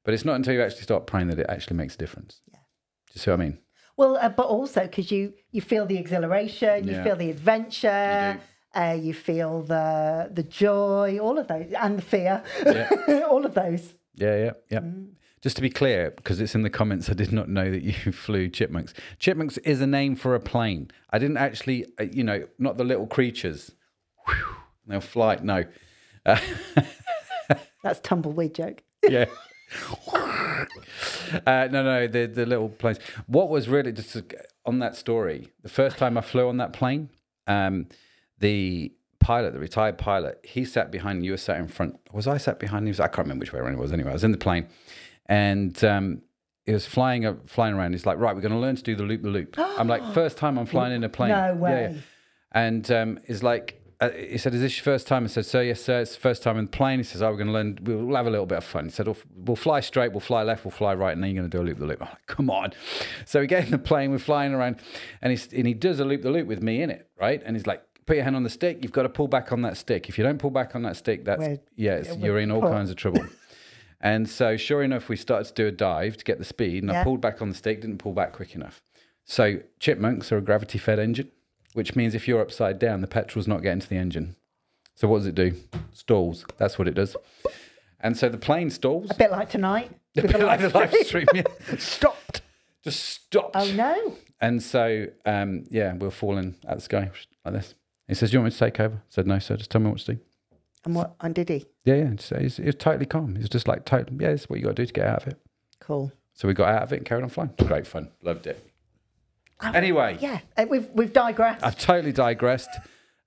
but 0.04 0.14
it's 0.16 0.26
not 0.26 0.36
until 0.36 0.54
you 0.54 0.64
actually 0.64 0.82
start 0.82 1.06
praying 1.06 1.28
that 1.28 1.38
it 1.40 1.46
actually 1.48 1.78
makes 1.78 1.94
a 1.94 1.98
difference. 2.00 2.42
Yeah. 2.52 2.58
Do 2.58 3.12
you 3.16 3.20
see 3.22 3.32
what 3.32 3.40
I 3.40 3.44
mean? 3.44 3.58
Well, 3.98 4.18
uh, 4.18 4.30
but 4.30 4.48
also 4.48 4.82
because 4.84 5.12
you 5.12 5.34
you 5.52 5.62
feel 5.62 5.86
the 5.86 5.98
exhilaration, 5.98 6.88
you 6.88 6.94
Yeah. 6.94 7.04
feel 7.04 7.18
the 7.18 7.30
adventure, 7.30 8.40
uh, 8.76 8.98
you 9.00 9.14
feel 9.14 9.64
the 9.64 10.30
the 10.32 10.44
joy, 10.44 11.20
all 11.20 11.38
of 11.38 11.48
those, 11.48 11.72
and 11.74 11.98
the 11.98 12.02
fear, 12.02 12.44
all 13.30 13.46
of 13.46 13.54
those. 13.54 13.94
Yeah, 14.16 14.38
yeah, 14.38 14.52
yeah. 14.70 14.82
Just 15.42 15.56
to 15.56 15.62
be 15.62 15.70
clear, 15.70 16.12
because 16.12 16.42
it's 16.42 16.54
in 16.54 16.64
the 16.64 16.70
comments, 16.70 17.10
I 17.10 17.14
did 17.14 17.32
not 17.32 17.48
know 17.48 17.72
that 17.72 17.82
you 17.82 17.94
flew 18.12 18.50
chipmunks. 18.50 18.94
Chipmunks 19.20 19.58
is 19.60 19.82
a 19.82 19.88
name 19.88 20.16
for 20.16 20.36
a 20.36 20.40
plane. 20.40 20.92
I 21.12 21.18
didn't 21.20 21.38
actually, 21.38 21.86
uh, 22.00 22.04
you 22.12 22.24
know, 22.24 22.46
not 22.58 22.78
the 22.78 22.84
little 22.84 23.08
creatures. 23.08 23.72
Whew, 24.28 24.56
they'll 24.86 25.02
fly. 25.02 25.40
No. 25.42 25.64
That's 27.84 28.00
tumbleweed 28.02 28.54
joke. 28.54 28.84
Yeah. 29.08 29.26
uh, 30.14 31.70
no, 31.72 31.84
no, 31.84 32.08
the 32.08 32.26
the 32.26 32.46
little 32.46 32.70
planes. 32.70 33.00
What 33.28 33.50
was 33.50 33.70
really 33.70 33.94
just 33.94 34.18
on 34.66 34.80
that 34.80 34.96
story? 34.96 35.52
The 35.64 35.70
first 35.70 35.98
time 35.98 36.18
I 36.18 36.22
flew 36.22 36.50
on 36.50 36.58
that 36.58 36.74
plane, 36.74 37.10
um, 37.48 37.88
the 38.40 38.94
pilot, 39.20 39.54
the 39.54 39.60
retired 39.60 39.98
pilot, 39.98 40.40
he 40.44 40.66
sat 40.66 40.92
behind. 40.92 41.24
You 41.26 41.32
were 41.32 41.38
sat 41.38 41.58
in 41.58 41.68
front. 41.68 42.00
Was 42.12 42.28
I 42.28 42.38
sat 42.38 42.60
behind 42.60 42.88
you? 42.88 42.94
I 42.94 43.08
can't 43.08 43.20
remember 43.20 43.44
which 43.44 43.54
way 43.54 43.60
around 43.60 43.74
it 43.74 43.80
was. 43.80 43.94
Anyway, 43.94 44.10
I 44.10 44.14
was 44.14 44.24
in 44.24 44.32
the 44.32 44.38
plane, 44.38 44.68
and 45.26 45.82
um, 45.84 46.22
it 46.66 46.74
was 46.74 46.86
flying 46.86 47.26
up, 47.26 47.50
flying 47.50 47.76
around. 47.76 47.94
He's 47.94 48.06
like, 48.06 48.18
right, 48.18 48.36
we're 48.36 48.42
going 48.42 48.54
to 48.54 48.60
learn 48.60 48.76
to 48.76 48.84
do 48.84 48.96
the 48.96 49.04
loop, 49.04 49.22
the 49.22 49.30
loop. 49.30 49.56
I'm 49.58 49.88
like, 49.88 50.04
first 50.14 50.38
time 50.38 50.58
I'm 50.58 50.66
flying 50.66 50.94
in 50.94 51.04
a 51.04 51.10
plane. 51.10 51.30
No 51.30 51.54
way. 51.56 51.92
yeah. 51.94 52.02
And 52.52 52.90
um, 52.92 53.20
he's 53.28 53.44
like, 53.44 53.80
uh, 54.02 54.12
he 54.12 54.38
said, 54.38 54.54
"Is 54.54 54.62
this 54.62 54.78
your 54.78 54.84
first 54.86 55.08
time?" 55.08 55.26
I 55.26 55.28
said, 55.28 55.46
"Sir, 55.46 55.62
yes, 55.62 55.82
sir. 55.82 56.00
It's 56.00 56.14
the 56.16 56.22
first 56.22 56.42
time 56.42 56.58
in 56.58 56.66
the 56.66 56.72
plane." 56.72 57.00
He 57.00 57.04
says, 57.04 57.22
"Oh, 57.22 57.30
we're 57.32 57.38
going 57.38 57.48
to 57.48 57.54
learn. 57.54 57.78
We'll 57.84 58.16
have 58.16 58.28
a 58.28 58.30
little 58.30 58.46
bit 58.46 58.60
of 58.60 58.64
fun." 58.64 58.86
He 58.86 58.92
said, 58.92 59.08
"We'll, 59.08 59.18
we'll 59.36 59.58
fly 59.58 59.82
straight, 59.82 60.14
we'll 60.14 60.22
fly 60.22 60.42
left, 60.44 60.64
we'll 60.64 60.72
fly 60.72 60.94
right, 60.96 61.12
and 61.12 61.22
then 61.22 61.32
you're 61.32 61.42
going 61.42 61.52
to 61.52 61.58
do 61.58 61.62
a 61.62 61.66
loop 61.68 61.80
the 61.80 61.86
loop." 61.86 62.02
I'm 62.02 62.08
like, 62.08 62.26
"Come 62.26 62.50
on!" 62.50 62.72
So 63.26 63.42
we 63.42 63.48
get 63.48 63.66
in 63.66 63.72
the 63.72 63.78
plane, 63.78 64.12
we're 64.12 64.18
flying 64.20 64.54
around, 64.54 64.78
and 65.22 65.38
he 65.38 65.58
and 65.58 65.68
he 65.68 65.74
does 65.74 66.00
a 66.00 66.06
loop 66.06 66.22
the 66.22 66.32
loop 66.32 66.48
with 66.48 66.64
me 66.64 66.82
in 66.82 66.90
it, 66.90 67.10
right? 67.20 67.42
And 67.46 67.58
he's 67.58 67.68
like, 67.68 67.84
"Put 68.10 68.16
your 68.18 68.24
hand 68.24 68.36
on 68.36 68.44
the 68.44 68.50
stick. 68.50 68.80
You've 68.82 68.92
got 68.92 69.04
to 69.04 69.10
pull 69.10 69.28
back 69.28 69.52
on 69.52 69.62
that 69.62 69.78
stick. 69.78 70.10
If 70.10 70.18
you 70.18 70.24
don't 70.24 70.40
pull 70.40 70.50
back 70.50 70.76
on 70.76 70.82
that 70.82 70.98
stick, 70.98 71.26
that's 71.26 71.40
We're- 71.40 71.60
yeah, 71.76 72.14
you're 72.18 72.40
in 72.40 72.52
all 72.52 72.62
put. 72.62 72.72
kinds 72.72 72.90
of 72.90 72.96
trouble." 72.96 73.26
And 74.02 74.30
so, 74.30 74.56
sure 74.56 74.82
enough, 74.82 75.10
we 75.10 75.18
started 75.18 75.46
to 75.50 75.54
do 75.54 75.68
a 75.68 75.72
dive 75.72 76.16
to 76.16 76.24
get 76.24 76.38
the 76.38 76.46
speed, 76.46 76.84
and 76.84 76.92
I 76.92 77.04
pulled 77.04 77.20
back 77.20 77.42
on 77.42 77.50
the 77.50 77.56
stick, 77.56 77.82
didn't 77.82 77.98
pull 77.98 78.14
back 78.14 78.32
quick 78.32 78.56
enough. 78.56 78.82
So, 79.26 79.60
chipmunks 79.82 80.32
are 80.32 80.38
a 80.38 80.42
gravity 80.42 80.78
fed 80.78 81.00
engine, 81.00 81.30
which 81.74 81.98
means 81.98 82.16
if 82.16 82.26
you're 82.26 82.40
upside 82.40 82.80
down, 82.80 83.02
the 83.02 83.08
petrol's 83.08 83.46
not 83.46 83.62
getting 83.62 83.82
to 83.82 83.90
the 83.90 83.98
engine. 83.98 84.38
So, 84.96 85.10
what 85.10 85.18
does 85.18 85.28
it 85.28 85.36
do? 85.36 85.54
Stalls. 85.92 86.46
That's 86.58 86.80
what 86.80 86.88
it 86.88 86.94
does. 86.94 87.18
And 88.00 88.18
so 88.18 88.30
the 88.30 88.38
plane 88.38 88.70
stalls. 88.70 89.12
A 89.12 89.16
bit 89.16 89.32
like 89.32 89.50
tonight. 89.50 89.92
A 90.18 90.22
bit 90.22 90.40
like 90.40 90.62
the 90.62 90.70
live 90.70 90.94
stream, 91.06 91.28
yeah. 91.34 91.44
Stopped. 91.78 92.42
Just 92.84 93.04
stopped. 93.04 93.56
Oh 93.56 93.70
no! 93.74 94.16
And 94.40 94.64
so, 94.64 95.08
um, 95.26 95.66
yeah, 95.70 95.92
we 95.94 96.00
we're 96.00 96.12
falling 96.12 96.56
at 96.66 96.78
the 96.78 96.82
sky 96.82 97.12
like 97.44 97.54
this. 97.54 97.76
He 98.10 98.16
says, 98.16 98.32
Do 98.32 98.36
you 98.38 98.40
want 98.42 98.54
me 98.54 98.58
to 98.58 98.66
take 98.66 98.80
over? 98.80 98.96
I 98.96 99.00
said, 99.10 99.28
No, 99.28 99.40
sir, 99.40 99.56
just 99.56 99.70
tell 99.72 99.80
me 99.82 99.90
what 99.90 100.00
to 100.00 100.16
do. 100.16 100.20
And 100.86 100.96
what? 100.96 101.16
And 101.22 101.34
did 101.36 101.48
he? 101.50 101.66
Yeah, 101.86 101.96
yeah. 101.96 102.12
So 102.20 102.38
he's, 102.40 102.58
he 102.58 102.64
was 102.64 102.76
totally 102.76 103.06
calm. 103.06 103.36
He 103.36 103.42
was 103.42 103.50
just 103.50 103.68
like, 103.68 103.86
totally. 103.86 104.18
Yeah, 104.22 104.32
this 104.32 104.42
is 104.42 104.50
what 104.50 104.60
you 104.60 104.66
got 104.66 104.76
to 104.76 104.82
do 104.82 104.86
to 104.86 104.94
get 104.94 105.06
out 105.08 105.22
of 105.24 105.28
it. 105.30 105.38
Cool. 105.80 106.12
So 106.34 106.48
we 106.48 106.54
got 106.54 106.70
out 106.74 106.84
of 106.84 106.94
it 106.94 106.98
and 106.98 107.06
carried 107.06 107.24
on 107.24 107.30
flying. 107.30 107.52
Great 107.66 107.86
fun. 107.86 108.10
Loved 108.24 108.48
it. 108.48 108.66
Anyway, 109.62 110.18
Yeah, 110.22 110.40
uh, 110.58 110.66
we've 110.70 110.88
we've 110.94 111.12
digressed. 111.12 111.66
I've 111.66 111.78
totally 111.78 112.14
digressed. 112.14 112.70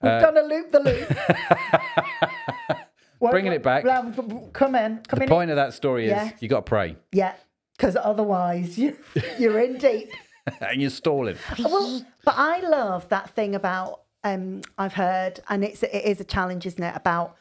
We've 0.01 0.13
Uh, 0.13 0.21
done 0.21 0.39
a 0.39 0.43
loop 0.43 0.73
the 0.73 0.81
loop. 0.81 2.79
Well, 3.21 3.31
Bringing 3.31 3.53
it 3.53 3.63
back. 3.63 3.85
well, 3.85 4.03
b- 4.03 4.21
b- 4.23 4.37
Come 4.53 4.75
in. 4.75 4.99
Come 5.07 5.19
The 5.19 5.23
in. 5.23 5.29
point 5.29 5.51
of 5.51 5.57
that 5.57 5.75
story 5.75 6.07
is 6.07 6.11
Yeah. 6.11 6.31
you 6.41 6.49
got 6.49 6.67
to 6.67 6.69
pray 6.69 6.97
Yeah, 7.13 7.35
because 7.77 7.95
otherwise 7.97 8.77
you 8.77 8.97
you're 9.39 9.61
in 9.61 9.79
deep. 9.79 10.11
and 10.61 10.81
you're 10.81 10.91
stalling. 10.91 11.37
well, 11.61 12.05
but 12.25 12.35
I 12.37 12.59
love 12.63 13.09
that 13.11 13.31
thing 13.31 13.55
about 13.55 14.01
um, 14.25 14.63
I've 14.79 14.95
heard, 14.95 15.41
and 15.49 15.65
it's 15.65 15.83
it 15.83 16.05
is 16.05 16.21
a 16.21 16.25
challenge, 16.25 16.67
isn't 16.67 16.83
it? 16.83 16.95
About 16.97 17.37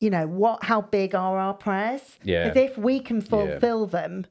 you 0.00 0.10
know 0.10 0.26
what, 0.26 0.64
how 0.64 0.80
big 0.80 1.14
are 1.14 1.38
our 1.38 1.54
prayers? 1.54 2.18
Yeah. 2.22 2.48
Because 2.48 2.70
if 2.70 2.78
we 2.78 3.00
can 3.00 3.20
fulfill 3.20 3.86
them, 3.86 4.26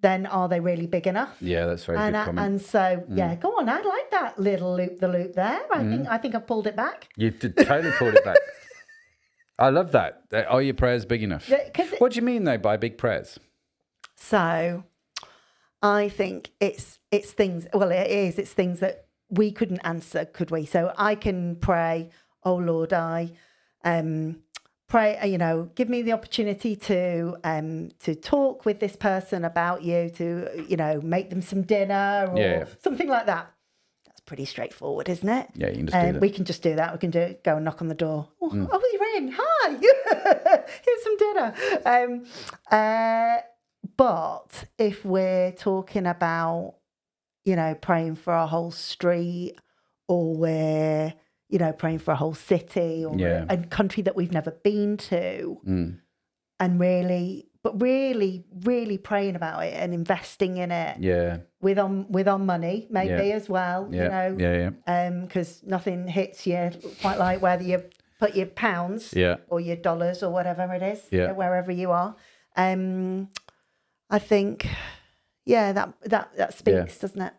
then 0.00 0.26
are 0.26 0.48
they 0.48 0.60
really 0.60 0.86
big 0.86 1.06
enough? 1.06 1.36
Yeah, 1.40 1.66
that's 1.66 1.84
very 1.84 1.98
And 1.98 2.14
good 2.14 2.18
I- 2.20 2.24
comment. 2.24 2.46
and 2.46 2.62
so 2.62 3.04
yeah, 3.10 3.34
go 3.34 3.50
on. 3.58 3.68
I 3.68 3.80
like 3.80 4.10
that 4.12 4.38
little 4.38 4.74
loop, 4.76 5.00
the 5.00 5.08
loop 5.08 5.34
there. 5.34 5.60
I 5.72 5.82
think 5.84 6.08
I 6.08 6.18
think 6.18 6.34
I've 6.34 6.46
pulled 6.46 6.66
it 6.66 6.76
back. 6.76 7.08
You 7.16 7.30
did 7.30 7.56
totally 7.56 7.92
pulled 7.98 8.14
it 8.14 8.24
back. 8.24 8.36
I 9.58 9.70
love 9.70 9.90
that. 9.92 10.22
Are 10.48 10.62
your 10.62 10.74
prayers 10.74 11.04
big 11.04 11.22
enough? 11.24 11.48
Yeah, 11.48 11.56
it- 11.76 12.00
What 12.00 12.12
do 12.12 12.16
you 12.16 12.22
mean 12.22 12.44
though 12.44 12.58
by 12.58 12.76
big 12.76 12.96
prayers? 12.96 13.40
So 14.14 14.84
I 15.82 16.08
think 16.08 16.52
it's 16.60 17.00
it's 17.10 17.32
things 17.32 17.66
well 17.74 17.90
it 17.90 18.08
is 18.10 18.38
it's 18.38 18.52
things 18.52 18.80
that 18.80 19.06
we 19.30 19.52
couldn't 19.52 19.80
answer, 19.84 20.24
could 20.24 20.50
we? 20.50 20.64
So 20.66 20.92
I 20.96 21.14
can 21.14 21.56
pray, 21.56 22.10
oh 22.44 22.56
Lord, 22.56 22.92
I 22.92 23.32
um 23.84 24.40
pray 24.88 25.18
uh, 25.18 25.26
you 25.26 25.36
know 25.38 25.70
give 25.74 25.88
me 25.88 26.00
the 26.02 26.12
opportunity 26.12 26.74
to 26.74 27.36
um 27.44 27.90
to 28.00 28.14
talk 28.14 28.64
with 28.64 28.80
this 28.80 28.96
person 28.96 29.44
about 29.44 29.82
you 29.82 30.08
to 30.10 30.64
you 30.66 30.76
know 30.76 31.00
make 31.02 31.28
them 31.30 31.42
some 31.42 31.62
dinner 31.62 32.26
or 32.32 32.38
Yeah. 32.38 32.64
something 32.82 33.08
like 33.08 33.26
that. 33.26 33.52
That's 34.06 34.20
pretty 34.22 34.46
straightforward 34.46 35.08
isn't 35.10 35.28
it? 35.28 35.48
Yeah, 35.54 35.68
you 35.70 35.84
can 35.86 36.14
um, 36.16 36.20
we 36.20 36.30
can 36.30 36.44
just 36.46 36.62
do 36.62 36.74
that. 36.76 36.92
We 36.92 36.98
can 36.98 37.10
do 37.10 37.36
go 37.44 37.56
and 37.56 37.64
knock 37.66 37.82
on 37.82 37.88
the 37.88 37.94
door. 37.94 38.28
Oh, 38.40 38.48
Mm. 38.50 38.68
oh 38.72 38.82
you're 38.92 39.16
in. 39.18 39.34
Hi. 39.36 40.64
Here's 40.84 41.02
some 41.02 41.16
dinner. 41.18 41.54
Um 41.84 42.24
uh 42.70 43.36
but 43.96 44.64
if 44.78 45.04
we're 45.04 45.52
talking 45.52 46.06
about, 46.06 46.74
you 47.48 47.56
know, 47.56 47.74
praying 47.88 48.14
for 48.16 48.34
a 48.34 48.46
whole 48.46 48.70
street 48.70 49.54
or 50.06 50.34
we're, 50.36 51.14
you 51.48 51.58
know, 51.58 51.72
praying 51.72 51.98
for 52.04 52.12
a 52.12 52.16
whole 52.22 52.34
city 52.34 53.04
or 53.06 53.16
Yeah. 53.16 53.46
a 53.48 53.56
country 53.78 54.02
that 54.02 54.14
we've 54.18 54.32
never 54.40 54.50
been 54.50 54.96
to 55.10 55.58
Mm. 55.66 55.98
and 56.60 56.70
really, 56.80 57.48
but 57.62 57.80
really, 57.80 58.44
really 58.72 58.98
praying 58.98 59.34
about 59.34 59.64
it 59.64 59.72
and 59.82 59.94
investing 59.94 60.58
in 60.58 60.70
it 60.70 60.98
Yeah, 61.00 61.38
with 61.66 61.78
on 61.78 61.92
with 62.16 62.28
our 62.28 62.38
money 62.54 62.86
maybe 62.90 63.28
Yeah. 63.28 63.36
as 63.40 63.48
well, 63.48 63.80
yeah, 63.90 64.02
you 64.02 64.08
know, 64.16 64.28
yeah, 64.44 64.70
yeah, 64.86 65.10
because 65.26 65.62
nothing 65.64 66.06
hits 66.06 66.46
you 66.46 66.70
quite 67.00 67.18
like 67.18 67.40
whether 67.40 67.62
you 67.70 67.78
put 68.20 68.34
your 68.36 68.46
pounds 68.46 69.14
yeah. 69.14 69.36
or 69.48 69.58
your 69.60 69.76
dollars 69.76 70.22
or 70.22 70.30
whatever 70.30 70.64
it 70.74 70.82
is, 70.82 71.00
Yeah. 71.10 71.32
wherever 71.32 71.72
you 71.72 71.88
are. 71.92 72.14
Um, 72.56 73.28
I 74.10 74.18
think, 74.18 74.66
yeah, 75.48 75.72
that 75.72 75.88
that 76.02 76.26
that 76.36 76.54
speaks, 76.54 76.98
doesn't 76.98 77.20
it? 77.22 77.32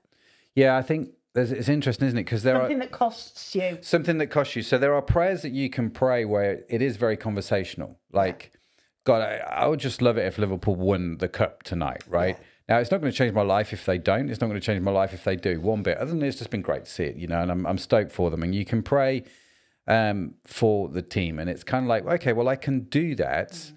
Yeah, 0.55 0.75
I 0.75 0.81
think 0.81 1.11
there's, 1.35 1.51
it's 1.51 1.69
interesting, 1.69 2.07
isn't 2.07 2.19
it? 2.19 2.25
Because 2.25 2.43
there 2.43 2.55
Something 2.55 2.77
are 2.77 2.79
that 2.85 2.91
costs 2.91 3.55
you. 3.55 3.77
something 3.81 4.17
that 4.17 4.27
costs 4.27 4.55
you. 4.55 4.63
So 4.63 4.77
there 4.77 4.93
are 4.95 5.01
prayers 5.01 5.41
that 5.43 5.51
you 5.51 5.69
can 5.69 5.91
pray 5.91 6.25
where 6.25 6.63
it 6.67 6.81
is 6.81 6.97
very 6.97 7.15
conversational. 7.17 7.99
Like, 8.11 8.51
God, 9.05 9.21
I, 9.21 9.35
I 9.63 9.67
would 9.67 9.79
just 9.79 10.01
love 10.01 10.17
it 10.17 10.25
if 10.25 10.37
Liverpool 10.39 10.75
won 10.75 11.17
the 11.19 11.27
cup 11.29 11.63
tonight, 11.63 12.01
right? 12.07 12.37
Now, 12.67 12.79
it's 12.79 12.91
not 12.91 12.99
going 13.01 13.11
to 13.11 13.17
change 13.17 13.33
my 13.33 13.43
life 13.43 13.73
if 13.73 13.85
they 13.85 13.97
don't. 13.99 14.29
It's 14.29 14.41
not 14.41 14.47
going 14.47 14.59
to 14.59 14.65
change 14.65 14.81
my 14.81 14.91
life 14.91 15.13
if 15.13 15.23
they 15.23 15.35
do. 15.35 15.61
One 15.61 15.81
bit. 15.83 15.97
Other 15.97 16.11
than 16.11 16.21
it's 16.23 16.37
just 16.39 16.49
been 16.51 16.61
great 16.63 16.85
to 16.85 16.91
see 16.91 17.05
it, 17.05 17.15
you 17.15 17.27
know, 17.27 17.41
and 17.41 17.51
I'm, 17.51 17.65
I'm 17.65 17.77
stoked 17.77 18.11
for 18.11 18.29
them. 18.31 18.43
And 18.43 18.53
you 18.53 18.65
can 18.65 18.81
pray 18.83 19.23
um, 19.87 20.33
for 20.45 20.89
the 20.89 21.01
team. 21.01 21.39
And 21.39 21.49
it's 21.49 21.63
kind 21.63 21.85
of 21.85 21.89
like, 21.89 22.05
okay, 22.05 22.33
well, 22.33 22.47
I 22.49 22.55
can 22.55 22.81
do 22.89 23.15
that. 23.15 23.71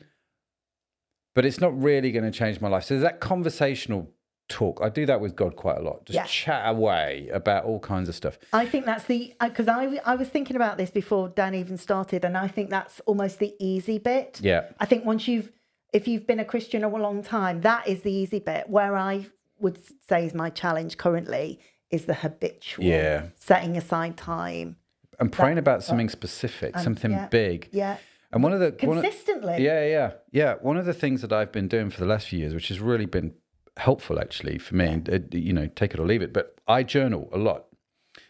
but 1.34 1.44
it's 1.46 1.60
not 1.60 1.72
really 1.80 2.12
going 2.12 2.24
to 2.30 2.30
change 2.30 2.60
my 2.60 2.68
life. 2.68 2.84
So 2.84 2.94
there's 2.94 3.04
that 3.04 3.20
conversational 3.20 4.10
talk. 4.48 4.80
I 4.82 4.88
do 4.88 5.06
that 5.06 5.20
with 5.20 5.34
God 5.36 5.56
quite 5.56 5.78
a 5.78 5.82
lot. 5.82 6.04
Just 6.06 6.14
Yeah. 6.16 6.24
chat 6.26 6.68
away 6.68 7.28
about 7.32 7.64
all 7.64 7.80
kinds 7.80 8.08
of 8.08 8.14
stuff. 8.14 8.38
I 8.52 8.66
think 8.66 8.84
that's 8.84 9.04
the 9.04 9.34
because 9.40 9.68
I 9.68 10.00
I 10.04 10.14
was 10.16 10.28
thinking 10.28 10.56
about 10.56 10.76
this 10.78 10.90
before 10.90 11.28
Dan 11.28 11.54
even 11.54 11.76
started, 11.76 12.24
and 12.24 12.36
I 12.36 12.48
think 12.48 12.70
that's 12.70 13.00
almost 13.06 13.38
the 13.38 13.54
easy 13.58 13.98
bit. 13.98 14.40
Yeah. 14.42 14.66
I 14.78 14.86
think 14.86 15.04
once 15.04 15.26
you've 15.28 15.52
if 15.92 16.08
you've 16.08 16.26
been 16.26 16.40
a 16.40 16.44
Christian 16.44 16.84
a 16.84 16.88
long 16.88 17.22
time, 17.22 17.60
that 17.62 17.86
is 17.86 18.02
the 18.02 18.12
easy 18.12 18.38
bit. 18.38 18.68
Where 18.68 18.96
I 18.96 19.26
would 19.60 19.78
say 20.08 20.24
is 20.26 20.34
my 20.34 20.50
challenge 20.50 20.96
currently 20.96 21.60
is 21.90 22.06
the 22.06 22.14
habitual 22.14 22.84
Yeah. 22.84 23.26
setting 23.36 23.76
aside 23.76 24.16
time. 24.16 24.76
And 25.20 25.30
praying 25.30 25.58
about 25.58 25.82
something 25.84 26.08
specific, 26.08 26.78
something 26.78 27.10
yeah. 27.10 27.28
big. 27.28 27.68
Yeah. 27.70 27.98
And 28.32 28.42
one 28.42 28.52
of 28.54 28.60
the 28.60 28.74
one 28.86 28.96
of- 28.96 29.04
Consistently. 29.04 29.62
Yeah, 29.62 29.84
yeah, 29.84 30.12
yeah. 30.30 30.54
One 30.62 30.78
of 30.78 30.86
the 30.86 30.94
things 30.94 31.20
that 31.20 31.32
I've 31.34 31.52
been 31.52 31.68
doing 31.68 31.90
for 31.90 32.00
the 32.00 32.06
last 32.06 32.28
few 32.28 32.38
years, 32.38 32.54
which 32.54 32.68
has 32.68 32.80
really 32.80 33.04
been 33.04 33.34
helpful 33.76 34.18
actually 34.20 34.58
for 34.58 34.74
me, 34.74 35.02
uh, 35.10 35.18
you 35.32 35.52
know, 35.52 35.66
take 35.66 35.94
it 35.94 36.00
or 36.00 36.06
leave 36.06 36.22
it, 36.22 36.32
but 36.32 36.56
I 36.66 36.82
journal 36.82 37.28
a 37.32 37.38
lot. 37.38 37.66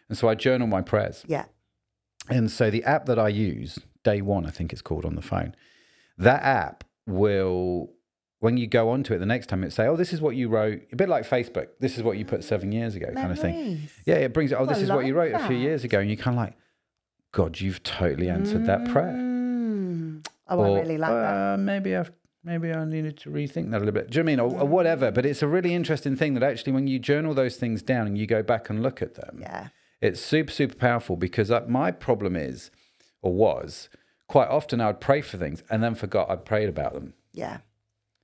And 0.09 0.17
so 0.17 0.29
I 0.29 0.35
journal 0.35 0.67
my 0.67 0.83
prayers. 0.83 1.25
Yeah. 1.27 1.47
And 2.29 2.51
so 2.51 2.71
the 2.71 2.85
app 2.85 3.07
that 3.07 3.19
I 3.19 3.29
use, 3.29 3.79
Day 4.05 4.21
One, 4.21 4.47
I 4.47 4.51
think 4.51 4.73
it's 4.73 4.83
called 4.83 5.05
on 5.05 5.17
the 5.17 5.23
phone, 5.23 5.55
that 6.19 6.43
app 6.43 6.85
will, 7.07 7.91
when 8.39 8.57
you 8.57 8.67
go 8.67 8.91
onto 8.91 9.15
it 9.15 9.19
the 9.19 9.27
next 9.27 9.49
time, 9.49 9.65
it 9.65 9.73
say, 9.73 9.87
oh, 9.87 9.97
this 9.97 10.13
is 10.13 10.21
what 10.21 10.37
you 10.37 10.49
wrote, 10.49 10.83
a 10.93 10.97
bit 10.97 11.09
like 11.09 11.29
Facebook. 11.29 11.69
This 11.81 11.97
is 11.97 12.03
what 12.03 12.19
you 12.19 12.25
put 12.25 12.45
seven 12.45 12.71
years 12.71 12.95
ago, 12.95 13.11
kind 13.15 13.33
of 13.33 13.39
thing. 13.39 13.89
Yeah, 14.07 14.17
it 14.17 14.33
brings 14.33 14.53
it, 14.53 14.57
oh, 14.57 14.67
this 14.67 14.79
is 14.79 14.91
what 14.91 15.07
you 15.07 15.15
wrote 15.15 15.35
a 15.35 15.47
few 15.47 15.57
years 15.57 15.83
ago. 15.83 15.99
And 16.01 16.09
you're 16.09 16.17
kind 16.17 16.37
of 16.37 16.43
like, 16.45 16.57
God, 17.33 17.61
you've 17.61 17.83
totally 17.83 18.29
answered 18.29 18.67
that 18.67 18.89
prayer. 18.91 19.15
Mm. 19.15 20.27
Oh, 20.49 20.63
I 20.63 20.81
really 20.81 20.99
like 20.99 21.11
that. 21.11 21.55
uh, 21.55 21.57
Maybe 21.57 21.97
I've 21.97 22.13
maybe 22.45 22.73
I 22.73 22.85
needed 22.85 23.17
to 23.19 23.31
rethink 23.31 23.71
that 23.71 23.79
a 23.79 23.85
little 23.85 23.93
bit. 23.93 24.11
Do 24.11 24.19
you 24.19 24.23
know 24.25 24.33
I 24.33 24.33
mean? 24.33 24.41
Or, 24.41 24.61
or 24.63 24.67
whatever. 24.67 25.11
But 25.11 25.25
it's 25.27 25.43
a 25.43 25.49
really 25.49 25.75
interesting 25.75 26.17
thing 26.17 26.35
that 26.35 26.43
actually, 26.43 26.73
when 26.73 26.87
you 26.87 26.99
journal 26.99 27.35
those 27.35 27.57
things 27.57 27.83
down 27.83 28.07
and 28.07 28.17
you 28.19 28.27
go 28.27 28.43
back 28.43 28.69
and 28.71 28.83
look 28.83 29.03
at 29.03 29.15
them, 29.15 29.39
Yeah. 29.41 29.69
it's 30.01 30.21
super 30.21 30.53
super 30.53 30.75
powerful. 30.75 31.17
Because 31.17 31.51
my 31.69 31.91
problem 31.91 32.37
is, 32.37 32.71
or 33.21 33.33
was, 33.33 33.89
quite 34.29 34.49
often 34.49 34.81
I 34.81 34.87
would 34.89 35.01
pray 35.01 35.21
for 35.21 35.37
things 35.37 35.63
and 35.71 35.83
then 35.83 35.95
forgot 35.95 36.31
I'd 36.31 36.45
prayed 36.45 36.69
about 36.69 36.95
them. 36.95 37.15
Yeah. 37.33 37.59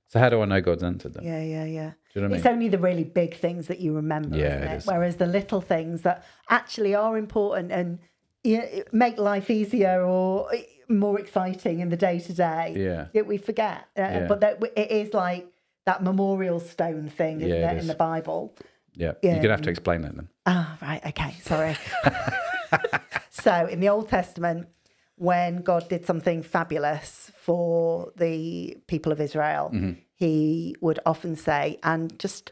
So 0.07 0.19
how 0.19 0.29
do 0.29 0.41
I 0.41 0.45
know 0.45 0.59
God's 0.59 0.81
answered 0.83 1.13
them? 1.13 1.23
Yeah. 1.23 1.41
Yeah. 1.43 1.65
Yeah. 1.65 1.91
Do 2.13 2.19
you 2.19 2.21
know 2.21 2.27
what 2.29 2.33
I 2.33 2.37
It's 2.37 2.45
mean? 2.45 2.53
only 2.55 2.67
the 2.69 2.79
really 2.79 3.03
big 3.03 3.35
things 3.35 3.67
that 3.67 3.79
you 3.79 3.93
remember, 3.93 4.35
Yeah, 4.35 4.55
isn't 4.55 4.63
it 4.63 4.71
it? 4.73 4.77
is. 4.77 4.85
Whereas 4.87 5.17
the 5.17 5.27
little 5.27 5.61
things 5.61 6.01
that 6.01 6.25
actually 6.49 6.95
are 6.95 7.15
important 7.17 7.71
and 7.71 7.99
you 8.43 8.57
know, 8.57 8.65
make 8.91 9.19
life 9.19 9.49
easier 9.51 10.01
or 10.03 10.49
more 10.89 11.19
exciting 11.19 11.79
in 11.79 11.89
the 11.89 11.97
day 11.97 12.19
to 12.19 12.33
day, 12.33 12.73
Yeah. 12.75 13.05
that 13.13 13.27
we 13.27 13.37
forget. 13.37 13.85
Uh, 13.97 14.01
Yeah. 14.01 14.27
But 14.27 14.39
that 14.41 14.61
it 14.75 14.91
is 14.91 15.13
like 15.13 15.47
that 15.85 16.03
memorial 16.03 16.59
stone 16.59 17.09
thing, 17.09 17.41
isn't 17.41 17.59
Yeah, 17.59 17.71
it 17.71 17.77
it, 17.77 17.81
in 17.81 17.87
the 17.87 17.95
Bible? 17.95 18.55
Yeah, 18.95 19.13
you're 19.21 19.35
gonna 19.35 19.49
have 19.51 19.61
to 19.61 19.69
explain 19.69 20.01
that 20.01 20.15
then. 20.15 20.27
Ah, 20.45 20.77
right. 20.81 21.05
Okay. 21.05 21.31
Sorry. 21.41 21.75
so, 23.29 23.65
in 23.67 23.79
the 23.79 23.89
Old 23.89 24.09
Testament, 24.09 24.67
when 25.15 25.61
God 25.61 25.87
did 25.89 26.05
something 26.05 26.41
fabulous 26.43 27.31
for 27.35 28.11
the 28.17 28.77
people 28.87 29.11
of 29.11 29.19
Israel, 29.21 29.69
Mm-hmm. 29.73 29.91
he 30.15 30.75
would 30.81 30.99
often 31.05 31.35
say, 31.35 31.77
and 31.83 32.17
just 32.19 32.51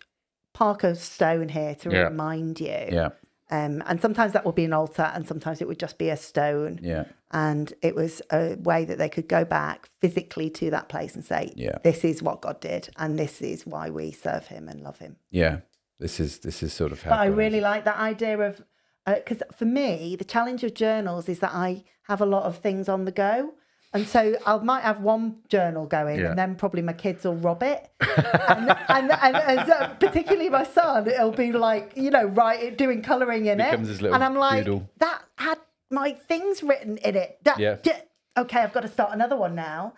park 0.53 0.83
a 0.83 0.95
stone 0.95 1.49
here 1.49 1.75
to 1.75 1.89
Yeah. 1.89 2.03
remind 2.03 2.59
you. 2.59 2.67
Yeah, 2.91 3.09
Um, 3.49 3.81
and 3.87 4.01
sometimes 4.01 4.33
that 4.33 4.45
would 4.45 4.55
be 4.55 4.65
an 4.65 4.73
altar, 4.73 5.09
and 5.13 5.25
sometimes 5.27 5.61
it 5.61 5.67
would 5.67 5.79
just 5.79 5.97
be 5.97 6.09
a 6.09 6.17
stone. 6.17 6.79
yeah, 6.83 7.05
And 7.31 7.73
it 7.81 7.95
was 7.95 8.21
a 8.31 8.55
way 8.59 8.83
that 8.85 8.97
they 8.97 9.07
could 9.09 9.27
go 9.29 9.45
back 9.45 9.89
physically 10.01 10.49
to 10.51 10.69
that 10.71 10.89
place 10.89 11.15
and 11.15 11.23
say, 11.23 11.53
Yeah. 11.55 11.77
This 11.83 12.03
is 12.03 12.21
what 12.21 12.41
God 12.41 12.59
did, 12.59 12.89
and 12.97 13.17
this 13.17 13.41
is 13.41 13.65
why 13.65 13.89
we 13.89 14.11
serve 14.11 14.47
him 14.47 14.67
and 14.67 14.81
love 14.81 14.99
him. 14.99 15.15
yeah. 15.29 15.59
This 15.99 16.19
is 16.19 16.39
this 16.39 16.61
is 16.61 16.73
sort 16.73 16.91
of 16.91 17.01
how. 17.01 17.09
But 17.09 17.19
I 17.21 17.29
is. 17.29 17.35
really 17.35 17.59
like 17.59 17.83
that 17.85 17.97
idea 17.97 18.37
of 18.37 18.61
because 19.07 19.41
for 19.55 19.65
me 19.65 20.15
the 20.15 20.25
challenge 20.25 20.63
of 20.63 20.75
journals 20.75 21.27
is 21.27 21.39
that 21.39 21.53
I 21.55 21.85
have 22.03 22.21
a 22.21 22.25
lot 22.25 22.43
of 22.43 22.57
things 22.57 22.87
on 22.87 23.05
the 23.05 23.11
go, 23.11 23.53
and 23.97 24.07
so 24.07 24.35
I 24.45 24.57
might 24.57 24.83
have 24.83 25.01
one 25.01 25.37
journal 25.49 25.85
going, 25.85 26.19
Yeah. 26.19 26.29
and 26.29 26.37
then 26.39 26.55
probably 26.55 26.81
my 26.81 26.93
kids 26.93 27.23
will 27.25 27.35
rob 27.35 27.63
it, 27.63 27.89
and, 28.01 28.69
and, 28.89 29.11
and, 29.11 29.35
and 29.35 29.67
so 29.67 29.73
uh, 29.73 29.87
particularly 29.95 30.49
my 30.49 30.63
son, 30.63 31.07
it'll 31.07 31.31
be 31.31 31.51
like 31.51 31.93
you 31.95 32.09
know 32.11 32.25
right 32.25 32.77
doing 32.77 33.01
colouring 33.01 33.45
in 33.47 33.57
Becomes 33.57 33.89
it, 33.89 34.01
and 34.03 34.23
I'm 34.23 34.35
like 34.35 34.65
doodle. 34.65 34.89
that 34.99 35.21
had 35.37 35.59
my 35.89 36.11
things 36.13 36.63
written 36.63 36.97
in 36.97 37.15
it. 37.15 37.39
That, 37.43 37.59
Yeah. 37.59 37.75
di- 37.81 38.03
okay, 38.37 38.59
I've 38.61 38.73
got 38.73 38.81
to 38.81 38.87
start 38.89 39.13
another 39.13 39.35
one 39.37 39.55
now. 39.55 39.93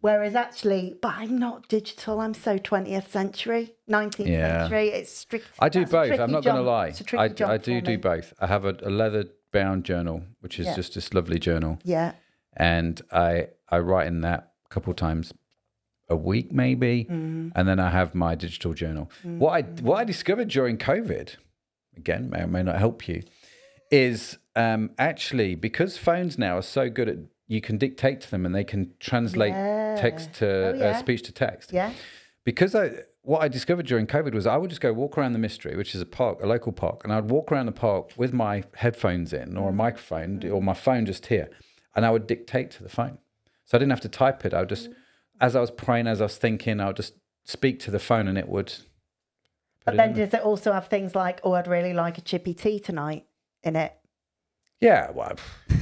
Whereas 0.00 0.34
actually, 0.34 0.96
but 1.00 1.14
I'm 1.16 1.38
not 1.38 1.66
digital. 1.68 2.20
I'm 2.20 2.34
so 2.34 2.58
20th 2.58 3.08
century, 3.08 3.72
19th 3.88 4.26
Yeah. 4.28 4.60
century. 4.64 4.88
It's 4.88 5.10
strict. 5.10 5.46
I 5.60 5.70
do 5.70 5.86
both. 5.86 6.20
I'm 6.20 6.30
not 6.30 6.44
going 6.44 6.56
to 6.56 6.62
lie. 6.62 6.88
It's 6.88 7.00
a 7.00 7.04
tricky 7.04 7.42
I, 7.42 7.54
I 7.54 7.56
do 7.56 7.80
do 7.80 7.96
both. 7.96 8.34
I 8.38 8.46
have 8.46 8.66
a, 8.66 8.76
a 8.82 8.90
leather 8.90 9.24
bound 9.50 9.84
journal, 9.84 10.22
which 10.40 10.58
is 10.60 10.66
Yeah. 10.66 10.74
just 10.76 10.94
this 10.94 11.14
lovely 11.14 11.38
journal, 11.38 11.78
Yeah. 11.84 12.12
And 12.56 13.00
I 13.12 13.48
I 13.68 13.78
write 13.78 14.06
in 14.06 14.20
that 14.22 14.52
a 14.66 14.68
couple 14.68 14.92
times 14.94 15.32
a 16.08 16.16
week 16.16 16.52
maybe, 16.52 17.06
Mm. 17.10 17.52
and 17.54 17.66
then 17.68 17.80
I 17.80 17.90
have 17.90 18.14
my 18.14 18.34
digital 18.34 18.74
journal. 18.74 19.10
What 19.22 19.52
I 19.52 19.62
what 19.82 19.96
I 19.96 20.04
discovered 20.04 20.48
during 20.48 20.76
COVID, 20.78 21.36
again 21.96 22.28
may 22.30 22.42
or 22.42 22.46
may 22.46 22.62
not 22.62 22.76
help 22.78 23.08
you, 23.08 23.22
is 23.90 24.38
um, 24.56 24.90
actually 24.98 25.54
because 25.54 25.96
phones 25.96 26.38
now 26.38 26.56
are 26.58 26.62
so 26.62 26.88
good 26.88 27.08
at 27.08 27.16
you 27.46 27.60
can 27.60 27.76
dictate 27.76 28.20
to 28.22 28.30
them 28.30 28.46
and 28.46 28.54
they 28.54 28.64
can 28.64 28.92
translate 29.00 29.52
text 29.98 30.32
to 30.34 30.46
Oh, 30.46 30.74
yeah. 30.74 30.84
uh, 30.90 30.98
speech 30.98 31.22
to 31.24 31.32
text 31.32 31.72
Yeah. 31.72 31.92
because 32.44 32.74
I 32.74 32.90
what 33.22 33.40
I 33.42 33.48
discovered 33.48 33.86
during 33.86 34.06
COVID 34.06 34.34
was 34.34 34.46
I 34.46 34.56
would 34.58 34.68
just 34.70 34.82
go 34.82 34.92
walk 34.92 35.16
around 35.16 35.32
the 35.32 35.38
mystery, 35.38 35.76
which 35.76 35.94
is 35.94 36.00
a 36.02 36.06
park, 36.06 36.42
a 36.42 36.46
local 36.46 36.72
park, 36.72 37.02
and 37.04 37.12
I'd 37.12 37.30
walk 37.30 37.50
around 37.50 37.66
the 37.66 37.72
park 37.72 38.10
with 38.18 38.34
my 38.34 38.64
headphones 38.74 39.32
in 39.32 39.56
or 39.56 39.70
a 39.70 39.72
microphone 39.72 40.46
or 40.50 40.60
my 40.62 40.74
phone 40.74 41.06
just 41.06 41.26
here, 41.26 41.48
and 41.94 42.04
I 42.06 42.10
would 42.10 42.26
dictate 42.26 42.70
to 42.72 42.82
the 42.82 42.88
phone. 42.88 43.18
So 43.64 43.76
I 43.76 43.78
didn't 43.78 43.90
have 43.92 44.00
to 44.02 44.08
type 44.08 44.44
it. 44.44 44.52
I 44.54 44.60
would 44.60 44.68
just, 44.68 44.88
as 45.40 45.56
I 45.56 45.60
was 45.60 45.70
praying, 45.70 46.06
as 46.06 46.20
I 46.20 46.24
was 46.24 46.36
thinking, 46.36 46.80
I 46.80 46.86
would 46.86 46.96
just 46.96 47.14
speak 47.44 47.80
to 47.80 47.90
the 47.90 47.98
phone, 47.98 48.28
and 48.28 48.36
it 48.38 48.48
would. 48.48 48.72
But 49.84 49.94
it 49.94 49.96
then 49.98 50.12
does 50.14 50.34
it 50.34 50.40
also 50.42 50.72
have 50.72 50.88
things 50.88 51.14
like, 51.14 51.40
oh, 51.44 51.52
I'd 51.52 51.66
really 51.66 51.92
like 51.92 52.18
a 52.18 52.22
chippy 52.22 52.54
tea 52.54 52.78
tonight 52.80 53.26
in 53.62 53.76
it? 53.76 53.94
yeah, 54.80 55.10
well, 55.12 55.36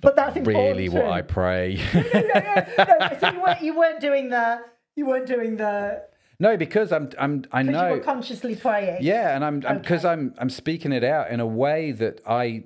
But 0.00 0.14
that's 0.14 0.36
important. 0.36 0.64
really 0.76 0.88
what 0.88 1.06
I 1.06 1.22
pray. 1.22 1.80
no, 1.94 3.14
so 3.20 3.30
you 3.32 3.40
weren't, 3.42 3.62
you 3.62 3.76
weren't 3.76 4.00
doing 4.00 4.28
the, 4.30 4.60
you 4.94 5.06
weren't 5.06 5.26
doing 5.26 5.56
the, 5.56 6.04
no, 6.38 6.56
because 6.56 6.92
I'm, 6.92 7.10
I'm, 7.18 7.44
I 7.50 7.64
because 7.64 7.66
you 7.66 7.72
know. 7.88 7.90
were 7.94 7.98
consciously 8.00 8.54
praying. 8.54 8.98
Yeah, 9.00 9.34
and 9.34 9.44
I'm 9.44 9.58
because 9.58 10.04
Okay. 10.04 10.12
I'm 10.12 10.34
I'm 10.38 10.50
speaking 10.50 10.92
it 10.92 11.02
out 11.02 11.30
in 11.32 11.40
a 11.40 11.46
way 11.46 11.90
that 11.90 12.20
I 12.24 12.64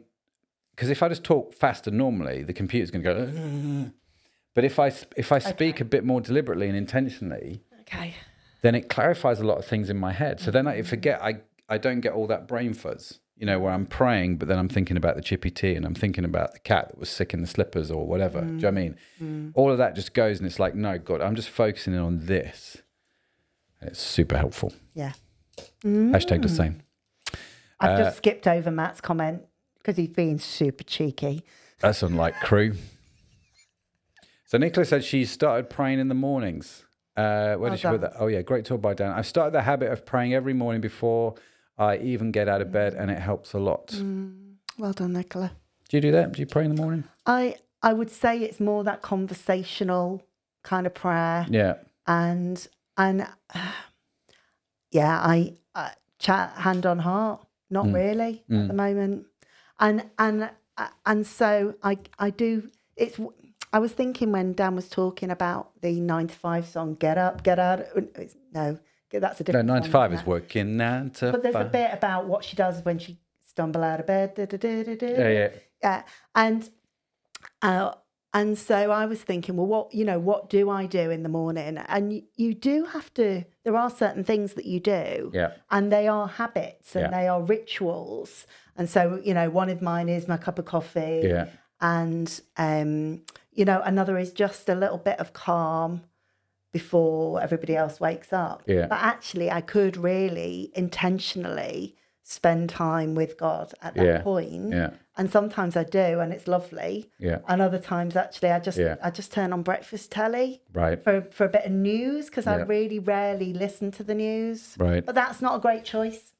because 0.74 0.90
if 0.90 1.02
I 1.02 1.08
just 1.08 1.24
talk 1.24 1.54
faster 1.54 1.90
normally, 1.90 2.42
the 2.42 2.52
computer's 2.52 2.90
going 2.90 3.04
to 3.04 3.14
go. 3.14 3.90
But 4.54 4.64
if 4.64 4.78
I 4.78 4.92
if 5.16 5.32
I 5.32 5.38
speak 5.38 5.80
a 5.80 5.84
bit 5.84 6.04
more 6.04 6.20
deliberately 6.20 6.68
and 6.68 6.76
intentionally, 6.76 7.62
Okay. 7.82 8.14
then 8.62 8.74
it 8.74 8.88
clarifies 8.88 9.40
a 9.40 9.44
lot 9.44 9.58
of 9.58 9.64
things 9.66 9.88
in 9.90 9.96
my 9.96 10.12
head. 10.12 10.40
So 10.40 10.50
then 10.50 10.66
I 10.66 10.80
mm. 10.80 10.86
forget 10.86 11.22
I 11.22 11.40
I 11.68 11.78
don't 11.78 12.00
get 12.00 12.12
all 12.12 12.26
that 12.26 12.46
brain 12.48 12.74
fuzz. 12.74 13.18
You 13.36 13.46
know, 13.46 13.58
where 13.58 13.72
I'm 13.72 13.86
praying, 13.86 14.36
but 14.36 14.46
then 14.46 14.58
I'm 14.58 14.68
thinking 14.68 14.96
about 14.96 15.16
the 15.16 15.22
chippy 15.22 15.50
tea 15.50 15.74
and 15.74 15.84
I'm 15.84 15.94
thinking 15.94 16.24
about 16.24 16.52
the 16.52 16.60
cat 16.60 16.88
that 16.90 16.98
was 16.98 17.08
sick 17.08 17.34
in 17.34 17.40
the 17.40 17.46
slippers 17.48 17.90
or 17.90 18.06
whatever. 18.06 18.40
Do 18.40 18.46
you 18.46 18.52
know 18.52 18.58
what 18.58 18.68
I 18.68 18.70
mean? 18.70 18.96
Mm. 19.20 19.26
Mm. 19.48 19.52
All 19.54 19.70
of 19.72 19.78
that 19.78 19.96
just 19.96 20.14
goes 20.14 20.38
and 20.38 20.46
it's 20.46 20.60
like, 20.60 20.76
no, 20.76 20.96
God, 20.98 21.20
I'm 21.22 21.34
just 21.34 21.48
focusing 21.48 21.92
in 21.94 21.98
on 21.98 22.26
this. 22.26 22.82
And 23.80 23.90
it's 23.90 24.00
super 24.00 24.36
helpful. 24.36 24.72
Yeah. 24.94 25.12
Hashtag 25.82 26.42
the 26.42 26.48
same. 26.48 26.82
I've 27.80 27.98
Uh, 27.98 28.04
just 28.04 28.18
skipped 28.18 28.46
over 28.46 28.70
Matt's 28.70 29.00
comment 29.00 29.42
because 29.82 29.96
he's 29.96 30.08
being 30.08 30.38
super 30.38 30.84
cheeky. 30.84 31.42
That's 31.80 32.02
unlike 32.02 32.34
crew. 32.40 32.74
So 34.46 34.58
Nicola 34.58 34.84
said 34.84 35.02
she 35.04 35.24
started 35.24 35.68
praying 35.70 35.98
in 35.98 36.08
the 36.08 36.14
mornings. 36.14 36.84
Uh, 37.16 37.56
where 37.56 37.58
Well 37.58 37.70
did 37.72 37.80
she 37.80 37.88
put 37.88 38.00
that? 38.02 38.12
Oh 38.18 38.26
yeah, 38.28 38.42
great 38.42 38.64
talk 38.64 38.80
by 38.80 38.94
Dan. 38.94 39.10
I've 39.12 39.26
started 39.26 39.52
the 39.52 39.62
habit 39.62 39.90
of 39.90 40.06
praying 40.06 40.34
every 40.34 40.54
morning 40.54 40.80
before 40.80 41.34
I 41.76 41.96
even 41.98 42.30
get 42.32 42.48
out 42.48 42.60
of 42.62 42.70
bed, 42.70 42.94
and 42.94 43.10
it 43.10 43.18
helps 43.18 43.52
a 43.52 43.58
lot. 43.58 43.88
Mm. 43.88 44.54
Well 44.78 44.92
done, 44.92 45.12
Nicola. 45.14 45.52
Do 45.88 45.96
you 45.96 46.00
do 46.00 46.12
that? 46.12 46.32
Do 46.32 46.40
you 46.40 46.46
pray 46.46 46.64
in 46.64 46.74
the 46.74 46.80
morning? 46.80 47.04
I 47.26 47.56
I 47.82 47.92
would 47.92 48.10
say 48.10 48.38
it's 48.38 48.60
more 48.60 48.84
that 48.84 49.02
conversational 49.02 50.22
kind 50.62 50.86
of 50.86 50.94
prayer. 50.94 51.46
Yeah, 51.50 51.74
and 52.06 52.66
and 52.96 53.22
uh, 53.54 53.72
yeah 54.90 55.18
i 55.22 55.54
uh, 55.74 55.88
chat 56.18 56.50
hand 56.56 56.84
on 56.86 56.98
heart 56.98 57.40
not 57.70 57.86
Mm. 57.86 57.94
really 57.94 58.44
at 58.50 58.68
the 58.68 58.74
moment 58.74 59.26
and 59.82 60.08
and 60.18 60.50
uh, 60.78 60.88
and 61.04 61.26
so 61.26 61.74
i 61.82 61.98
i 62.18 62.30
do 62.30 62.70
it's 62.96 63.20
i 63.72 63.78
was 63.78 63.92
thinking 63.92 64.32
when 64.32 64.52
dan 64.54 64.74
was 64.74 64.88
talking 64.88 65.30
about 65.30 65.78
the 65.82 66.00
9 66.00 66.28
to 66.28 66.34
5 66.34 66.66
song 66.66 66.94
get 66.94 67.18
up 67.18 67.42
get 67.42 67.58
out 67.58 67.80
no 68.54 68.78
that's 69.12 69.40
a 69.40 69.42
no, 69.42 69.44
different 69.44 69.66
nine 69.68 69.82
to 69.82 69.88
song, 69.88 69.92
five 69.92 70.12
isn't 70.12 70.22
is 70.22 70.26
it? 70.26 70.30
working 70.30 70.78
to 70.78 71.30
but 71.32 71.42
there's 71.42 71.54
a 71.54 71.64
bit 71.64 71.90
about 71.92 72.26
what 72.26 72.42
she 72.44 72.56
does 72.56 72.82
when 72.84 72.98
she 72.98 73.18
stumble 73.46 73.82
out 73.82 74.00
of 74.00 74.06
bed 74.06 74.34
da, 74.34 74.46
da, 74.46 74.56
da, 74.56 74.82
da, 74.84 74.96
da, 74.96 75.06
Yeah, 75.18 75.28
yeah. 75.28 75.48
yeah 75.82 76.02
and 76.34 76.70
uh, 77.60 77.92
And 78.34 78.56
so 78.58 78.90
I 78.90 79.04
was 79.06 79.20
thinking, 79.22 79.56
well, 79.56 79.66
what 79.66 79.94
you 79.94 80.04
know, 80.04 80.18
what 80.18 80.48
do 80.48 80.70
I 80.70 80.86
do 80.86 81.10
in 81.10 81.22
the 81.22 81.28
morning? 81.28 81.76
And 81.78 82.12
you, 82.12 82.22
you 82.36 82.54
do 82.54 82.84
have 82.86 83.12
to. 83.14 83.44
There 83.64 83.76
are 83.76 83.90
certain 83.90 84.24
things 84.24 84.54
that 84.54 84.64
you 84.64 84.80
do, 84.80 85.30
Yeah. 85.34 85.52
and 85.70 85.92
they 85.92 86.08
are 86.08 86.26
habits 86.28 86.96
and 86.96 87.04
Yeah. 87.04 87.10
they 87.20 87.28
are 87.28 87.42
rituals. 87.42 88.46
And 88.76 88.88
so, 88.88 89.20
you 89.22 89.34
know, 89.34 89.50
one 89.50 89.68
of 89.68 89.82
mine 89.82 90.08
is 90.08 90.26
my 90.28 90.38
cup 90.38 90.58
of 90.58 90.64
coffee, 90.64 91.20
Yeah. 91.24 91.46
and 91.80 92.40
um, 92.56 93.22
you 93.52 93.66
know, 93.66 93.82
another 93.84 94.16
is 94.16 94.32
just 94.32 94.68
a 94.70 94.74
little 94.74 94.96
bit 94.98 95.18
of 95.20 95.34
calm 95.34 96.02
before 96.72 97.38
everybody 97.42 97.76
else 97.76 98.00
wakes 98.00 98.32
up. 98.32 98.62
Yeah. 98.66 98.86
But 98.86 99.00
actually, 99.02 99.50
I 99.50 99.60
could 99.60 99.98
really 99.98 100.72
intentionally 100.74 101.96
spend 102.24 102.70
time 102.70 103.14
with 103.14 103.36
God 103.36 103.72
at 103.82 103.94
that 103.94 104.04
Yeah. 104.04 104.22
point. 104.22 104.72
Yeah. 104.72 104.90
And 105.16 105.30
sometimes 105.30 105.76
I 105.76 105.84
do, 105.84 106.20
and 106.20 106.32
it's 106.32 106.46
lovely. 106.48 107.10
Yeah. 107.18 107.38
And 107.48 107.60
other 107.60 107.78
times, 107.78 108.16
actually, 108.16 108.50
I 108.50 108.60
just 108.60 108.78
Yeah. 108.78 108.96
I 109.02 109.10
just 109.10 109.32
turn 109.32 109.52
on 109.52 109.62
breakfast 109.62 110.10
telly 110.12 110.62
Right. 110.72 111.02
for 111.02 111.22
for 111.30 111.44
a 111.44 111.48
bit 111.48 111.64
of 111.66 111.72
news 111.72 112.26
because 112.26 112.46
I 112.46 112.56
really 112.62 112.98
rarely 112.98 113.52
listen 113.52 113.90
to 113.92 114.04
the 114.04 114.14
news. 114.14 114.76
Right. 114.78 115.04
But 115.04 115.14
that's 115.14 115.42
not 115.42 115.56
a 115.56 115.60
great 115.60 115.84
choice. 115.84 116.32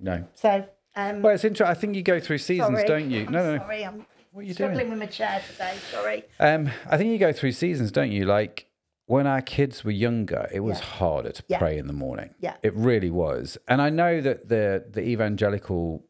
No. 0.00 0.24
So, 0.34 0.64
um, 0.96 1.22
Well, 1.22 1.34
it's 1.34 1.44
interesting. 1.44 1.70
I 1.70 1.74
think 1.80 1.96
you 1.96 2.02
go 2.02 2.20
through 2.20 2.38
seasons, 2.38 2.76
sorry. 2.78 2.88
don't 2.88 3.10
you? 3.10 3.26
I'm 3.26 3.32
No, 3.32 3.42
no, 3.44 3.52
no. 3.56 3.58
Sorry, 3.62 3.84
I'm 3.84 4.06
What 4.32 4.40
are 4.40 4.44
you 4.44 4.54
struggling 4.54 4.78
doing? 4.80 4.90
with 4.90 4.98
my 5.00 5.06
chair 5.06 5.40
today. 5.50 5.74
Sorry. 5.90 6.24
Um, 6.38 6.70
I 6.88 6.96
think 6.98 7.10
you 7.10 7.18
go 7.18 7.32
through 7.32 7.52
seasons, 7.52 7.90
don't 7.90 8.12
you? 8.12 8.24
Like 8.24 8.66
when 9.08 9.26
our 9.26 9.40
kids 9.42 9.84
were 9.84 9.90
younger, 10.06 10.48
it 10.52 10.60
was 10.60 10.78
Yeah. 10.78 10.84
harder 11.00 11.32
to 11.32 11.42
Yeah. 11.48 11.58
pray 11.58 11.78
in 11.78 11.86
the 11.86 11.92
morning. 12.04 12.34
Yeah. 12.40 12.56
It 12.62 12.74
really 12.74 13.10
was. 13.10 13.56
And 13.66 13.80
I 13.82 13.90
know 13.90 14.20
that 14.20 14.48
the 14.48 14.84
the 14.96 15.02
evangelical 15.02 16.04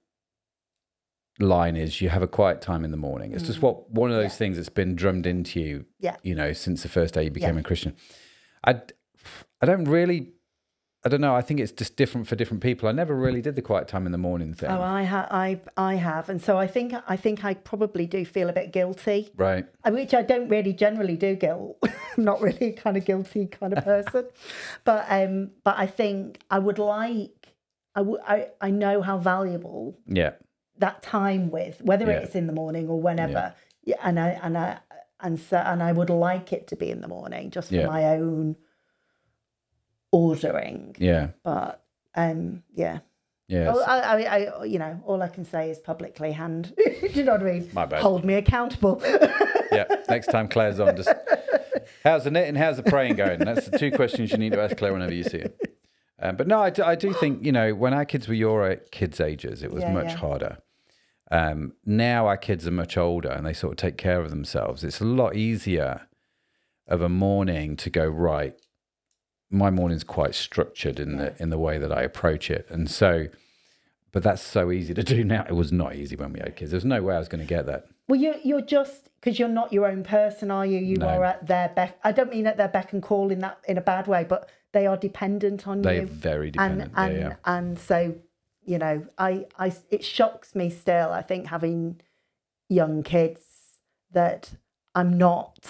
line 1.38 1.76
is 1.76 2.00
you 2.00 2.08
have 2.08 2.22
a 2.22 2.26
quiet 2.28 2.60
time 2.60 2.84
in 2.84 2.90
the 2.90 2.96
morning. 2.96 3.32
It's 3.32 3.44
just 3.46 3.62
what 3.62 3.90
one 3.90 4.10
of 4.10 4.16
those 4.16 4.32
Mm. 4.32 4.34
Yeah. 4.34 4.38
things 4.42 4.56
that's 4.56 4.68
been 4.68 4.96
drummed 4.96 5.26
into 5.26 5.60
you, 5.60 5.84
Yeah. 6.00 6.16
you 6.24 6.34
know, 6.34 6.52
since 6.52 6.82
the 6.82 6.88
first 6.88 7.14
day 7.14 7.22
you 7.24 7.30
became 7.30 7.56
a 7.56 7.62
Christian. 7.62 7.94
I 8.64 8.82
I 9.60 9.66
don't 9.66 9.84
really 9.84 10.32
I 11.08 11.10
don't 11.10 11.22
know. 11.22 11.34
I 11.34 11.40
think 11.40 11.58
it's 11.58 11.72
just 11.72 11.96
different 11.96 12.26
for 12.26 12.36
different 12.36 12.62
people. 12.62 12.86
I 12.86 12.92
never 12.92 13.16
really 13.16 13.40
did 13.40 13.56
the 13.56 13.62
quiet 13.62 13.88
time 13.88 14.04
in 14.04 14.12
the 14.12 14.18
morning 14.18 14.52
thing. 14.52 14.68
Oh, 14.68 14.82
I 14.82 15.04
have, 15.04 15.26
I, 15.30 15.58
I 15.78 15.94
have, 15.94 16.28
and 16.28 16.38
so 16.42 16.58
I 16.58 16.66
think, 16.66 16.92
I 17.08 17.16
think 17.16 17.46
I 17.46 17.54
probably 17.54 18.04
do 18.04 18.26
feel 18.26 18.50
a 18.50 18.52
bit 18.52 18.72
guilty, 18.72 19.30
right. 19.34 19.64
which 19.86 20.12
I 20.12 20.20
don't 20.20 20.50
really 20.50 20.74
generally 20.74 21.16
do. 21.16 21.34
Guilt, 21.34 21.78
I'm 21.82 22.24
not 22.24 22.42
really 22.42 22.66
a 22.66 22.72
kind 22.74 22.98
of 22.98 23.06
guilty 23.06 23.46
kind 23.46 23.72
of 23.72 23.84
person, 23.84 24.26
but, 24.84 25.06
um, 25.08 25.52
but 25.64 25.78
I 25.78 25.86
think 25.86 26.40
I 26.50 26.58
would 26.58 26.78
like, 26.78 27.54
I 27.94 28.02
would, 28.02 28.20
I, 28.28 28.48
I 28.60 28.70
know 28.70 29.00
how 29.00 29.16
valuable 29.16 29.98
Yeah. 30.06 30.32
that 30.76 31.02
time 31.02 31.50
with, 31.50 31.80
whether 31.80 32.04
Yeah. 32.04 32.18
it's 32.18 32.34
in 32.34 32.46
the 32.46 32.52
morning 32.52 32.86
or 32.86 33.00
whenever, 33.00 33.54
yeah. 33.82 33.96
and 34.02 34.20
I, 34.20 34.38
and 34.42 34.58
I, 34.58 34.78
and 35.20 35.40
so, 35.40 35.56
and 35.56 35.82
I 35.82 35.90
would 35.92 36.10
like 36.10 36.52
it 36.52 36.66
to 36.66 36.76
be 36.76 36.90
in 36.90 37.00
the 37.00 37.08
morning, 37.08 37.50
just 37.50 37.70
for 37.70 37.76
Yeah. 37.76 37.86
my 37.86 38.04
own 38.10 38.56
ordering, 40.12 40.96
Yeah. 40.98 41.28
but, 41.42 41.82
um, 42.14 42.62
yeah. 42.74 43.00
Yeah. 43.48 43.72
Oh, 43.74 43.80
I, 43.80 43.98
I, 44.00 44.24
I, 44.60 44.64
you 44.64 44.78
know, 44.78 45.00
all 45.06 45.22
I 45.22 45.28
can 45.28 45.44
say 45.46 45.70
is 45.70 45.78
publicly 45.78 46.32
hand. 46.32 46.74
Do 46.84 47.08
you 47.14 47.24
know 47.24 47.32
what 47.32 47.40
I 47.40 47.44
mean? 47.44 47.70
My 47.72 47.86
bad. 47.86 48.02
Hold 48.02 48.22
me 48.24 48.34
accountable. 48.34 49.00
yeah. 49.72 49.84
Next 50.08 50.26
time 50.26 50.48
Claire's 50.48 50.78
on, 50.78 50.94
just 50.96 51.08
how's 52.04 52.24
the 52.24 52.30
knit 52.30 52.46
and 52.46 52.58
how's 52.58 52.76
the 52.76 52.82
praying 52.82 53.16
going? 53.16 53.38
That's 53.38 53.66
the 53.70 53.78
two 53.78 53.90
questions 53.90 54.32
you 54.32 54.36
need 54.38 54.52
to 54.52 54.60
ask 54.60 54.76
Claire 54.76 54.92
whenever 54.92 55.14
you 55.14 55.24
see 55.24 55.38
her. 55.38 55.52
Um, 56.20 56.36
but 56.36 56.46
no, 56.46 56.60
I 56.60 56.68
do, 56.68 56.82
I 56.82 56.94
do 56.94 57.14
think 57.14 57.42
you 57.46 57.52
know 57.52 57.74
when 57.74 57.94
our 57.94 58.04
kids 58.04 58.28
were 58.28 58.34
your 58.34 58.76
kids' 58.90 59.18
ages, 59.18 59.62
it 59.62 59.72
was 59.72 59.82
Yeah, 59.82 59.92
much 59.92 60.08
yeah. 60.08 60.16
harder. 60.16 60.58
Um, 61.30 61.72
now 61.86 62.26
our 62.26 62.36
kids 62.36 62.66
are 62.66 62.70
much 62.72 62.98
older 62.98 63.30
and 63.30 63.46
they 63.46 63.52
sort 63.54 63.72
of 63.72 63.76
take 63.78 63.96
care 63.96 64.20
of 64.20 64.28
themselves. 64.28 64.84
It's 64.84 65.00
a 65.00 65.04
lot 65.04 65.36
easier 65.36 66.02
of 66.86 67.00
a 67.00 67.08
morning 67.08 67.76
to 67.76 67.88
go 67.88 68.06
right. 68.06 68.54
My 69.50 69.70
morning's 69.70 70.04
quite 70.04 70.34
structured 70.34 71.00
in 71.00 71.16
the 71.16 71.34
in 71.42 71.50
the 71.50 71.58
way 71.58 71.78
that 71.78 71.92
I 71.92 72.02
approach 72.02 72.50
it, 72.50 72.66
and 72.70 72.90
so. 72.90 73.26
But 74.10 74.22
that's 74.22 74.40
so 74.42 74.70
easy 74.72 74.94
to 74.94 75.02
do 75.16 75.22
now. 75.22 75.44
It 75.48 75.52
was 75.54 75.70
not 75.70 75.94
easy 75.94 76.16
when 76.16 76.32
we 76.32 76.40
had 76.40 76.56
kids. 76.56 76.70
There's 76.70 76.84
no 76.84 77.02
way 77.02 77.14
I 77.14 77.18
was 77.18 77.28
going 77.28 77.42
to 77.42 77.46
get 77.46 77.66
that. 77.66 77.86
well, 78.08 78.18
you're 78.18 78.36
you're 78.42 78.62
just 78.62 79.10
because 79.20 79.38
you're 79.38 79.48
not 79.50 79.70
your 79.72 79.86
own 79.86 80.02
person, 80.02 80.50
are 80.50 80.64
you? 80.64 80.78
You 80.78 80.96
No. 80.96 81.08
are 81.08 81.24
at 81.24 81.46
their 81.46 81.68
beck. 81.70 81.98
I 82.02 82.12
don't 82.12 82.30
mean 82.30 82.46
at 82.46 82.56
their 82.56 82.68
beck 82.68 82.92
and 82.94 83.02
call 83.02 83.30
in 83.30 83.40
that 83.40 83.58
in 83.68 83.76
a 83.76 83.82
bad 83.82 84.06
way, 84.06 84.24
but 84.24 84.48
they 84.72 84.86
are 84.86 84.96
dependent 84.96 85.68
on 85.68 85.78
you. 85.78 85.82
They're 85.82 86.00
you. 86.02 86.06
very 86.06 86.46
and 86.46 86.52
dependent. 86.54 86.92
and 86.96 87.14
yeah, 87.14 87.20
yeah. 87.28 87.34
and 87.44 87.78
so 87.78 88.14
you 88.64 88.78
know, 88.78 89.06
I 89.18 89.46
I 89.58 89.72
it 89.90 90.04
shocks 90.04 90.54
me 90.54 90.70
still. 90.70 91.10
I 91.12 91.20
think 91.22 91.46
having 91.48 92.00
young 92.70 93.02
kids 93.02 93.42
that 94.12 94.50
I'm 94.94 95.18
not 95.18 95.68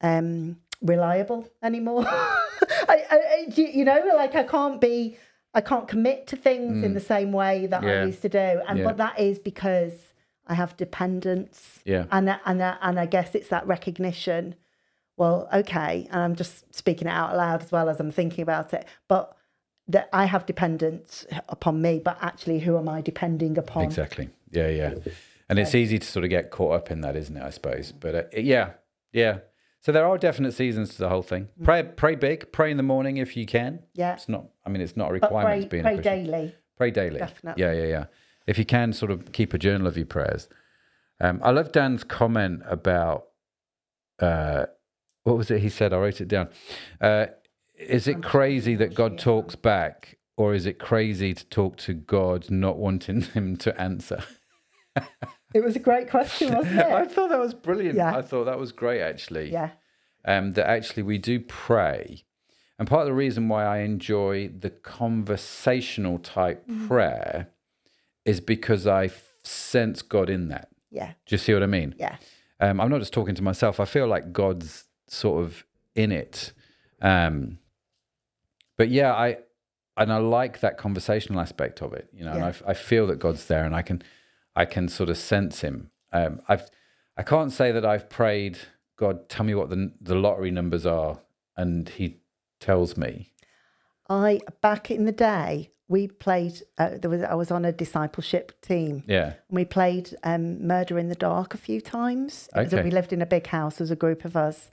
um 0.00 0.56
reliable 0.80 1.48
anymore. 1.62 2.06
I, 2.88 3.04
I, 3.10 3.44
you 3.56 3.84
know 3.84 4.00
like 4.16 4.34
I 4.34 4.42
can't 4.42 4.80
be 4.80 5.16
I 5.54 5.60
can't 5.60 5.88
commit 5.88 6.26
to 6.28 6.36
things 6.36 6.82
in 6.84 6.94
the 6.94 7.00
same 7.00 7.32
way 7.32 7.66
that 7.66 7.80
Mm. 7.82 7.86
Yeah. 7.88 8.02
I 8.02 8.04
used 8.04 8.22
to 8.22 8.28
do, 8.28 8.38
and 8.68 8.78
Yeah. 8.78 8.84
but 8.84 8.96
that 8.98 9.18
is 9.18 9.38
because 9.38 10.12
I 10.46 10.54
have 10.54 10.76
dependence. 10.76 11.80
Yeah. 11.84 12.04
and 12.10 12.28
and 12.44 12.62
and 12.62 13.00
I 13.00 13.06
guess 13.06 13.34
it's 13.34 13.48
that 13.48 13.66
recognition. 13.66 14.54
Well, 15.16 15.48
okay, 15.52 16.06
and 16.10 16.20
I'm 16.20 16.36
just 16.36 16.72
speaking 16.74 17.08
it 17.08 17.12
out 17.12 17.36
loud 17.36 17.62
as 17.62 17.72
well 17.72 17.88
as 17.88 17.98
I'm 17.98 18.12
thinking 18.12 18.42
about 18.42 18.72
it, 18.72 18.86
but 19.08 19.36
that 19.88 20.08
I 20.12 20.26
have 20.26 20.46
dependence 20.46 21.26
upon 21.48 21.80
me, 21.82 21.98
but 21.98 22.18
actually, 22.20 22.60
who 22.60 22.76
am 22.78 22.88
I 22.88 23.00
depending 23.00 23.56
upon? 23.58 23.84
Exactly. 23.84 24.28
Yeah, 24.50 24.68
yeah. 24.68 24.94
And 25.48 25.58
it's 25.58 25.74
easy 25.74 25.98
to 25.98 26.06
sort 26.06 26.24
of 26.24 26.30
get 26.30 26.50
caught 26.50 26.72
up 26.74 26.90
in 26.90 27.00
that, 27.00 27.16
isn't 27.16 27.36
it? 27.36 27.42
I 27.42 27.50
suppose. 27.50 27.90
But 27.90 28.14
uh, 28.14 28.22
yeah, 28.36 28.72
yeah. 29.12 29.38
So 29.80 29.92
there 29.92 30.06
are 30.06 30.18
definite 30.18 30.52
seasons 30.52 30.90
to 30.90 30.98
the 30.98 31.08
whole 31.08 31.22
thing. 31.22 31.48
Pray, 31.62 31.82
pray 31.84 32.14
big. 32.16 32.50
Pray 32.52 32.70
in 32.70 32.76
the 32.76 32.82
morning 32.82 33.16
if 33.18 33.36
you 33.36 33.46
can. 33.46 33.74
Mm. 33.74 33.82
Yeah. 33.94 34.14
It's 34.14 34.28
not. 34.28 34.46
I 34.66 34.70
mean, 34.70 34.82
it's 34.82 34.96
not 34.96 35.06
a 35.06 35.18
But 35.18 35.22
requirement 35.30 35.54
pray, 35.54 35.60
to 35.62 35.68
be 35.68 35.78
in 35.78 35.86
a 35.86 35.88
pray 35.88 36.02
daily. 36.02 36.54
Pray 36.76 36.90
daily. 36.90 37.18
Definitely. 37.18 37.62
Yeah, 37.62 37.72
yeah, 37.72 37.86
yeah. 37.86 38.04
If 38.46 38.58
you 38.58 38.64
can, 38.64 38.92
sort 38.92 39.10
of 39.10 39.32
keep 39.32 39.54
a 39.54 39.58
journal 39.58 39.86
of 39.86 39.96
your 39.96 40.06
prayers. 40.06 40.48
Um, 41.20 41.40
I 41.42 41.50
love 41.50 41.72
Dan's 41.72 42.04
comment 42.04 42.62
about 42.66 43.26
uh, 44.20 44.66
what 45.24 45.36
was 45.36 45.50
it 45.50 45.60
he 45.60 45.68
said? 45.68 45.92
I 45.92 45.98
wrote 45.98 46.20
it 46.20 46.28
down. 46.28 46.48
Uh, 47.00 47.26
is 47.78 48.08
it 48.08 48.22
crazy 48.22 48.74
that 48.76 48.94
God 48.94 49.18
talks 49.18 49.54
back, 49.54 50.18
or 50.36 50.54
is 50.54 50.66
it 50.66 50.78
crazy 50.78 51.34
to 51.34 51.46
talk 51.46 51.76
to 51.78 51.94
God 51.94 52.50
not 52.50 52.78
wanting 52.78 53.20
him 53.34 53.56
to 53.58 53.80
answer? 53.80 54.24
It 55.54 55.64
was 55.64 55.76
a 55.76 55.80
great 55.80 56.10
question, 56.10 56.54
wasn't 56.54 56.76
it? 56.80 56.86
I 56.86 57.06
thought 57.06 57.28
that 57.30 57.38
was 57.40 57.54
brilliant. 57.54 57.96
Yeah. 57.96 58.16
I 58.16 58.22
thought 58.22 58.44
that 58.44 58.58
was 58.58 58.72
great, 58.72 59.00
actually. 59.00 59.50
yeah, 59.50 59.70
Um, 60.24 60.52
that 60.52 60.66
actually 60.68 61.02
we 61.04 61.18
do 61.18 61.40
pray. 61.40 62.24
And 62.78 62.86
part 62.86 63.02
of 63.02 63.06
the 63.08 63.14
reason 63.14 63.48
why 63.48 63.64
I 63.64 63.78
enjoy 63.78 64.48
the 64.48 64.70
conversational 64.70 66.18
type 66.18 66.66
Mm-hmm. 66.68 66.86
prayer 66.88 67.48
is 68.24 68.40
because 68.40 68.86
I 68.86 69.06
f- 69.06 69.34
sense 69.42 70.02
God 70.02 70.28
in 70.30 70.48
that. 70.48 70.68
yeah, 70.90 71.12
Do 71.26 71.34
you 71.34 71.38
see 71.38 71.54
what 71.54 71.62
I 71.62 71.66
mean? 71.66 71.94
yeah, 71.98 72.16
Um, 72.60 72.80
I'm 72.80 72.90
not 72.90 72.98
just 73.00 73.12
talking 73.12 73.34
to 73.34 73.42
myself. 73.42 73.80
I 73.80 73.84
feel 73.86 74.06
like 74.06 74.32
God's 74.32 74.84
sort 75.06 75.42
of 75.42 75.64
in 75.94 76.12
it. 76.12 76.52
Um, 77.00 77.58
but 78.76 78.90
yeah, 78.90 79.12
I 79.14 79.38
and 79.96 80.12
I 80.12 80.18
like 80.18 80.60
that 80.60 80.76
conversational 80.78 81.40
aspect 81.40 81.80
of 81.82 81.92
it. 81.94 82.08
You 82.12 82.24
know, 82.24 82.32
and 82.32 82.44
I, 82.44 82.54
I 82.66 82.74
feel 82.74 83.06
that 83.08 83.18
God's 83.18 83.46
there, 83.46 83.64
and 83.64 83.74
I 83.74 83.82
can 83.82 84.02
I 84.58 84.64
can 84.64 84.88
sort 84.88 85.08
of 85.08 85.16
sense 85.16 85.60
Him. 85.60 85.90
Um, 86.12 86.40
I've 86.48 86.68
I 87.16 87.22
can't 87.22 87.52
say 87.52 87.72
that 87.72 87.84
I've 87.84 88.08
prayed 88.10 88.58
God, 88.96 89.28
tell 89.28 89.46
me 89.46 89.54
what 89.54 89.70
the 89.70 89.92
the 90.00 90.16
lottery 90.16 90.50
numbers 90.50 90.84
are, 90.84 91.20
and 91.56 91.88
He 91.88 92.20
tells 92.60 92.96
me. 92.96 93.32
I 94.08 94.40
back 94.60 94.90
in 94.90 95.04
the 95.04 95.12
day 95.12 95.70
we 95.86 96.08
played. 96.08 96.62
Uh, 96.76 96.90
there 97.00 97.10
was 97.10 97.22
I 97.22 97.34
was 97.34 97.50
on 97.50 97.64
a 97.64 97.72
discipleship 97.72 98.60
team. 98.60 99.04
Yeah, 99.06 99.34
And 99.48 99.56
we 99.60 99.64
played 99.64 100.14
um, 100.24 100.66
Murder 100.66 100.98
in 100.98 101.08
the 101.08 101.14
Dark 101.14 101.54
a 101.54 101.58
few 101.58 101.80
times. 101.80 102.48
Okay. 102.54 102.82
We 102.82 102.90
lived 102.90 103.12
in 103.12 103.22
a 103.22 103.26
big 103.26 103.46
house. 103.46 103.78
Was 103.78 103.92
a 103.92 103.96
group 103.96 104.24
of 104.24 104.36
us. 104.36 104.70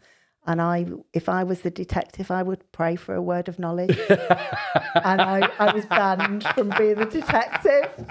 And 0.48 0.62
I, 0.62 0.86
if 1.14 1.28
I 1.28 1.44
was 1.44 1.62
the 1.62 1.72
detective, 1.72 2.30
I 2.30 2.44
would 2.44 2.72
pray 2.72 2.96
for 2.96 3.16
a 3.16 3.22
word 3.22 3.48
of 3.50 3.58
knowledge. 3.58 3.98
and 4.10 5.22
I, 5.22 5.50
I 5.58 5.74
was 5.74 5.86
banned 5.86 6.44
from 6.56 6.70
being 6.78 6.96
the 6.96 7.06
detective. 7.06 7.90
And 7.98 8.08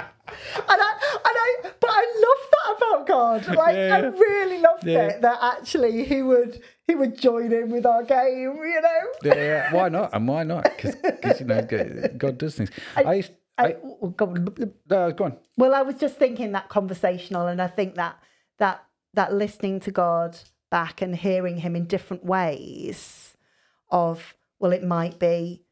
I, 0.69 0.93
and 1.27 1.37
I, 1.47 1.57
but 1.63 1.91
I 1.91 2.25
loved 2.27 2.49
that 2.53 2.77
about 2.77 3.07
God. 3.07 3.47
Like 3.57 3.77
Yeah, 3.77 3.95
I 3.97 4.01
really 4.01 4.61
loved 4.61 4.85
Yeah. 4.85 5.07
it 5.07 5.23
that 5.23 5.39
actually 5.41 6.05
he 6.05 6.23
would, 6.23 6.61
he 6.87 6.95
would 6.97 7.17
join 7.21 7.53
in 7.53 7.71
with 7.71 7.87
our 7.87 8.03
game. 8.03 8.57
You 8.57 8.81
know. 8.81 9.01
yeah, 9.23 9.35
yeah. 9.35 9.73
Why 9.73 9.89
not? 9.89 10.11
And 10.13 10.27
why 10.27 10.43
not? 10.43 10.65
Because 10.65 11.41
you 11.41 11.47
know 11.47 11.63
God 12.17 12.39
does 12.39 12.57
things. 12.57 12.71
I, 12.97 13.15
used, 13.15 13.33
I, 13.57 13.67
I, 13.67 13.77
God, 14.17 14.59
no, 14.91 15.13
go 15.13 15.25
on. 15.25 15.37
Well, 15.57 15.75
I 15.75 15.83
was 15.83 15.95
just 15.97 16.17
thinking 16.17 16.51
that 16.53 16.69
conversational, 16.69 17.47
and 17.47 17.63
I 17.63 17.69
think 17.69 17.95
that 17.95 18.19
that 18.59 18.85
that 19.13 19.33
listening 19.33 19.79
to 19.81 19.91
God 19.93 20.37
back 20.79 21.01
and 21.05 21.15
hearing 21.15 21.59
Him 21.59 21.77
in 21.77 21.85
different 21.87 22.25
ways, 22.25 23.37
of 23.91 24.35
well, 24.61 24.73
it 24.73 24.83
might 24.99 25.17
be 25.19 25.63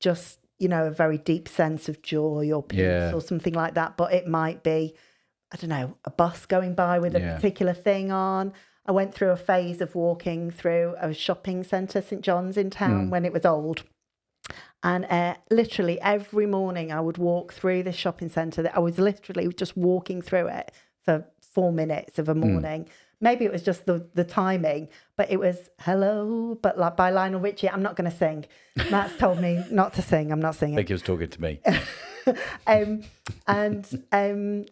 just 0.00 0.38
you 0.58 0.68
know 0.72 0.84
a 0.86 0.90
very 1.04 1.18
deep 1.32 1.46
sense 1.60 1.82
of 1.90 2.00
joy 2.14 2.50
or 2.54 2.62
peace 2.62 2.80
Yeah. 2.80 3.12
or 3.16 3.20
something 3.20 3.52
like 3.62 3.74
that, 3.74 3.90
but 4.00 4.08
it 4.18 4.26
might 4.26 4.62
be 4.62 4.80
I 5.52 5.56
don't 5.58 5.70
know 5.78 5.88
a 6.04 6.10
bus 6.22 6.46
going 6.46 6.74
by 6.74 6.98
with 6.98 7.14
a 7.14 7.20
Yeah. 7.20 7.34
particular 7.36 7.74
thing 7.74 8.10
on. 8.10 8.52
I 8.88 8.92
went 8.92 9.12
through 9.14 9.30
a 9.30 9.36
phase 9.50 9.80
of 9.84 9.94
walking 9.94 10.50
through 10.50 10.94
a 10.98 11.12
shopping 11.12 11.62
centre, 11.72 12.00
St 12.00 12.22
John's 12.22 12.56
in 12.56 12.70
town, 12.70 13.10
when 13.10 13.24
it 13.26 13.32
was 13.32 13.44
old. 13.44 13.78
And 14.82 15.04
uh, 15.06 15.34
literally 15.50 16.00
every 16.00 16.46
morning 16.46 16.92
I 16.92 17.00
would 17.06 17.18
walk 17.18 17.52
through 17.52 17.82
this 17.82 17.96
shopping 18.04 18.30
centre. 18.38 18.62
That 18.62 18.76
I 18.76 18.78
was 18.88 18.98
literally 19.10 19.46
just 19.62 19.76
walking 19.76 20.22
through 20.22 20.48
it 20.60 20.72
for 21.04 21.14
four 21.54 21.72
minutes 21.72 22.18
of 22.18 22.28
a 22.28 22.34
morning. 22.34 22.88
Maybe 23.20 23.44
it 23.46 23.52
was 23.52 23.62
just 23.62 23.86
the, 23.86 24.08
the 24.14 24.24
timing, 24.24 24.88
but 25.16 25.30
it 25.30 25.38
was 25.40 25.70
hello, 25.80 26.58
but 26.60 26.78
like 26.78 26.96
by 26.96 27.10
Lionel 27.10 27.40
Richie. 27.40 27.68
I'm 27.70 27.82
not 27.82 27.96
going 27.96 28.10
to 28.10 28.16
sing. 28.16 28.44
Matt's 28.90 29.16
told 29.16 29.40
me 29.40 29.64
not 29.70 29.94
to 29.94 30.02
sing. 30.02 30.30
I'm 30.32 30.40
not 30.40 30.54
I 30.56 30.58
singing 30.58 30.76
think 30.76 30.88
he 30.88 30.94
was 30.94 31.02
talking 31.02 31.28
to 31.28 31.40
me. 31.42 31.60
um, 32.66 33.02
and 33.46 34.04
um, 34.12 34.66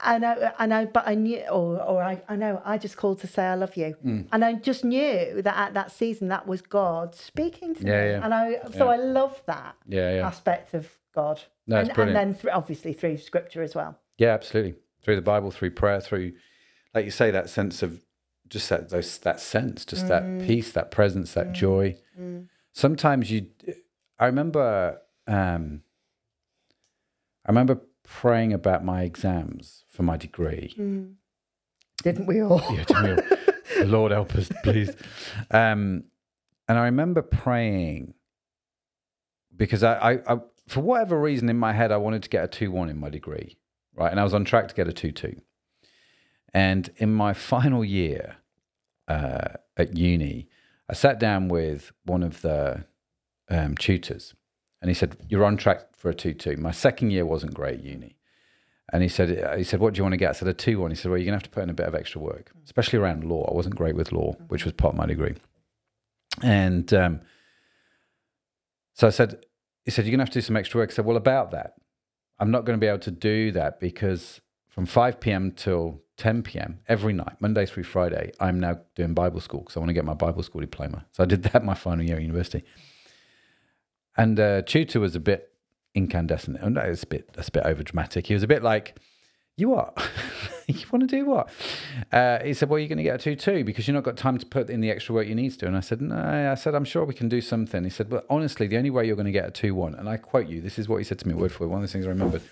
I 0.00 0.18
know, 0.18 0.52
I 0.58 0.66
know, 0.66 0.86
but 0.86 1.06
I 1.06 1.14
knew, 1.14 1.38
or, 1.50 1.80
or 1.80 2.02
I, 2.02 2.20
I 2.28 2.36
know, 2.36 2.60
I 2.64 2.76
just 2.76 2.96
called 2.96 3.20
to 3.20 3.26
say 3.26 3.44
I 3.44 3.54
love 3.54 3.76
you, 3.76 3.94
Mm. 4.04 4.26
and 4.32 4.44
I 4.44 4.54
just 4.54 4.84
knew 4.84 5.40
that 5.42 5.56
at 5.56 5.74
that 5.74 5.92
season 5.92 6.28
that 6.28 6.46
was 6.46 6.60
God 6.62 7.14
speaking 7.14 7.74
to 7.76 7.86
Yeah, 7.86 8.02
me, 8.04 8.10
yeah. 8.10 8.20
and 8.24 8.34
I, 8.34 8.58
so 8.76 8.88
I 8.88 8.96
love 8.96 9.40
that 9.46 9.76
Yeah, 9.86 10.16
yeah. 10.16 10.26
aspect 10.26 10.74
of 10.74 10.98
God, 11.14 11.40
No, 11.66 11.78
and, 11.78 11.96
and 11.96 12.16
then 12.16 12.34
th- 12.34 12.52
obviously 12.52 12.92
through 12.92 13.18
Scripture 13.18 13.62
as 13.62 13.74
well. 13.74 13.98
Yeah, 14.18 14.30
absolutely. 14.34 14.74
Through 15.02 15.16
the 15.16 15.22
Bible, 15.22 15.50
through 15.50 15.70
prayer, 15.70 16.00
through, 16.00 16.32
like 16.94 17.04
you 17.04 17.10
say, 17.10 17.30
that 17.30 17.48
sense 17.50 17.82
of 17.82 18.04
just 18.48 18.68
that 18.68 18.88
those 18.90 19.18
that 19.18 19.40
sense, 19.40 19.84
just 19.84 20.08
that 20.08 20.22
peace, 20.46 20.72
that 20.72 20.90
presence, 20.90 21.34
that 21.34 21.52
joy. 21.52 21.96
Sometimes 22.72 23.30
you, 23.30 23.46
I 24.18 24.26
remember, 24.26 25.00
um, 25.26 25.82
I 27.46 27.50
remember 27.50 27.80
praying 28.04 28.52
about 28.52 28.84
my 28.84 29.02
exams 29.02 29.84
for 29.88 30.02
my 30.02 30.16
degree. 30.16 30.72
Didn't 32.02 32.26
we 32.26 32.40
all? 32.42 32.60
Yeah, 32.70 32.84
Jamil, 32.84 33.38
the 33.78 33.84
Lord 33.86 34.12
help 34.12 34.34
us, 34.34 34.48
please. 34.64 34.90
Um, 35.50 36.04
and 36.68 36.78
I 36.78 36.84
remember 36.86 37.22
praying 37.22 38.14
because 39.56 39.82
I, 39.82 39.94
I, 40.12 40.34
I, 40.34 40.38
for 40.68 40.80
whatever 40.80 41.20
reason 41.20 41.48
in 41.48 41.58
my 41.58 41.72
head, 41.72 41.92
I 41.92 41.96
wanted 41.98 42.22
to 42.22 42.28
get 42.28 42.44
a 42.44 42.48
2 42.48 42.70
1 42.70 42.88
in 42.88 42.98
my 42.98 43.10
degree, 43.10 43.58
right? 43.94 44.10
And 44.10 44.18
I 44.18 44.24
was 44.24 44.34
on 44.34 44.44
track 44.44 44.68
to 44.68 44.74
get 44.74 44.88
a 44.88 44.92
2 44.92 45.12
2. 45.12 45.40
And 46.52 46.90
in 46.96 47.14
my 47.14 47.32
final 47.32 47.84
year 47.84 48.36
uh, 49.08 49.48
at 49.76 49.96
uni, 49.96 50.48
I 50.88 50.94
sat 50.94 51.20
down 51.20 51.48
with 51.48 51.92
one 52.04 52.22
of 52.22 52.42
the 52.42 52.84
um, 53.48 53.76
tutors 53.76 54.34
and 54.80 54.88
he 54.88 54.94
said, 54.94 55.16
You're 55.28 55.44
on 55.44 55.56
track 55.56 55.96
for 55.96 56.10
a 56.10 56.14
2 56.14 56.34
2. 56.34 56.56
My 56.56 56.72
second 56.72 57.10
year 57.10 57.24
wasn't 57.24 57.54
great 57.54 57.78
at 57.78 57.84
uni. 57.84 58.16
And 58.92 59.02
he 59.02 59.08
said, 59.08 59.56
he 59.56 59.62
said, 59.62 59.78
what 59.78 59.94
do 59.94 59.98
you 59.98 60.04
want 60.04 60.14
to 60.14 60.18
get? 60.18 60.30
I 60.30 60.32
said, 60.32 60.48
a 60.48 60.52
two 60.52 60.80
one. 60.80 60.90
He 60.90 60.96
said, 60.96 61.10
well, 61.10 61.18
you're 61.18 61.26
going 61.26 61.38
to 61.38 61.44
have 61.44 61.50
to 61.50 61.50
put 61.50 61.62
in 61.62 61.70
a 61.70 61.74
bit 61.74 61.86
of 61.86 61.94
extra 61.94 62.20
work, 62.20 62.50
especially 62.64 62.98
around 62.98 63.22
law. 63.22 63.48
I 63.48 63.54
wasn't 63.54 63.76
great 63.76 63.94
with 63.94 64.10
law, 64.10 64.32
which 64.48 64.64
was 64.64 64.72
part 64.72 64.94
of 64.94 64.98
my 64.98 65.06
degree. 65.06 65.34
And 66.42 66.92
um, 66.92 67.20
so 68.94 69.06
I 69.06 69.10
said, 69.10 69.44
he 69.84 69.90
said, 69.90 70.04
you're 70.04 70.10
going 70.10 70.18
to 70.18 70.24
have 70.24 70.30
to 70.30 70.38
do 70.38 70.44
some 70.44 70.56
extra 70.56 70.80
work. 70.80 70.90
I 70.90 70.94
said, 70.94 71.04
well, 71.04 71.16
about 71.16 71.52
that, 71.52 71.74
I'm 72.40 72.50
not 72.50 72.64
going 72.64 72.76
to 72.76 72.80
be 72.80 72.88
able 72.88 72.98
to 73.00 73.10
do 73.12 73.52
that 73.52 73.78
because 73.78 74.40
from 74.68 74.86
5 74.86 75.20
p.m. 75.20 75.52
till 75.52 76.02
10 76.20 76.42
p.m. 76.42 76.80
every 76.86 77.14
night, 77.14 77.40
Monday 77.40 77.64
through 77.64 77.82
Friday, 77.82 78.30
I'm 78.38 78.60
now 78.60 78.78
doing 78.94 79.14
Bible 79.14 79.40
school 79.40 79.60
because 79.60 79.74
I 79.74 79.80
want 79.80 79.88
to 79.88 79.94
get 79.94 80.04
my 80.04 80.12
Bible 80.12 80.42
school 80.42 80.60
diploma. 80.60 81.06
So 81.12 81.22
I 81.22 81.26
did 81.26 81.42
that 81.44 81.64
my 81.64 81.72
final 81.72 82.04
year 82.04 82.16
at 82.16 82.22
university. 82.22 82.62
And 84.18 84.38
uh, 84.38 84.60
tutor 84.60 85.00
was 85.00 85.16
a 85.16 85.20
bit 85.20 85.50
incandescent. 85.94 86.58
Oh, 86.62 86.68
no, 86.68 86.82
it's 86.82 87.04
a 87.04 87.06
bit 87.06 87.32
that's 87.32 87.48
a 87.48 87.52
bit 87.52 87.64
over 87.64 87.82
dramatic. 87.82 88.26
He 88.26 88.34
was 88.34 88.42
a 88.42 88.46
bit 88.46 88.62
like, 88.62 88.96
"You 89.56 89.70
what? 89.70 89.96
you 90.66 90.84
want 90.92 91.08
to 91.08 91.16
do 91.16 91.24
what?" 91.24 91.48
Uh, 92.12 92.40
he 92.44 92.52
said, 92.52 92.68
"Well, 92.68 92.78
you're 92.78 92.88
going 92.88 92.98
to 92.98 93.04
get 93.04 93.14
a 93.14 93.18
two-two 93.18 93.64
because 93.64 93.88
you've 93.88 93.94
not 93.94 94.04
got 94.04 94.18
time 94.18 94.36
to 94.36 94.44
put 94.44 94.68
in 94.68 94.82
the 94.82 94.90
extra 94.90 95.14
work 95.14 95.26
you 95.26 95.34
need 95.34 95.58
to." 95.60 95.66
And 95.66 95.74
I 95.74 95.80
said, 95.80 96.02
"No." 96.02 96.52
I 96.52 96.54
said, 96.54 96.74
"I'm 96.74 96.84
sure 96.84 97.06
we 97.06 97.14
can 97.14 97.30
do 97.30 97.40
something." 97.40 97.82
He 97.82 97.88
said, 97.88 98.10
"Well, 98.10 98.24
honestly, 98.28 98.66
the 98.66 98.76
only 98.76 98.90
way 98.90 99.06
you're 99.06 99.16
going 99.16 99.24
to 99.24 99.32
get 99.32 99.48
a 99.48 99.50
two-one," 99.50 99.94
and 99.94 100.06
I 100.06 100.18
quote 100.18 100.48
you. 100.48 100.60
This 100.60 100.78
is 100.78 100.86
what 100.86 100.98
he 100.98 101.04
said 101.04 101.18
to 101.20 101.28
me 101.28 101.32
word 101.32 101.50
for 101.50 101.64
word. 101.64 101.70
One 101.70 101.82
of 101.82 101.88
the 101.88 101.92
things 101.92 102.04
I 102.04 102.10
remembered. 102.10 102.42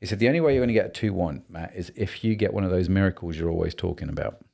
He 0.00 0.06
said, 0.06 0.18
"The 0.18 0.28
only 0.28 0.40
way 0.40 0.52
you're 0.52 0.60
going 0.60 0.68
to 0.68 0.74
get 0.74 0.86
a 0.86 0.90
two-one, 0.90 1.44
Matt, 1.48 1.74
is 1.74 1.92
if 1.96 2.22
you 2.22 2.34
get 2.34 2.52
one 2.52 2.64
of 2.64 2.70
those 2.70 2.88
miracles 2.88 3.36
you're 3.36 3.50
always 3.50 3.74
talking 3.74 4.08
about." 4.08 4.44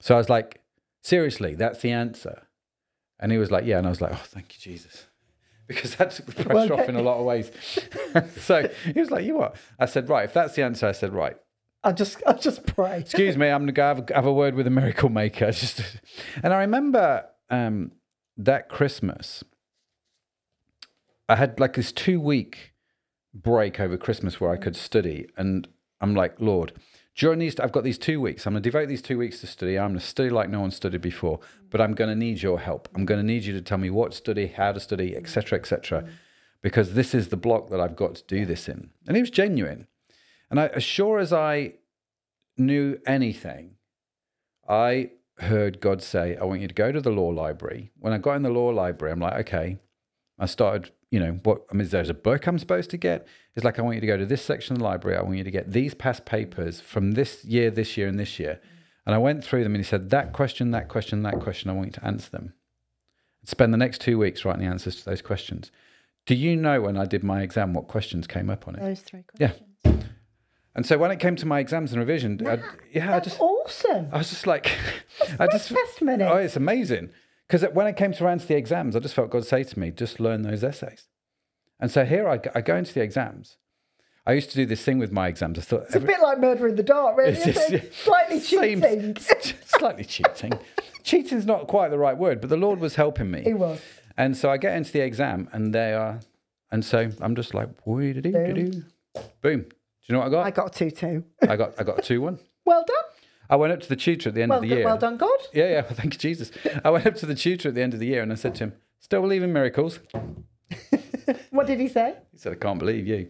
So 0.00 0.14
I 0.14 0.18
was 0.18 0.28
like, 0.28 0.60
"Seriously, 1.02 1.54
that's 1.54 1.80
the 1.80 1.92
answer." 1.92 2.42
And 3.20 3.30
he 3.30 3.38
was 3.38 3.50
like, 3.50 3.64
"Yeah," 3.64 3.78
and 3.78 3.86
I 3.86 3.90
was 3.90 4.00
like, 4.00 4.12
"Oh, 4.12 4.22
thank 4.24 4.54
you, 4.54 4.60
Jesus." 4.60 5.06
because 5.68 5.94
that 5.96 6.10
took 6.10 6.26
the 6.26 6.44
pressure 6.44 6.74
Well, 6.74 6.80
off 6.80 6.88
in 6.88 6.96
a 6.96 7.02
lot 7.02 7.18
of 7.18 7.24
ways. 7.24 7.50
so 8.40 8.68
he 8.84 8.98
was 8.98 9.10
like, 9.10 9.24
"You 9.24 9.36
what?" 9.36 9.56
I 9.78 9.86
said, 9.86 10.08
"Right." 10.08 10.24
If 10.24 10.34
that's 10.34 10.54
the 10.54 10.62
answer, 10.62 10.86
I 10.86 10.92
said, 10.92 11.12
"Right." 11.12 11.36
I 11.84 11.92
just, 11.92 12.22
I 12.26 12.34
just 12.34 12.66
pray. 12.66 12.98
Excuse 13.00 13.36
me, 13.36 13.48
I'm 13.48 13.62
gonna 13.62 13.72
go 13.72 13.82
have 13.82 14.10
a, 14.10 14.14
have 14.14 14.26
a 14.26 14.32
word 14.32 14.54
with 14.54 14.66
a 14.66 14.70
miracle 14.70 15.08
maker. 15.08 15.50
Just, 15.50 16.00
and 16.42 16.52
I 16.52 16.60
remember 16.60 17.24
um, 17.50 17.92
that 18.36 18.68
Christmas, 18.68 19.42
I 21.28 21.36
had 21.36 21.58
like 21.58 21.74
this 21.74 21.92
two 21.92 22.20
week 22.20 22.71
break 23.34 23.80
over 23.80 23.96
Christmas 23.96 24.40
where 24.40 24.50
I 24.50 24.56
could 24.56 24.76
study, 24.76 25.28
and 25.36 25.68
I'm 26.00 26.14
like, 26.14 26.40
Lord, 26.40 26.72
during 27.16 27.38
these, 27.38 27.58
I've 27.60 27.72
got 27.72 27.84
these 27.84 27.98
two 27.98 28.20
weeks. 28.20 28.46
I'm 28.46 28.54
gonna 28.54 28.62
devote 28.62 28.88
these 28.88 29.02
two 29.02 29.18
weeks 29.18 29.40
to 29.40 29.46
study. 29.46 29.78
I'm 29.78 29.90
gonna 29.90 30.00
study 30.00 30.30
like 30.30 30.48
no 30.48 30.60
one 30.60 30.70
studied 30.70 31.02
before, 31.02 31.40
but 31.70 31.80
I'm 31.80 31.94
gonna 31.94 32.14
need 32.14 32.42
your 32.42 32.60
help. 32.60 32.88
I'm 32.94 33.04
gonna 33.04 33.22
need 33.22 33.44
you 33.44 33.52
to 33.52 33.62
tell 33.62 33.78
me 33.78 33.90
what 33.90 34.12
to 34.12 34.16
study, 34.16 34.46
how 34.46 34.72
to 34.72 34.80
study, 34.80 35.16
etc., 35.16 35.58
etc., 35.58 36.08
because 36.62 36.94
this 36.94 37.14
is 37.14 37.28
the 37.28 37.36
block 37.36 37.70
that 37.70 37.80
I've 37.80 37.96
got 37.96 38.14
to 38.14 38.24
do 38.24 38.46
this 38.46 38.68
in. 38.68 38.90
And 39.06 39.16
it 39.16 39.20
was 39.20 39.30
genuine. 39.30 39.88
And 40.50 40.60
I, 40.60 40.66
as 40.68 40.84
sure 40.84 41.18
as 41.18 41.32
I 41.32 41.74
knew 42.56 42.98
anything, 43.06 43.76
I 44.68 45.10
heard 45.38 45.80
God 45.80 46.02
say, 46.02 46.36
I 46.36 46.44
want 46.44 46.60
you 46.60 46.68
to 46.68 46.74
go 46.74 46.92
to 46.92 47.00
the 47.00 47.10
law 47.10 47.28
library. 47.28 47.90
When 47.98 48.12
I 48.12 48.18
got 48.18 48.36
in 48.36 48.42
the 48.42 48.50
law 48.50 48.68
library, 48.68 49.12
I'm 49.12 49.20
like, 49.20 49.48
okay. 49.48 49.78
I 50.38 50.46
started, 50.46 50.92
you 51.12 51.20
know, 51.20 51.38
what 51.42 51.66
I 51.70 51.74
mean, 51.74 51.86
there's 51.86 52.08
a 52.08 52.14
book 52.14 52.46
I'm 52.46 52.58
supposed 52.58 52.88
to 52.90 52.96
get. 52.96 53.28
It's 53.54 53.66
like, 53.66 53.78
I 53.78 53.82
want 53.82 53.96
you 53.96 54.00
to 54.00 54.06
go 54.06 54.16
to 54.16 54.24
this 54.24 54.42
section 54.42 54.72
of 54.72 54.78
the 54.78 54.84
library. 54.84 55.18
I 55.18 55.20
want 55.20 55.36
you 55.36 55.44
to 55.44 55.50
get 55.50 55.70
these 55.70 55.92
past 55.92 56.24
papers 56.24 56.80
from 56.80 57.12
this 57.12 57.44
year, 57.44 57.70
this 57.70 57.98
year, 57.98 58.08
and 58.08 58.18
this 58.18 58.40
year. 58.40 58.60
And 59.04 59.14
I 59.14 59.18
went 59.18 59.44
through 59.44 59.62
them 59.62 59.74
and 59.74 59.84
he 59.84 59.88
said, 59.88 60.08
that 60.08 60.32
question, 60.32 60.70
that 60.70 60.88
question, 60.88 61.22
that 61.24 61.38
question, 61.38 61.68
I 61.68 61.74
want 61.74 61.88
you 61.88 61.92
to 61.92 62.04
answer 62.06 62.30
them. 62.30 62.54
Spend 63.44 63.74
the 63.74 63.78
next 63.78 64.00
two 64.00 64.16
weeks 64.18 64.42
writing 64.46 64.62
the 64.62 64.68
answers 64.70 64.96
to 64.96 65.04
those 65.04 65.20
questions. 65.20 65.70
Do 66.24 66.34
you 66.34 66.56
know 66.56 66.80
when 66.80 66.96
I 66.96 67.04
did 67.04 67.22
my 67.22 67.42
exam 67.42 67.74
what 67.74 67.88
questions 67.88 68.26
came 68.26 68.48
up 68.48 68.66
on 68.66 68.76
it? 68.76 68.80
Those 68.80 69.00
three 69.00 69.24
questions. 69.24 69.60
Yeah. 69.84 69.92
And 70.74 70.86
so 70.86 70.96
when 70.96 71.10
it 71.10 71.18
came 71.18 71.36
to 71.36 71.44
my 71.44 71.60
exams 71.60 71.92
and 71.92 72.00
revision, 72.00 72.40
I, 72.46 72.58
yeah, 72.90 73.14
I 73.14 73.20
just, 73.20 73.38
awesome. 73.38 74.08
I 74.12 74.16
was 74.16 74.30
just 74.30 74.46
like, 74.46 74.72
I 75.38 75.46
just, 75.46 75.68
testimony. 75.68 76.24
oh, 76.24 76.36
it's 76.36 76.56
amazing. 76.56 77.10
Because 77.52 77.70
when 77.74 77.86
it 77.86 77.96
came 77.98 78.14
to 78.14 78.28
answer 78.28 78.46
the 78.46 78.56
exams, 78.56 78.96
I 78.96 79.00
just 79.00 79.14
felt 79.14 79.28
God 79.28 79.44
say 79.44 79.62
to 79.62 79.78
me, 79.78 79.90
just 79.90 80.18
learn 80.18 80.40
those 80.40 80.64
essays. 80.64 81.08
And 81.78 81.90
so 81.90 82.06
here 82.06 82.26
I, 82.26 82.38
go- 82.38 82.50
I 82.54 82.62
go 82.62 82.76
into 82.76 82.94
the 82.94 83.02
exams. 83.02 83.58
I 84.26 84.32
used 84.32 84.48
to 84.52 84.56
do 84.56 84.64
this 84.64 84.82
thing 84.82 84.96
with 84.98 85.12
my 85.12 85.28
exams. 85.28 85.58
I 85.58 85.60
thought 85.60 85.82
It's 85.82 85.94
a 85.94 86.00
bit 86.00 86.22
like 86.22 86.38
murder 86.40 86.66
in 86.66 86.76
the 86.76 86.82
dark, 86.82 87.14
really. 87.18 87.32
It's 87.32 87.46
Isn't 87.46 87.52
just- 87.52 87.72
it? 87.72 87.94
Slightly 87.94 88.40
cheating. 88.40 89.16
slightly 89.66 90.04
cheating. 90.06 90.52
Cheating's 91.02 91.44
not 91.44 91.66
quite 91.66 91.90
the 91.90 91.98
right 91.98 92.16
word, 92.16 92.40
but 92.40 92.48
the 92.48 92.56
Lord 92.56 92.80
was 92.80 92.94
helping 92.94 93.30
me. 93.30 93.42
He 93.42 93.52
was. 93.52 93.82
And 94.16 94.34
so 94.34 94.48
I 94.50 94.56
get 94.56 94.74
into 94.74 94.90
the 94.90 95.00
exam, 95.02 95.50
and 95.52 95.74
they 95.74 95.92
are, 95.92 96.20
and 96.70 96.82
so 96.82 97.10
I'm 97.20 97.36
just 97.36 97.52
like, 97.52 97.84
boom. 97.84 98.22
Boom. 98.22 98.86
Boom. 99.42 99.60
Do 99.60 99.68
you 100.06 100.12
know 100.14 100.20
what 100.20 100.28
I 100.28 100.30
got? 100.30 100.46
I 100.46 100.50
got 100.52 100.74
a 100.74 100.78
two 100.78 100.90
two. 100.90 101.24
I 101.46 101.56
got 101.56 101.74
I 101.78 101.82
got 101.82 101.98
a 101.98 102.02
two 102.02 102.22
one. 102.22 102.38
Well 102.64 102.82
done. 102.86 102.96
I 103.52 103.56
went 103.56 103.72
up 103.74 103.80
to 103.80 103.88
the 103.88 103.96
tutor 103.96 104.30
at 104.30 104.34
the 104.34 104.42
end 104.42 104.48
Well, 104.50 104.58
of 104.60 104.62
the 104.62 104.68
done- 104.70 104.78
year. 104.78 104.86
well 104.86 104.96
done, 104.98 105.16
God. 105.18 105.38
Yeah, 105.52 105.68
yeah. 105.68 105.80
Well, 105.86 105.94
thank 105.94 106.14
you, 106.14 106.18
Jesus. 106.18 106.50
I 106.84 106.88
went 106.90 107.06
up 107.06 107.16
to 107.16 107.26
the 107.26 107.34
tutor 107.34 107.68
at 107.68 107.74
the 107.74 107.82
end 107.82 107.92
of 107.92 108.00
the 108.00 108.06
year 108.06 108.22
and 108.22 108.32
I 108.32 108.36
said 108.36 108.54
to 108.56 108.64
him, 108.64 108.72
"Still 108.98 109.20
believe 109.20 109.42
in 109.42 109.52
miracles?" 109.52 110.00
What 111.50 111.66
did 111.66 111.78
he 111.80 111.88
say? 111.88 112.14
He 112.32 112.38
said, 112.38 112.52
"I 112.52 112.56
can't 112.56 112.78
believe 112.78 113.06
you." 113.06 113.28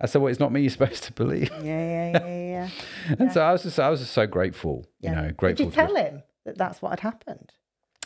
I 0.00 0.06
said, 0.06 0.22
"Well, 0.22 0.30
it's 0.30 0.38
not 0.40 0.52
me 0.52 0.60
you're 0.62 0.70
supposed 0.78 1.02
to 1.04 1.12
believe." 1.12 1.50
Yeah, 1.62 1.62
yeah, 1.64 2.10
yeah, 2.12 2.26
yeah. 2.26 2.68
yeah. 3.08 3.16
And 3.18 3.32
so 3.32 3.40
I 3.42 3.50
was 3.52 3.62
just 3.64 3.78
I 3.78 3.88
was 3.90 4.00
just 4.00 4.12
so 4.12 4.26
grateful, 4.26 4.86
you 5.00 5.10
Yeah. 5.10 5.20
know, 5.20 5.30
Did 5.32 5.60
you 5.60 5.70
tell 5.70 5.94
him 5.96 6.22
that 6.44 6.56
that's 6.56 6.80
what 6.80 6.90
had 6.90 7.00
happened? 7.00 7.52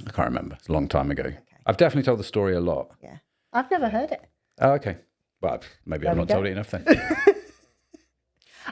I 0.07 0.11
can't 0.11 0.29
remember. 0.29 0.57
It's 0.59 0.69
a 0.69 0.73
long 0.73 0.89
time 0.89 1.11
ago. 1.11 1.33
I've 1.67 1.77
definitely 1.77 2.05
told 2.05 2.19
the 2.21 2.25
story 2.25 2.55
a 2.55 2.61
lot. 2.61 2.93
Yeah. 3.03 3.19
I've 3.53 3.71
never 3.71 3.89
heard 3.91 4.13
it. 4.13 4.23
Oh, 4.61 4.73
okay. 4.73 4.97
Well, 5.43 5.61
maybe 5.85 6.05
There 6.05 6.13
I've 6.13 6.17
not 6.19 6.29
told 6.29 6.47
it 6.47 6.53
enough 6.53 6.71
then. 6.71 6.85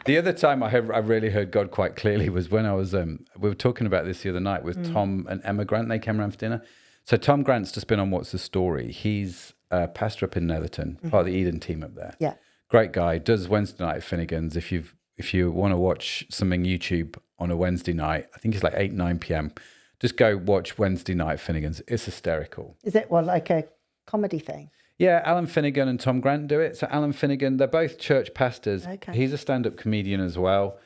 The 0.04 0.18
other 0.18 0.32
time 0.32 0.62
I, 0.62 0.68
have, 0.70 0.90
I 0.90 0.98
really 0.98 1.30
heard 1.30 1.50
God 1.50 1.70
quite 1.70 1.96
clearly 1.96 2.28
was 2.28 2.50
when 2.50 2.66
I 2.66 2.74
was, 2.74 2.94
um, 2.94 3.24
we 3.38 3.48
were 3.48 3.54
talking 3.54 3.86
about 3.86 4.04
this 4.04 4.22
the 4.22 4.30
other 4.30 4.40
night 4.40 4.62
Mm. 4.62 4.64
with 4.64 4.92
Tom 4.92 5.26
and 5.28 5.40
Emma 5.44 5.64
Grant. 5.64 5.88
They 5.88 5.98
came 5.98 6.20
around 6.20 6.32
for 6.32 6.38
dinner. 6.38 6.62
So 7.04 7.16
Tom 7.16 7.42
Grant's 7.42 7.72
just 7.72 7.86
been 7.86 8.00
on 8.00 8.10
What's 8.10 8.32
the 8.32 8.38
Story. 8.38 8.90
He's 8.92 9.52
a 9.70 9.88
pastor 9.88 10.26
up 10.26 10.36
in 10.36 10.46
Netherton, 10.46 10.96
part 11.10 11.20
of 11.22 11.26
the 11.26 11.32
Eden 11.32 11.60
team 11.60 11.82
up 11.82 11.94
there. 11.94 12.10
Mm-hmm. 12.14 12.24
Yeah. 12.24 12.34
Great 12.68 12.92
guy. 12.92 13.18
Does 13.18 13.48
Wednesday 13.48 13.84
night 13.84 13.96
at 13.96 14.02
Finnegan's. 14.02 14.56
If 14.56 14.72
you've 14.72 14.94
if 15.16 15.32
you 15.32 15.50
want 15.50 15.72
to 15.72 15.76
watch 15.76 16.26
something 16.30 16.64
YouTube 16.64 17.16
on 17.38 17.50
a 17.50 17.56
Wednesday 17.56 17.92
night, 17.92 18.26
I 18.34 18.38
think 18.38 18.54
it's 18.54 18.64
like 18.64 18.74
eight 18.76 18.92
nine 18.92 19.18
p.m. 19.20 19.52
Just 20.00 20.16
go 20.16 20.36
watch 20.36 20.76
Wednesday 20.76 21.14
night 21.14 21.38
Finnegan's. 21.40 21.80
It's 21.88 22.04
hysterical. 22.06 22.76
Is 22.84 22.94
it 22.96 23.08
well 23.10 23.22
like 23.22 23.50
a 23.50 23.64
comedy 24.06 24.40
thing? 24.40 24.70
Yeah, 24.98 25.20
Alan 25.24 25.46
Finnegan 25.46 25.88
and 25.88 26.00
Tom 26.00 26.20
Grant 26.20 26.48
do 26.48 26.60
it. 26.60 26.76
So 26.76 26.86
Alan 26.90 27.12
Finnegan, 27.12 27.58
they're 27.58 27.66
both 27.66 27.98
church 27.98 28.32
pastors. 28.32 28.86
Okay. 28.86 29.14
He's 29.14 29.32
a 29.32 29.38
stand-up 29.38 29.76
comedian 29.76 30.20
as 30.20 30.38
well. 30.38 30.78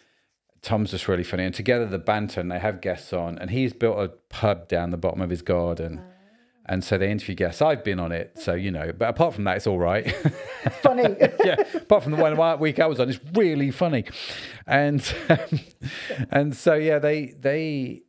Tom's 0.62 0.90
just 0.90 1.08
really 1.08 1.22
funny. 1.22 1.44
And 1.44 1.54
together 1.54 1.86
the 1.86 1.98
banter 1.98 2.40
and 2.40 2.50
they 2.50 2.58
have 2.58 2.80
guests 2.80 3.12
on 3.12 3.38
and 3.38 3.50
he's 3.50 3.72
built 3.72 3.98
a 3.98 4.08
pub 4.28 4.68
down 4.68 4.90
the 4.90 4.96
bottom 4.96 5.20
of 5.20 5.30
his 5.30 5.42
garden. 5.42 6.02
Oh. 6.02 6.06
And 6.66 6.84
so 6.84 6.98
they 6.98 7.10
interview 7.10 7.34
guests. 7.34 7.62
I've 7.62 7.82
been 7.82 7.98
on 7.98 8.12
it, 8.12 8.38
so 8.38 8.54
you 8.54 8.70
know. 8.70 8.92
But 8.96 9.08
apart 9.08 9.34
from 9.34 9.44
that, 9.44 9.56
it's 9.56 9.66
all 9.66 9.78
right. 9.78 10.08
Funny. 10.82 11.02
yeah. 11.44 11.56
Apart 11.74 12.04
from 12.04 12.12
the 12.12 12.18
one 12.18 12.58
week 12.60 12.78
I 12.78 12.86
was 12.86 13.00
on, 13.00 13.08
it's 13.08 13.18
really 13.34 13.72
funny. 13.72 14.04
And 14.68 15.02
and 16.30 16.54
so 16.54 16.74
yeah, 16.74 17.00
they 17.00 17.34
they 17.40 18.02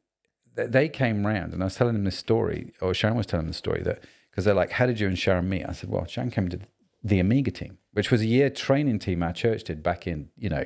they 0.53 0.89
came 0.89 1.25
round, 1.25 1.53
and 1.53 1.63
I 1.63 1.65
was 1.65 1.75
telling 1.75 1.93
them 1.93 2.03
this 2.03 2.17
story, 2.17 2.73
or 2.81 2.93
Sharon 2.93 3.17
was 3.17 3.25
telling 3.25 3.45
them 3.45 3.51
the 3.51 3.57
story 3.57 3.81
that 3.81 4.03
because 4.31 4.45
they're 4.45 4.53
like, 4.55 4.71
"How 4.71 4.85
did 4.87 4.99
you 4.99 5.07
and 5.07 5.17
Sharon 5.19 5.47
meet?" 5.49 5.65
I 5.67 5.73
said, 5.73 5.89
"Well, 5.89 6.05
Sharon 6.05 6.31
came 6.31 6.49
to 6.49 6.59
the 7.03 7.19
Amiga 7.19 7.51
team, 7.51 7.77
which 7.93 8.09
was 8.11 8.21
a 8.21 8.25
year 8.25 8.49
training 8.49 8.99
team 8.99 9.21
our 9.23 9.33
church 9.33 9.63
did 9.65 9.83
back 9.83 10.07
in 10.07 10.29
you 10.37 10.49
know 10.49 10.63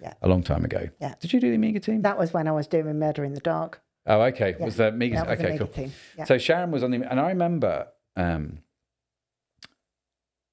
Yeah. 0.00 0.14
a 0.22 0.28
long 0.28 0.42
time 0.42 0.64
ago. 0.64 0.88
Yeah. 1.00 1.14
Did 1.20 1.32
you 1.32 1.40
do 1.40 1.48
the 1.50 1.56
Amiga 1.56 1.80
team? 1.80 2.02
that 2.02 2.18
was 2.18 2.32
when 2.32 2.48
I 2.48 2.52
was 2.52 2.66
doing 2.66 2.98
Murder 2.98 3.24
in 3.24 3.34
the 3.34 3.40
Dark. 3.40 3.80
Oh, 4.06 4.20
okay. 4.22 4.56
Was 4.58 4.76
that 4.78 4.94
Amiga? 4.94 5.16
That 5.16 5.28
was 5.28 5.38
okay, 5.38 5.48
Amiga 5.50 5.64
cool. 5.64 5.72
team. 5.74 5.92
Yeah. 6.18 6.24
So 6.24 6.38
Sharon 6.38 6.70
was 6.72 6.82
on 6.82 6.90
the, 6.90 7.08
and 7.08 7.20
I 7.20 7.28
remember, 7.28 7.86
um, 8.16 8.58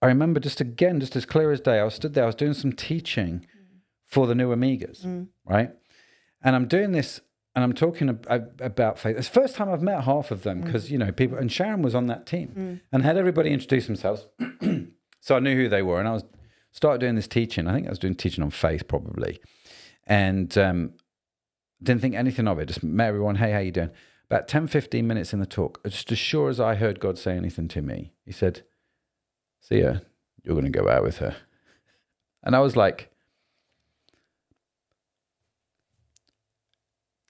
I 0.02 0.08
remember 0.08 0.40
just 0.40 0.62
again, 0.62 1.00
just 1.00 1.16
as 1.16 1.26
clear 1.26 1.52
as 1.52 1.60
day, 1.60 1.80
I 1.80 1.84
was 1.84 1.96
stood 1.96 2.14
there, 2.14 2.24
I 2.24 2.28
was 2.28 2.36
doing 2.36 2.54
some 2.54 2.72
teaching 2.72 3.46
for 4.06 4.28
the 4.28 4.36
new 4.36 4.50
Amigas, 4.56 5.28
right? 5.46 5.72
And 6.42 6.56
I'm 6.56 6.68
doing 6.68 6.92
this, 6.94 7.20
and 7.56 7.64
I'm 7.64 7.74
talking 7.74 8.10
ab- 8.30 8.62
about 8.62 9.00
faith. 9.00 9.18
It's 9.18 9.28
the 9.28 9.40
first 9.40 9.56
time 9.56 9.70
I've 9.70 9.82
met 9.82 10.04
half 10.04 10.32
of 10.32 10.44
them 10.44 10.62
because 10.62 10.92
you 10.92 10.98
know 10.98 11.12
people, 11.12 11.38
and 11.38 11.52
Sharon 11.52 11.82
was 11.82 11.96
on 11.96 12.08
that 12.08 12.26
team 12.26 12.52
and 12.92 13.04
had 13.04 13.18
everybody 13.18 13.52
introduce 13.52 13.88
themselves, 13.88 14.28
so 15.20 15.36
I 15.36 15.40
knew 15.40 15.56
who 15.56 15.70
they 15.70 15.82
were, 15.82 16.00
and 16.00 16.08
I 16.08 16.14
was 16.14 16.24
started 16.72 17.00
doing 17.00 17.16
this 17.16 17.28
teaching. 17.28 17.68
I 17.68 17.74
think 17.74 17.88
I 17.88 17.90
was 17.90 18.00
doing 18.00 18.16
teaching 18.16 18.44
on 18.44 18.52
faith 18.52 18.88
probably, 18.88 19.40
and 20.06 20.56
um, 20.58 20.94
didn't 21.82 22.02
think 22.02 22.16
anything 22.16 22.48
of 22.48 22.60
it. 22.60 22.68
Just 22.68 22.84
met 22.84 23.08
everyone. 23.08 23.36
Hey, 23.36 23.52
how 23.52 23.60
you 23.60 23.72
doing? 23.72 23.92
About 24.30 24.48
10, 24.48 24.68
15 24.68 25.08
minutes 25.08 25.34
in 25.34 25.40
the 25.40 25.48
talk, 25.48 25.84
just 25.88 26.12
as 26.12 26.20
sure 26.20 26.50
as 26.50 26.60
I 26.60 26.76
heard 26.76 27.00
God 27.00 27.18
say 27.18 27.36
anything 27.36 27.68
to 27.70 27.82
me, 27.82 28.14
he 28.26 28.32
said, 28.32 28.62
see 29.60 29.82
ya, 29.82 29.96
you're 30.44 30.54
going 30.54 30.72
to 30.72 30.80
go 30.80 30.88
out 30.88 31.02
with 31.02 31.18
her. 31.18 31.36
And 32.44 32.56
I 32.56 32.60
was 32.60 32.76
like, 32.76 33.09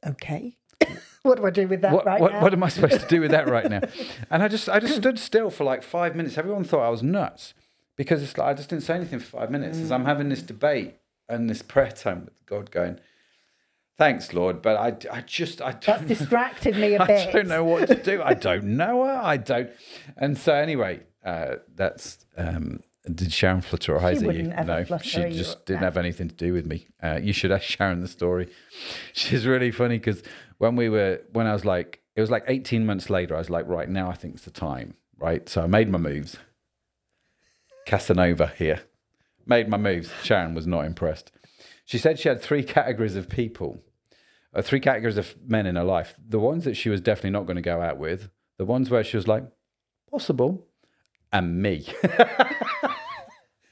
Okay. 0.05 0.55
what 1.23 1.37
do 1.37 1.45
I 1.45 1.49
do 1.49 1.67
with 1.67 1.81
that 1.81 1.91
what, 1.91 2.05
right 2.05 2.21
what, 2.21 2.31
now? 2.33 2.41
what 2.41 2.53
am 2.53 2.63
I 2.63 2.69
supposed 2.69 3.01
to 3.01 3.07
do 3.07 3.21
with 3.21 3.31
that 3.31 3.47
right 3.47 3.69
now? 3.69 3.81
And 4.31 4.43
I 4.43 4.47
just, 4.47 4.69
I 4.69 4.79
just 4.79 4.95
stood 4.97 5.19
still 5.19 5.49
for 5.49 5.63
like 5.63 5.83
five 5.83 6.15
minutes. 6.15 6.37
Everyone 6.37 6.63
thought 6.63 6.85
I 6.85 6.89
was 6.89 7.03
nuts 7.03 7.53
because 7.95 8.23
it's 8.23 8.37
like, 8.37 8.47
I 8.47 8.53
just 8.53 8.69
didn't 8.69 8.83
say 8.83 8.95
anything 8.95 9.19
for 9.19 9.39
five 9.39 9.51
minutes 9.51 9.77
as 9.77 9.91
I'm 9.91 10.05
having 10.05 10.29
this 10.29 10.41
debate 10.41 10.95
and 11.27 11.49
this 11.49 11.61
prayer 11.61 11.91
time 11.91 12.25
with 12.25 12.45
God 12.45 12.71
going, 12.71 12.99
thanks, 13.97 14.33
Lord. 14.33 14.61
But 14.61 14.77
I, 14.77 15.17
I 15.17 15.21
just, 15.21 15.61
I 15.61 15.71
That's 15.71 15.85
don't 15.85 16.01
know. 16.01 16.07
distracted 16.07 16.75
me 16.75 16.93
a 16.95 17.05
bit. 17.05 17.29
I 17.29 17.31
don't 17.31 17.47
know 17.47 17.65
what 17.65 17.87
to 17.87 17.95
do. 17.95 18.21
I 18.23 18.33
don't 18.33 18.63
know 18.77 19.03
her. 19.03 19.19
I 19.21 19.37
don't. 19.37 19.69
And 20.17 20.37
so 20.37 20.53
anyway, 20.53 21.01
uh, 21.23 21.55
that's. 21.75 22.25
Um, 22.37 22.81
did 23.05 23.31
Sharon 23.31 23.61
flutter 23.61 23.97
her 23.97 24.05
eyes 24.05 24.21
at 24.21 24.35
you? 24.35 24.43
No, 24.43 24.85
she 25.01 25.21
you. 25.21 25.31
just 25.31 25.65
didn't 25.65 25.83
have 25.83 25.97
anything 25.97 26.27
to 26.29 26.35
do 26.35 26.53
with 26.53 26.65
me. 26.65 26.87
Uh, 27.01 27.19
you 27.21 27.33
should 27.33 27.51
ask 27.51 27.63
Sharon 27.63 28.01
the 28.01 28.07
story. 28.07 28.49
She's 29.13 29.45
really 29.45 29.71
funny 29.71 29.97
because 29.97 30.21
when 30.57 30.75
we 30.75 30.89
were, 30.89 31.21
when 31.31 31.47
I 31.47 31.53
was 31.53 31.65
like, 31.65 32.01
it 32.15 32.21
was 32.21 32.29
like 32.29 32.43
18 32.47 32.85
months 32.85 33.09
later, 33.09 33.35
I 33.35 33.39
was 33.39 33.49
like, 33.49 33.67
right 33.67 33.89
now 33.89 34.09
I 34.09 34.13
think 34.13 34.35
it's 34.35 34.45
the 34.45 34.51
time, 34.51 34.95
right? 35.17 35.47
So 35.47 35.61
I 35.63 35.67
made 35.67 35.89
my 35.89 35.97
moves. 35.97 36.37
Casanova 37.85 38.53
here. 38.57 38.81
Made 39.45 39.69
my 39.69 39.77
moves. 39.77 40.11
Sharon 40.23 40.53
was 40.53 40.67
not 40.67 40.85
impressed. 40.85 41.31
She 41.85 41.97
said 41.97 42.19
she 42.19 42.29
had 42.29 42.41
three 42.41 42.63
categories 42.63 43.15
of 43.15 43.29
people 43.29 43.81
uh, 44.53 44.61
three 44.61 44.79
categories 44.79 45.17
of 45.17 45.35
men 45.45 45.65
in 45.65 45.75
her 45.75 45.83
life. 45.83 46.15
The 46.27 46.39
ones 46.39 46.65
that 46.65 46.75
she 46.75 46.89
was 46.89 47.01
definitely 47.01 47.31
not 47.31 47.45
going 47.45 47.55
to 47.55 47.61
go 47.61 47.81
out 47.81 47.97
with, 47.97 48.29
the 48.57 48.65
ones 48.65 48.89
where 48.89 49.03
she 49.03 49.17
was 49.17 49.27
like, 49.27 49.43
possible, 50.09 50.65
and 51.31 51.61
me. 51.61 51.87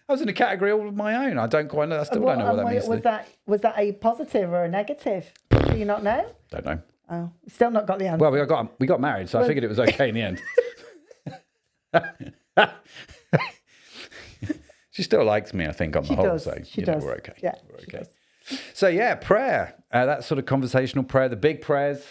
I 0.10 0.14
was 0.14 0.22
in 0.22 0.30
a 0.30 0.34
category 0.34 0.72
all 0.72 0.88
of 0.88 0.96
my 0.96 1.28
own. 1.28 1.38
I 1.38 1.48
don't 1.48 1.68
quite 1.68 1.90
know. 1.90 2.00
I 2.00 2.04
still 2.04 2.22
don't 2.22 2.40
know 2.40 2.46
what 2.54 2.56
that 2.58 2.68
means. 2.74 2.88
Was 2.88 3.02
that 3.02 3.28
was 3.46 3.62
that 3.62 3.76
a 3.78 3.92
positive 3.94 4.52
or 4.52 4.64
a 4.64 4.70
negative? 4.70 5.32
Do 5.50 5.78
you 5.78 5.86
not 5.86 6.04
know? 6.04 6.26
Don't 6.50 6.66
know. 6.66 6.82
Oh, 7.10 7.32
still 7.48 7.72
not 7.72 7.88
got 7.88 8.00
the 8.00 8.08
answer. 8.08 8.22
Well, 8.22 8.32
we 8.32 8.46
got 8.46 8.80
we 8.80 8.88
got 8.88 9.02
married, 9.02 9.30
so 9.30 9.40
I 9.42 9.48
figured 9.48 9.64
it 9.64 9.68
was 9.70 9.80
okay 9.80 10.10
in 10.10 10.16
the 10.16 10.22
end. 10.22 10.42
she 14.92 15.04
still 15.04 15.24
likes 15.24 15.54
me, 15.54 15.66
I 15.66 15.72
think, 15.72 15.96
on 15.96 16.04
the 16.04 16.10
she 16.10 16.16
whole. 16.16 16.26
does. 16.26 16.44
So 16.44 16.58
she 16.66 16.82
you 16.82 16.88
know, 16.88 16.98
we're 16.98 17.16
okay. 17.16 17.34
Yeah, 17.42 17.56
we're 17.70 17.80
okay. 17.80 18.04
So 18.74 18.88
yeah, 18.88 19.16
prayer. 19.16 19.76
Uh, 19.92 20.06
that 20.06 20.24
sort 20.24 20.40
of 20.40 20.46
conversational 20.46 21.04
prayer, 21.04 21.30
the 21.30 21.36
big 21.36 21.62
prayers. 21.62 22.02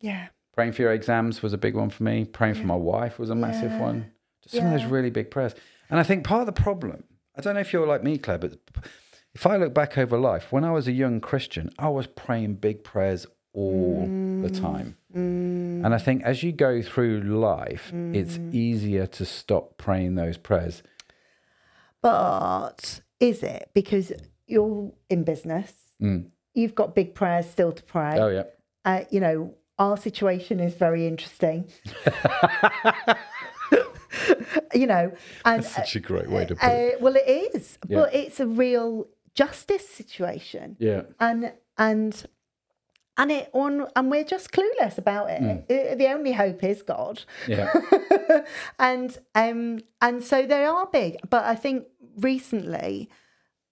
Yeah. 0.00 0.28
Praying 0.54 0.72
for 0.72 0.82
your 0.82 0.92
exams 0.92 1.42
was 1.42 1.52
a 1.52 1.58
big 1.58 1.74
one 1.74 1.90
for 1.90 2.02
me. 2.04 2.24
Praying 2.24 2.54
for 2.54 2.64
my 2.66 2.76
wife 2.76 3.18
was 3.18 3.30
a 3.30 3.34
massive 3.34 3.72
Yeah. 3.72 3.80
one. 3.80 4.12
Just 4.42 4.56
some 4.56 4.66
of 4.66 4.72
those 4.72 4.84
really 4.84 5.10
big 5.10 5.30
prayers. 5.30 5.54
And 5.90 6.00
I 6.00 6.02
think 6.02 6.24
part 6.24 6.40
of 6.40 6.46
the 6.46 6.60
problem, 6.62 7.04
I 7.36 7.40
don't 7.40 7.54
know 7.54 7.60
if 7.60 7.72
you're 7.72 7.86
like 7.86 8.02
me, 8.02 8.18
Claire, 8.18 8.38
but 8.38 8.56
if 9.34 9.46
I 9.46 9.56
look 9.56 9.74
back 9.74 9.98
over 9.98 10.16
life, 10.18 10.50
when 10.52 10.64
I 10.64 10.70
was 10.72 10.86
a 10.88 10.92
young 10.92 11.20
Christian, 11.20 11.70
I 11.78 11.88
was 11.88 12.06
praying 12.06 12.56
big 12.56 12.84
prayers 12.84 13.26
all 13.52 14.12
the 14.40 14.48
Mm. 14.50 14.60
time. 14.60 14.96
And 15.12 15.94
I 15.94 15.98
think 15.98 16.22
as 16.22 16.42
you 16.42 16.52
go 16.52 16.80
through 16.82 17.20
life, 17.20 17.92
it's 18.12 18.38
Mm. 18.38 18.42
easier 18.52 19.06
to 19.06 19.24
stop 19.24 19.76
praying 19.76 20.14
those 20.14 20.38
prayers. 20.38 20.82
But 22.00 23.00
is 23.20 23.42
it 23.42 23.70
because 23.74 24.12
you're 24.46 24.92
in 25.10 25.24
business? 25.24 25.72
You've 26.54 26.74
got 26.74 26.94
big 26.94 27.14
prayers 27.14 27.48
still 27.50 27.72
to 27.72 27.82
pray. 27.82 28.14
Mm. 28.16 28.20
Oh, 28.20 28.28
yeah. 28.28 28.42
Uh, 28.84 29.04
you 29.10 29.18
know, 29.20 29.54
our 29.78 29.96
situation 29.96 30.60
is 30.60 30.74
very 30.74 31.06
interesting. 31.06 31.68
you 34.74 34.86
know, 34.86 35.12
and 35.44 35.62
That's 35.62 35.74
such 35.74 35.96
a 35.96 36.00
great 36.00 36.30
way 36.30 36.44
to 36.46 36.54
put 36.54 36.64
uh, 36.68 36.72
it. 36.72 37.00
well, 37.00 37.16
it 37.16 37.54
is, 37.54 37.78
Yeah. 37.88 38.00
but 38.00 38.14
it's 38.14 38.40
a 38.40 38.46
real 38.46 39.06
justice 39.34 39.88
situation, 39.88 40.76
Yeah. 40.78 41.02
and 41.20 41.52
and 41.78 42.24
and 43.16 43.30
it 43.30 43.48
on, 43.52 43.86
and 43.94 44.10
we're 44.10 44.24
just 44.24 44.50
clueless 44.50 44.98
about 44.98 45.30
it. 45.30 45.40
Mm. 45.40 45.62
Uh, 45.70 45.94
The 45.94 46.08
only 46.08 46.32
hope 46.32 46.64
is 46.64 46.82
God. 46.82 47.22
Yeah. 47.48 47.72
and 48.78 49.18
um 49.34 49.80
and 50.00 50.22
so 50.22 50.46
they 50.46 50.64
are 50.64 50.86
big 50.92 51.16
but 51.30 51.44
i 51.44 51.54
think 51.54 51.84
recently 52.16 53.08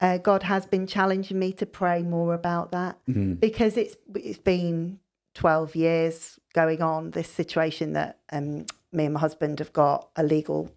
uh, 0.00 0.18
god 0.18 0.42
has 0.44 0.66
been 0.66 0.86
challenging 0.86 1.38
me 1.38 1.52
to 1.52 1.66
pray 1.66 2.02
more 2.02 2.34
about 2.34 2.70
that 2.72 2.98
Mm-hmm. 3.08 3.34
because 3.34 3.76
it's 3.76 3.96
it's 4.14 4.38
been 4.38 4.98
12 5.34 5.74
years 5.76 6.38
going 6.52 6.82
on 6.82 7.10
this 7.12 7.28
situation 7.28 7.92
that 7.94 8.18
um 8.30 8.66
me 8.92 9.04
and 9.06 9.14
my 9.14 9.20
husband 9.20 9.58
have 9.58 9.72
got 9.72 10.08
a 10.16 10.22
legal 10.22 10.70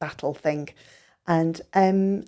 battle 0.00 0.34
thing 0.34 0.68
and 1.26 1.60
um 1.74 2.24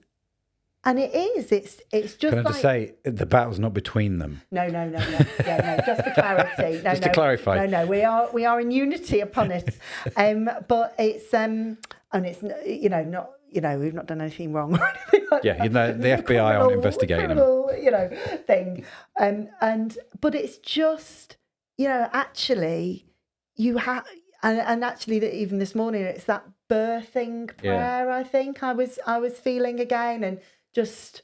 and 0.85 0.99
it 0.99 1.15
is 1.15 1.53
it's 1.53 1.81
it's 1.93 2.15
just 2.17 2.31
Can 2.35 2.41
I 2.41 2.43
like 2.43 2.53
just 2.55 2.63
say, 2.63 2.95
the 3.05 3.25
battle's 3.25 3.61
not 3.61 3.73
between 3.73 4.19
them. 4.19 4.43
no, 4.51 4.67
no, 4.67 4.89
no, 4.89 4.99
no. 4.99 5.19
Yeah, 5.47 5.77
no. 5.79 5.85
Just 5.87 6.03
for 6.03 6.11
clarity. 6.11 6.81
No, 6.85 6.91
Just 6.91 7.03
to 7.03 7.09
no. 7.09 7.15
clarify. 7.15 7.55
No, 7.55 7.67
no. 7.67 7.87
We 7.87 8.03
are 8.03 8.29
we 8.33 8.45
are 8.47 8.61
in 8.61 8.73
unity 8.73 9.21
upon 9.21 9.53
it. 9.53 9.79
Um, 10.17 10.51
but 10.67 10.95
it's 10.99 11.33
um, 11.33 11.79
and 12.13 12.27
it's 12.27 12.43
you 12.67 12.89
know 12.89 13.05
not 13.05 13.31
you 13.49 13.61
know 13.61 13.79
we've 13.79 13.95
not 13.95 14.07
done 14.07 14.21
anything 14.21 14.53
wrong 14.53 14.77
or 14.77 14.85
anything. 14.89 15.29
Like 15.31 15.45
Yeah, 15.45 15.63
you 15.63 15.71
know, 15.71 15.93
the 15.93 16.09
FBI 16.09 16.17
aren't 16.19 16.25
criminal- 16.25 16.71
investigating 16.71 17.29
them. 17.29 17.39
You 17.81 17.91
know 17.93 18.09
thing. 18.49 18.85
Um, 19.21 19.49
and 19.61 19.97
but 20.21 20.35
it's 20.35 20.59
just 20.59 21.37
you 21.79 21.87
know 21.87 22.09
actually 22.13 23.07
you 23.55 23.77
have 23.77 24.05
and, 24.43 24.59
and 24.59 24.85
actually 24.85 25.19
that 25.21 25.35
even 25.35 25.59
this 25.59 25.75
morning 25.75 26.03
it's 26.03 26.25
that 26.25 26.45
birthing 26.69 27.51
Yeah. 27.63 27.77
prayer. 27.77 28.11
I 28.11 28.23
think 28.25 28.63
I 28.63 28.73
was 28.73 28.99
I 29.07 29.19
was 29.19 29.39
feeling 29.39 29.81
again 29.81 30.25
and 30.25 30.41
just 30.73 31.23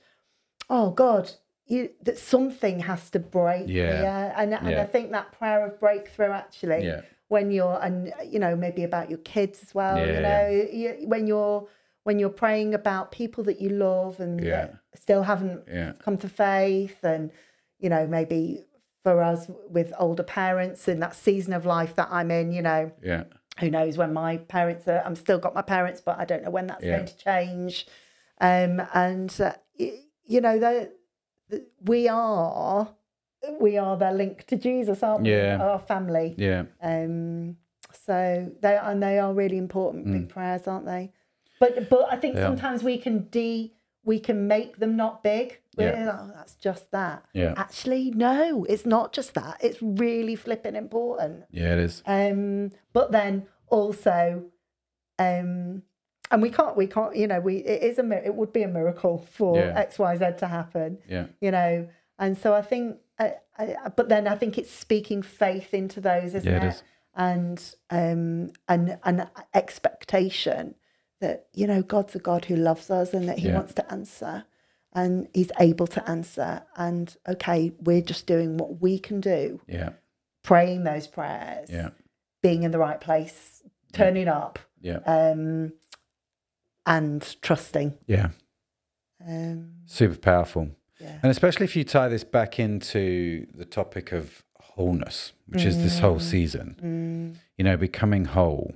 oh 0.70 0.90
God, 0.90 1.32
you 1.66 1.90
that 2.02 2.18
something 2.18 2.80
has 2.80 3.10
to 3.10 3.18
break 3.18 3.64
Yeah. 3.68 3.96
here. 3.96 4.32
And 4.36 4.54
and 4.54 4.70
Yeah. 4.70 4.82
I 4.82 4.86
think 4.86 5.10
that 5.12 5.32
prayer 5.32 5.64
of 5.66 5.78
breakthrough 5.80 6.32
actually 6.32 6.84
Yeah. 6.86 7.00
when 7.28 7.50
you're 7.50 7.78
and 7.82 8.12
you 8.24 8.38
know 8.38 8.54
maybe 8.56 8.84
about 8.84 9.08
your 9.10 9.20
kids 9.20 9.62
as 9.62 9.74
well. 9.74 9.98
Yeah, 9.98 10.12
you 10.14 10.20
know 10.28 10.48
you, 11.00 11.08
when 11.08 11.26
you're 11.26 11.66
when 12.04 12.18
you're 12.18 12.30
praying 12.44 12.72
about 12.74 13.10
people 13.10 13.44
that 13.44 13.60
you 13.60 13.68
love 13.70 14.18
and 14.20 14.42
Yeah. 14.42 14.68
still 14.94 15.22
haven't 15.24 15.64
Yeah. 15.68 15.92
come 15.98 16.16
to 16.18 16.28
faith 16.28 17.02
and 17.02 17.30
you 17.78 17.88
know 17.90 18.06
maybe 18.06 18.64
for 19.02 19.22
us 19.22 19.46
with 19.68 19.92
older 19.98 20.22
parents 20.22 20.88
in 20.88 21.00
that 21.00 21.14
season 21.14 21.52
of 21.52 21.64
life 21.64 21.94
that 21.96 22.08
I'm 22.10 22.30
in, 22.30 22.52
you 22.52 22.62
know, 22.62 22.92
Yeah. 23.02 23.24
who 23.60 23.70
knows 23.70 23.96
when 23.96 24.12
my 24.12 24.36
parents 24.36 24.86
are 24.86 25.02
i'm 25.04 25.16
still 25.16 25.38
got 25.38 25.52
my 25.52 25.62
parents 25.62 26.00
but 26.00 26.16
i 26.20 26.24
don't 26.24 26.44
know 26.44 26.50
when 26.50 26.68
that's 26.68 26.84
Yeah. 26.84 26.96
going 26.96 27.06
to 27.06 27.16
change 27.18 27.88
um 28.40 28.80
and 28.94 29.30
uh, 29.40 29.52
you 30.32 30.40
know 30.40 30.58
the, 30.60 30.92
the 31.48 31.66
we 31.80 32.06
are 32.06 32.88
we 33.60 33.76
are 33.76 33.96
the 33.96 34.12
link 34.12 34.46
to 34.46 34.56
jesus 34.56 35.02
aren't 35.02 35.24
we 35.24 35.30
Yeah. 35.30 35.56
our 35.60 35.80
family 35.80 36.34
Yeah. 36.38 36.66
um 36.80 37.56
so 38.06 38.52
they 38.62 38.76
and 38.76 39.02
they 39.02 39.18
are 39.18 39.34
really 39.34 39.58
important 39.58 40.04
big 40.12 40.28
prayers 40.28 40.68
aren't 40.68 40.86
they 40.86 41.10
but 41.58 41.88
but 41.90 42.06
i 42.12 42.16
think 42.16 42.36
Mm. 42.36 42.38
Are. 42.38 42.42
sometimes 42.50 42.84
we 42.84 42.96
can 42.98 43.26
de 43.30 43.72
we 44.04 44.20
can 44.20 44.46
make 44.46 44.76
them 44.78 44.94
not 44.96 45.24
big 45.24 45.48
Yeah. 45.50 45.58
We're 45.78 46.06
like, 46.06 46.16
"Oh, 46.20 46.30
that's 46.34 46.54
just 46.54 46.90
that. 46.90 47.24
Yeah. 47.32 47.54
Actually, 47.56 48.10
no, 48.10 48.64
it's 48.68 48.84
not 48.86 49.12
just 49.12 49.34
that. 49.34 49.58
It's 49.62 49.78
really 49.80 50.34
flipping 50.36 50.76
important. 50.76 51.44
Yeah, 51.50 51.72
it 51.74 51.78
is. 51.78 52.02
Um, 52.06 52.70
but 52.92 53.12
then 53.12 53.46
also, 53.68 54.44
um, 55.18 55.82
and 56.30 56.42
we 56.42 56.50
can't, 56.50 56.76
we 56.76 56.86
can't, 56.86 57.16
you 57.16 57.26
know, 57.26 57.40
we 57.40 57.56
it 57.58 57.82
is 57.82 57.98
a 57.98 58.26
it 58.26 58.34
would 58.34 58.52
be 58.52 58.62
a 58.62 58.68
miracle 58.68 59.18
for 59.18 59.56
Yeah. 59.56 59.72
X 59.76 59.98
Y 59.98 60.16
Z 60.16 60.24
to 60.38 60.46
happen, 60.46 60.98
Yeah. 61.08 61.26
you 61.40 61.50
know, 61.50 61.88
and 62.18 62.36
so 62.36 62.52
I 62.54 62.62
think, 62.62 62.98
I, 63.18 63.34
I, 63.58 63.88
but 63.96 64.08
then 64.08 64.28
I 64.28 64.36
think 64.36 64.58
it's 64.58 64.70
speaking 64.70 65.22
faith 65.22 65.72
into 65.72 66.00
those, 66.00 66.34
isn't 66.34 66.44
Yeah, 66.50 66.58
it 66.58 66.64
it? 66.64 66.68
is. 66.68 66.82
And 67.14 67.74
um, 67.90 68.52
and 68.68 68.98
an 69.04 69.28
expectation 69.54 70.74
that 71.20 71.46
you 71.54 71.66
know 71.66 71.82
God's 71.82 72.14
a 72.14 72.18
God 72.20 72.44
who 72.44 72.54
loves 72.54 72.90
us 72.90 73.12
and 73.12 73.28
that 73.28 73.38
He 73.38 73.48
Yeah. 73.48 73.54
wants 73.56 73.74
to 73.74 73.90
answer. 73.92 74.44
And 74.98 75.28
he's 75.34 75.52
able 75.60 75.86
to 75.88 76.08
answer. 76.08 76.62
And 76.76 77.16
okay, 77.28 77.72
we're 77.80 78.00
just 78.02 78.26
doing 78.26 78.56
what 78.56 78.80
we 78.80 78.98
can 78.98 79.20
do, 79.20 79.60
Yeah. 79.68 79.90
praying 80.42 80.84
those 80.84 81.06
prayers 81.06 81.68
Yeah. 81.70 81.90
being 82.42 82.62
in 82.64 82.70
the 82.70 82.78
right 82.78 83.00
place, 83.00 83.62
turning 83.92 84.28
up, 84.28 84.58
Yeah. 84.80 84.98
um, 85.06 85.72
and 86.86 87.36
trusting. 87.42 87.96
Yeah. 88.06 88.30
Um, 89.26 89.74
Super 89.86 90.16
powerful. 90.18 90.70
yeah. 91.00 91.18
And 91.22 91.30
especially 91.30 91.64
if 91.64 91.76
you 91.76 91.84
tie 91.84 92.08
this 92.08 92.24
back 92.24 92.58
into 92.58 93.46
the 93.54 93.64
topic 93.64 94.12
of 94.12 94.42
wholeness, 94.60 95.32
which 95.46 95.64
is 95.64 95.76
this 95.82 95.98
whole 95.98 96.20
season, 96.20 97.36
you 97.56 97.64
know, 97.64 97.76
becoming 97.76 98.24
whole. 98.26 98.74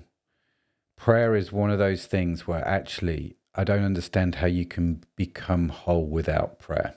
Prayer 0.96 1.34
is 1.34 1.52
one 1.52 1.70
of 1.70 1.78
those 1.78 2.06
things 2.06 2.46
where 2.46 2.66
actually 2.66 3.36
I 3.54 3.64
don't 3.64 3.84
understand 3.84 4.36
how 4.36 4.46
you 4.46 4.64
can 4.64 5.04
become 5.16 5.68
whole 5.68 6.06
without 6.06 6.58
prayer. 6.58 6.94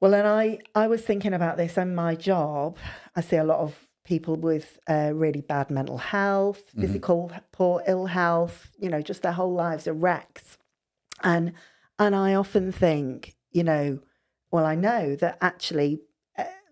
Well, 0.00 0.14
and 0.14 0.26
I, 0.26 0.58
I 0.74 0.88
was 0.88 1.02
thinking 1.02 1.34
about 1.34 1.56
this 1.56 1.76
and 1.76 1.94
my 1.94 2.14
job. 2.14 2.78
I 3.14 3.20
see 3.20 3.36
a 3.36 3.44
lot 3.44 3.60
of 3.60 3.86
people 4.04 4.34
with 4.34 4.78
uh, 4.88 5.12
really 5.14 5.42
bad 5.42 5.70
mental 5.70 5.98
health, 5.98 6.62
physical 6.78 7.30
poor 7.52 7.82
ill 7.86 8.06
health. 8.06 8.72
You 8.78 8.88
know, 8.88 9.02
just 9.02 9.22
their 9.22 9.32
whole 9.32 9.52
lives 9.52 9.86
are 9.86 9.92
wrecks. 9.92 10.56
And 11.22 11.52
and 11.98 12.16
I 12.16 12.34
often 12.34 12.72
think, 12.72 13.34
you 13.50 13.62
know, 13.62 14.00
well, 14.50 14.64
I 14.64 14.74
know 14.74 15.16
that 15.16 15.36
actually 15.40 16.00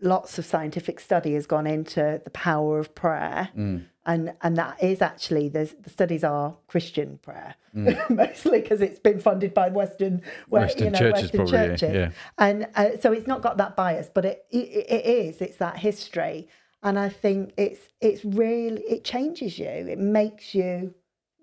lots 0.01 0.39
of 0.39 0.45
scientific 0.45 1.01
study 1.01 1.35
has 1.35 1.47
gone 1.47 1.67
into 1.67 2.21
the 2.25 2.31
power 2.31 2.79
of 2.79 2.95
prayer, 2.95 3.49
Mm. 3.57 3.85
and 4.07 4.33
and 4.43 4.57
that 4.57 4.83
is 4.83 5.03
actually 5.03 5.49
the 5.49 5.73
the 5.83 5.91
studies 5.91 6.25
are 6.25 6.57
Christian 6.69 7.19
prayer 7.19 7.55
mostly 8.11 8.61
because 8.61 8.81
it's 8.81 8.99
been 9.01 9.19
funded 9.21 9.53
by 9.55 9.69
Western 9.69 10.19
Mm. 10.21 10.23
Western 10.49 10.85
you 10.87 10.91
know, 10.93 10.99
churches 10.99 11.23
Western 11.23 11.39
probably, 11.39 11.59
churches. 11.59 11.95
yeah. 11.95 12.11
and 12.39 12.67
uh, 12.75 12.91
so 13.01 13.13
it's 13.13 13.27
not 13.27 13.43
got 13.43 13.57
that 13.59 13.75
bias, 13.77 14.09
but 14.13 14.25
it, 14.25 14.47
it 14.51 14.87
it 14.99 15.05
is 15.07 15.41
it's 15.41 15.57
that 15.59 15.77
history, 15.79 16.49
and 16.83 16.99
I 16.99 17.09
think 17.09 17.53
it's 17.57 17.89
it's 18.01 18.25
really 18.25 18.83
it 18.83 19.05
changes 19.05 19.59
you, 19.59 19.67
it 19.69 19.99
makes 19.99 20.55
you 20.55 20.95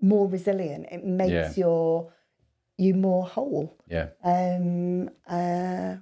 more 0.02 0.28
resilient, 0.28 0.88
it 0.92 1.04
makes 1.06 1.32
Yeah. 1.32 1.54
your 1.56 2.12
you 2.78 2.94
more 2.94 3.26
whole. 3.26 3.78
Yeah. 3.88 4.08
Um. 4.24 5.10
Uh. 5.28 5.96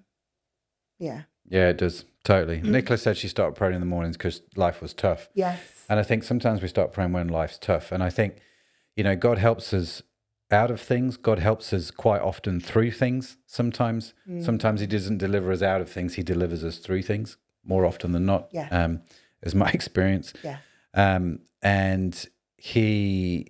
Yeah. 0.99 1.23
Yeah, 1.47 1.69
it 1.69 1.77
does. 1.77 2.05
Totally. 2.23 2.61
Nicola 2.61 2.97
said 2.97 3.17
she 3.17 3.27
started 3.27 3.55
praying 3.55 3.73
in 3.75 3.79
the 3.81 3.85
mornings 3.85 4.15
because 4.17 4.41
life 4.55 4.81
was 4.81 4.93
tough. 4.93 5.27
Yes. 5.33 5.59
And 5.89 5.99
I 5.99 6.03
think 6.03 6.23
sometimes 6.23 6.61
we 6.61 6.67
start 6.69 6.93
praying 6.93 7.11
when 7.11 7.27
life's 7.27 7.57
tough. 7.57 7.91
And 7.91 8.01
I 8.01 8.09
think, 8.09 8.37
you 8.95 9.03
know, 9.03 9.15
God 9.15 9.37
helps 9.39 9.73
us 9.73 10.01
out 10.49 10.71
of 10.71 10.79
things. 10.79 11.17
God 11.17 11.39
helps 11.39 11.73
us 11.73 11.91
quite 11.91 12.21
often 12.21 12.59
through 12.61 12.91
things 12.91 13.37
sometimes. 13.45 14.13
Sometimes 14.41 14.79
He 14.79 14.87
doesn't 14.87 15.17
deliver 15.17 15.51
us 15.51 15.61
out 15.61 15.81
of 15.81 15.89
things, 15.89 16.13
He 16.15 16.23
delivers 16.23 16.63
us 16.63 16.77
through 16.77 17.01
things 17.01 17.35
more 17.65 17.85
often 17.85 18.11
than 18.13 18.25
not, 18.25 18.47
Yeah. 18.51 18.67
um, 18.71 19.01
is 19.41 19.53
my 19.55 19.69
experience. 19.73 20.33
Yeah. 20.43 20.57
Um, 20.93 21.39
and 21.61 22.25
He. 22.57 23.49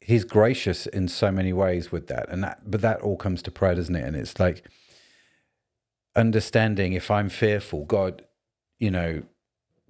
He's 0.00 0.24
gracious 0.24 0.86
in 0.86 1.06
so 1.06 1.30
many 1.30 1.52
ways 1.52 1.92
with 1.92 2.08
that, 2.08 2.28
and 2.28 2.42
that, 2.42 2.68
but 2.68 2.80
that 2.80 3.00
all 3.02 3.16
comes 3.16 3.40
to 3.42 3.52
prayer, 3.52 3.76
doesn't 3.76 3.94
it? 3.94 4.04
And 4.04 4.16
it's 4.16 4.40
like 4.40 4.64
understanding 6.14 6.92
if 6.92 7.10
I'm 7.10 7.28
fearful, 7.28 7.84
God, 7.84 8.22
you 8.78 8.90
know, 8.90 9.22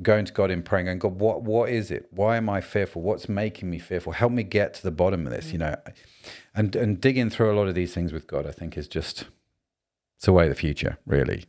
going 0.00 0.24
to 0.24 0.32
God 0.32 0.50
in 0.50 0.62
praying 0.62 0.88
and 0.88 1.00
God, 1.00 1.20
what 1.20 1.42
what 1.42 1.70
is 1.70 1.90
it? 1.90 2.08
Why 2.10 2.36
am 2.36 2.48
I 2.48 2.60
fearful? 2.60 3.02
What's 3.02 3.28
making 3.28 3.70
me 3.70 3.78
fearful? 3.78 4.12
Help 4.12 4.32
me 4.32 4.42
get 4.42 4.74
to 4.74 4.82
the 4.82 4.90
bottom 4.90 5.26
of 5.26 5.32
this, 5.32 5.52
you 5.52 5.58
know. 5.58 5.76
And 6.54 6.74
and 6.76 7.00
digging 7.00 7.30
through 7.30 7.52
a 7.52 7.56
lot 7.56 7.68
of 7.68 7.74
these 7.74 7.94
things 7.94 8.12
with 8.12 8.26
God, 8.26 8.46
I 8.46 8.52
think 8.52 8.76
is 8.76 8.88
just 8.88 9.26
it's 10.18 10.28
a 10.28 10.32
way 10.32 10.44
of 10.44 10.50
the 10.50 10.56
future, 10.56 10.98
really. 11.06 11.44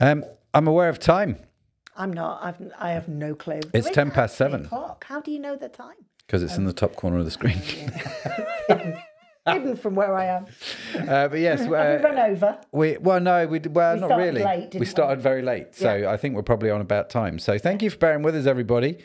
Um, 0.00 0.24
I'm 0.54 0.66
aware 0.66 0.88
of 0.88 0.98
time 0.98 1.38
I'm 1.96 2.12
not. 2.12 2.42
I've. 2.42 2.72
I 2.78 2.90
have 2.90 3.08
no 3.08 3.34
clue. 3.34 3.60
It's 3.74 3.90
10 3.90 4.12
past 4.12 4.36
seven. 4.36 4.66
Clock. 4.66 5.04
How 5.08 5.20
do 5.20 5.32
you 5.32 5.40
know 5.40 5.56
the 5.56 5.68
time? 5.68 5.96
because 6.28 6.42
it's 6.42 6.58
in 6.58 6.66
the 6.66 6.74
top 6.74 6.94
corner 6.94 7.18
of 7.18 7.24
the 7.24 7.30
screen. 7.30 7.58
Hidden 9.54 9.76
from 9.76 9.94
where 9.94 10.14
I 10.14 10.24
am. 10.26 10.46
uh, 11.08 11.28
but 11.28 11.38
yes, 11.38 11.60
we 11.68 11.76
uh, 11.76 11.98
run 12.00 12.18
over? 12.18 12.58
We 12.72 12.96
well, 12.98 13.20
no, 13.20 13.46
we 13.46 13.58
d- 13.58 13.68
well, 13.68 13.94
We 13.94 14.00
not 14.00 14.16
really. 14.18 14.42
late, 14.42 14.56
we 14.58 14.64
didn't 14.66 14.80
we? 14.80 14.86
started 14.86 15.20
very 15.20 15.42
late, 15.42 15.74
so 15.74 16.08
I 16.08 16.16
think 16.16 16.34
we're 16.36 16.42
probably 16.42 16.70
on 16.70 16.80
about 16.80 17.10
time. 17.10 17.38
So 17.38 17.58
thank 17.58 17.82
you 17.82 17.90
for 17.90 17.98
bearing 17.98 18.22
with 18.22 18.34
us, 18.36 18.46
everybody. 18.46 18.98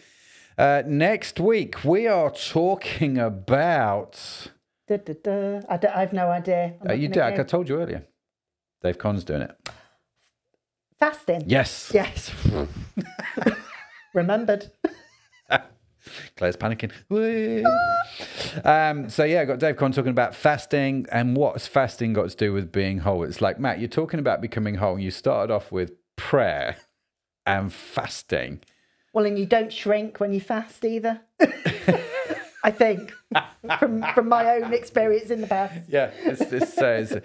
Uh, 0.58 0.84
next 0.86 1.39
week 1.39 1.84
we 1.84 2.08
are 2.08 2.30
talking 2.32 3.18
about. 3.18 4.20
Da, 4.88 4.98
da, 4.98 5.14
da. 5.24 5.62
I, 5.70 5.78
don't- 5.78 5.96
I 5.96 6.00
have 6.02 6.14
no 6.14 6.28
idea. 6.30 6.74
Uh, 6.88 6.94
you 6.94 7.08
did. 7.08 7.24
I 7.24 7.44
told 7.44 7.70
you 7.70 7.80
earlier. 7.82 8.06
Dave 8.82 8.98
Conn's 8.98 9.24
doing 9.24 9.41
it. 9.44 9.56
Fasting. 11.00 11.44
Yes. 11.48 11.91
Yes. 11.94 12.32
Remembered. 14.14 14.72
Claire's 16.38 16.56
panicking. 16.58 16.91
Um, 18.66 19.10
so 19.10 19.24
yeah, 19.24 19.41
I 19.41 19.45
got 19.45 19.60
Dave 19.60 19.78
Con 19.78 19.91
talking 19.91 20.12
about 20.12 20.36
fasting 20.36 21.06
and 21.12 21.36
what's 21.36 21.68
fasting 21.68 22.14
got 22.14 22.30
to 22.30 22.36
do 22.36 22.54
with 22.54 22.72
being 22.72 22.99
whole. 22.99 23.24
It's 23.24 23.41
like 23.41 23.60
Matt, 23.60 23.80
you're 23.80 23.88
talking 23.89 24.20
about 24.20 24.41
becoming 24.41 24.76
whole. 24.76 24.99
You 24.99 25.12
started 25.12 25.54
off 25.54 25.72
with 25.72 25.91
prayer 26.16 26.78
and 27.45 27.72
fasting. 27.74 28.62
Well, 29.14 29.26
and 29.26 29.38
you 29.38 29.45
don't 29.45 29.72
shrink 29.72 30.20
when 30.20 30.34
you 30.34 30.41
fast 30.41 30.84
either. 30.86 31.22
I 32.66 32.72
think 32.72 33.14
from 33.80 34.04
from 34.14 34.30
my 34.30 34.56
own 34.56 34.74
experience 34.74 35.30
in 35.30 35.41
the 35.41 35.47
past. 35.47 35.82
Yeah, 35.89 36.12
it's, 36.24 36.41
it's, 36.41 36.78
uh, 36.82 36.86
it's- 36.86 37.22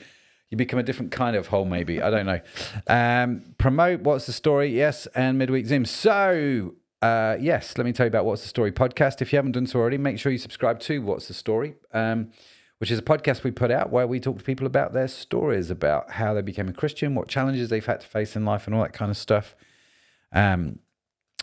you 0.51 0.57
become 0.57 0.79
a 0.79 0.83
different 0.83 1.13
kind 1.13 1.37
of 1.37 1.47
whole, 1.49 1.67
maybe. 1.67 2.01
I 2.01 2.09
don't 2.09 2.25
know. 2.25 2.41
Um, 2.87 3.55
promote 3.59 4.01
what's 4.01 4.25
the 4.25 4.33
story? 4.33 4.75
Yes, 4.75 5.07
and 5.15 5.37
midweek 5.37 5.67
Zoom. 5.67 5.85
So, 5.85 6.75
uh, 7.01 7.37
yes, 7.41 7.79
let 7.79 7.85
me 7.85 7.93
tell 7.93 8.07
you 8.07 8.09
about 8.09 8.25
what's 8.25 8.43
the 8.43 8.49
story 8.49 8.73
podcast. 8.73 9.23
If 9.23 9.33
you 9.33 9.37
haven't 9.37 9.53
done 9.53 9.67
so 9.67 9.79
already, 9.79 9.99
make 9.99 10.19
sure 10.19 10.33
you 10.33 10.39
subscribe 10.39 10.81
to 10.81 11.01
what's 11.01 11.29
the 11.29 11.35
story, 11.35 11.75
um, 11.93 12.31
which 12.79 12.91
is 12.91 12.99
a 12.99 13.03
podcast 13.03 13.45
we 13.45 13.51
put 13.51 13.71
out 13.71 13.91
where 13.91 14.07
we 14.07 14.19
talk 14.19 14.39
to 14.39 14.45
people 14.45 14.67
about 14.67 14.93
their 14.93 15.09
stories, 15.09 15.71
about 15.71 16.13
how 16.13 16.35
they 16.35 16.43
became 16.43 16.69
a 16.69 16.73
Christian, 16.73 17.15
what 17.15 17.29
challenges 17.29 17.69
they've 17.69 17.87
had 17.87 18.01
to 18.01 18.07
face 18.07 18.35
in 18.35 18.45
life, 18.45 18.67
and 18.67 18.75
all 18.75 18.83
that 18.83 18.93
kind 18.93 19.11
of 19.11 19.17
stuff. 19.17 19.55
Um, 20.33 20.81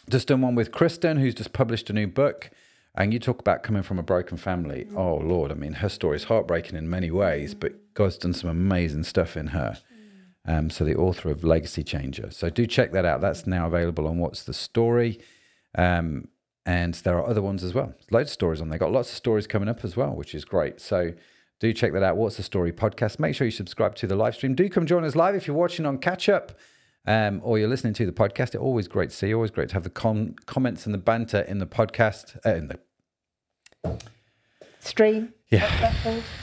just 0.09 0.27
done 0.27 0.41
one 0.41 0.55
with 0.55 0.71
Kristen, 0.71 1.17
who's 1.17 1.33
just 1.33 1.53
published 1.53 1.89
a 1.89 1.93
new 1.93 2.07
book. 2.07 2.51
And 2.97 3.13
you 3.13 3.19
talk 3.19 3.39
about 3.39 3.63
coming 3.63 3.83
from 3.83 3.99
a 3.99 4.03
broken 4.03 4.37
family. 4.37 4.87
Oh, 4.95 5.15
Lord. 5.15 5.51
I 5.51 5.55
mean, 5.55 5.73
her 5.73 5.89
story 5.89 6.15
is 6.15 6.25
heartbreaking 6.25 6.77
in 6.77 6.89
many 6.89 7.11
ways, 7.11 7.53
but 7.53 7.73
God's 7.93 8.17
done 8.17 8.33
some 8.33 8.49
amazing 8.49 9.03
stuff 9.03 9.35
in 9.35 9.47
her. 9.47 9.77
Um, 10.47 10.69
so, 10.69 10.85
the 10.85 10.95
author 10.95 11.29
of 11.29 11.43
Legacy 11.43 11.83
Changer. 11.83 12.29
So, 12.31 12.49
do 12.49 12.65
check 12.65 12.91
that 12.91 13.03
out. 13.03 13.19
That's 13.19 13.47
now 13.47 13.67
available 13.67 14.07
on 14.07 14.19
What's 14.19 14.43
the 14.43 14.53
Story. 14.53 15.19
Um, 15.78 16.28
and 16.65 16.93
there 16.95 17.17
are 17.17 17.28
other 17.28 17.41
ones 17.41 17.63
as 17.63 17.73
well. 17.73 17.93
Loads 18.11 18.30
of 18.30 18.34
stories 18.34 18.59
on 18.61 18.69
there. 18.69 18.80
Got 18.80 18.91
lots 18.91 19.09
of 19.11 19.15
stories 19.15 19.45
coming 19.45 19.69
up 19.69 19.84
as 19.86 19.95
well, 19.95 20.15
which 20.15 20.34
is 20.34 20.45
great. 20.45 20.82
So, 20.82 21.13
do 21.59 21.71
check 21.73 21.93
that 21.93 22.03
out. 22.03 22.17
What's 22.17 22.38
the 22.38 22.43
Story 22.43 22.71
podcast? 22.73 23.19
Make 23.19 23.36
sure 23.36 23.45
you 23.45 23.51
subscribe 23.51 23.95
to 23.95 24.07
the 24.07 24.15
live 24.15 24.36
stream. 24.36 24.55
Do 24.55 24.67
come 24.67 24.86
join 24.86 25.03
us 25.05 25.15
live 25.15 25.36
if 25.36 25.47
you're 25.47 25.55
watching 25.55 25.86
on 25.86 25.99
catch 25.99 26.28
up 26.28 26.51
um, 27.07 27.39
or 27.43 27.57
you're 27.59 27.69
listening 27.69 27.93
to 27.93 28.05
the 28.05 28.11
podcast. 28.11 28.47
It's 28.47 28.55
always 28.55 28.88
great 28.88 29.11
to 29.11 29.15
see 29.15 29.30
you. 29.30 29.36
Always 29.36 29.51
great 29.51 29.69
to 29.69 29.76
have 29.76 29.84
the 29.84 29.89
com- 29.89 30.36
comments 30.47 30.86
and 30.86 30.93
the 30.93 30.97
banter 30.99 31.41
in 31.41 31.59
the 31.59 31.65
podcast. 31.67 32.38
Uh, 32.45 32.55
in 32.55 32.67
the 32.67 33.99
Stream. 34.80 35.34
Yeah. 35.49 35.93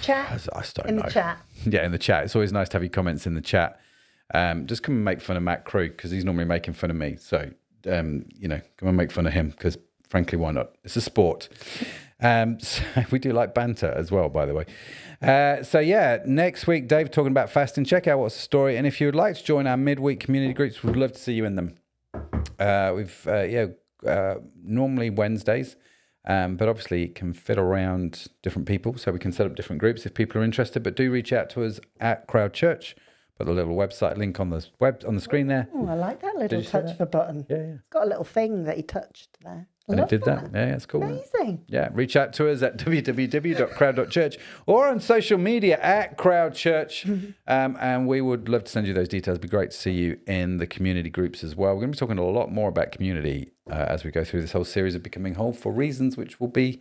Chat. 0.01 0.49
I 0.55 0.63
don't 0.75 0.89
In 0.89 0.97
know. 0.97 1.03
the 1.03 1.11
chat. 1.11 1.39
Yeah, 1.67 1.85
in 1.85 1.93
the 1.93 1.99
chat. 1.99 2.25
It's 2.25 2.35
always 2.35 2.53
nice 2.53 2.69
to 2.71 2.77
have 2.77 2.83
your 2.83 2.91
comments 2.91 3.27
in 3.27 3.35
the 3.35 3.41
chat. 3.41 3.79
Um, 4.35 4.67
just 4.67 4.83
come 4.83 4.97
and 4.97 5.05
make 5.05 5.21
fun 5.21 5.37
of 5.37 5.43
Matt 5.43 5.65
Krug 5.65 5.91
because 5.91 6.11
he's 6.11 6.25
normally 6.25 6.45
making 6.47 6.75
fun 6.75 6.91
of 6.91 6.97
me. 6.97 7.17
So, 7.21 7.51
um, 7.87 8.27
you 8.37 8.49
know, 8.49 8.61
come 8.77 8.89
and 8.89 8.97
make 8.97 9.13
fun 9.13 9.27
of 9.27 9.33
him 9.33 9.51
because, 9.51 9.79
frankly, 10.09 10.39
why 10.39 10.53
not? 10.53 10.75
It's 10.85 10.97
a 10.97 11.01
sport. 11.01 11.49
Um, 12.21 12.61
so 12.61 12.83
we 13.11 13.19
do 13.19 13.33
like 13.33 13.55
banter 13.55 13.93
as 13.97 14.11
well, 14.11 14.29
by 14.29 14.47
the 14.47 14.55
way. 14.55 14.67
Uh, 15.21 15.63
so, 15.63 15.79
yeah, 15.79 16.19
next 16.27 16.67
week, 16.67 16.89
Dave 16.89 17.11
talking 17.11 17.31
about 17.31 17.51
fasting. 17.51 17.85
Check 17.85 18.07
out 18.07 18.19
what's 18.19 18.35
the 18.35 18.43
story. 18.43 18.77
And 18.77 18.87
if 18.87 19.01
you 19.01 19.07
would 19.07 19.15
like 19.15 19.37
to 19.37 19.45
join 19.45 19.67
our 19.67 19.77
midweek 19.77 20.21
community 20.21 20.55
groups, 20.55 20.83
we'd 20.83 20.97
love 20.97 21.13
to 21.13 21.19
see 21.19 21.35
you 21.35 21.45
in 21.45 21.57
them. 21.57 21.77
Uh, 22.59 22.93
we've, 22.95 23.27
uh, 23.27 23.43
yeah, 23.43 23.67
uh, 24.07 24.37
normally 24.63 25.11
Wednesdays. 25.11 25.77
Um, 26.25 26.57
but 26.57 26.69
obviously, 26.69 27.05
it 27.05 27.15
can 27.15 27.33
fit 27.33 27.59
around 27.59 28.29
different 28.43 28.69
people, 28.69 28.97
so 28.97 29.11
we 29.11 29.19
can 29.19 29.33
set 29.33 29.47
up 29.47 29.57
different 29.57 29.81
groups 29.81 30.07
if 30.07 30.15
people 30.15 30.41
are 30.41 30.45
interested. 30.45 30.83
But 30.83 30.95
do 30.95 31.11
reach 31.11 31.33
out 31.33 31.51
to 31.51 31.65
us 31.65 31.81
at 32.01 32.27
Crowd 32.29 32.53
Church. 32.53 32.95
Put 33.39 33.47
the 33.47 33.53
little 33.53 33.75
website 33.75 34.17
link 34.19 34.39
on 34.41 34.51
the 34.51 34.65
web 34.79 35.03
on 35.07 35.15
the 35.15 35.21
screen 35.21 35.47
there. 35.47 35.69
Oh, 35.75 35.87
I 35.89 35.95
like 35.95 36.21
that 36.21 36.37
little 36.37 36.63
touch 36.63 36.85
that? 36.85 36.95
of 36.95 37.01
a 37.01 37.07
button. 37.07 37.47
Yeah, 37.49 37.57
yeah. 37.57 37.63
It's 37.75 37.89
got 37.91 38.05
a 38.05 38.09
little 38.09 38.25
thing 38.25 38.65
that 38.65 38.77
he 38.77 38.83
touched 38.83 39.39
there. 39.43 39.69
And 39.89 39.99
it 39.99 40.09
did 40.09 40.23
that. 40.25 40.51
Yeah, 40.53 40.67
yeah, 40.67 40.75
it's 40.75 40.87
cool. 40.87 41.03
Amazing. 41.03 41.65
Yeah, 41.67 41.89
reach 41.93 42.15
out 42.15 42.33
to 42.35 42.49
us 42.51 42.63
at 42.63 42.77
www.crowd.church 42.79 44.37
or 44.67 44.87
on 44.89 45.01
social 45.01 45.39
media 45.39 45.79
at 45.81 46.17
Crowd 46.17 46.55
Church. 46.55 47.05
Um, 47.49 47.77
and 47.81 48.07
we 48.07 48.21
would 48.21 48.49
love 48.49 48.65
to 48.65 48.71
send 48.71 48.87
you 48.87 48.95
those 48.95 49.09
details. 49.09 49.35
It'd 49.35 49.43
be 49.43 49.49
great 49.49 49.73
to 49.73 49.77
see 49.77 49.93
you 49.93 50.19
in 50.27 50.59
the 50.59 50.67
community 50.67 51.11
groups 51.11 51.43
as 51.43 51.57
well. 51.57 51.75
We're 51.75 51.81
going 51.81 51.93
to 51.93 51.97
be 51.97 51.99
talking 51.99 52.19
a 52.19 52.25
lot 52.25 52.53
more 52.53 52.69
about 52.69 52.93
community 52.93 53.53
uh, 53.69 53.75
as 53.75 54.05
we 54.05 54.11
go 54.13 54.25
through 54.25 54.43
this 54.43 54.53
whole 54.53 54.65
series 54.65 54.95
of 54.95 55.03
Becoming 55.03 55.35
Whole 55.35 55.53
for 55.53 55.73
reasons 55.73 56.17
which 56.17 56.39
will 56.39 56.49
be 56.49 56.81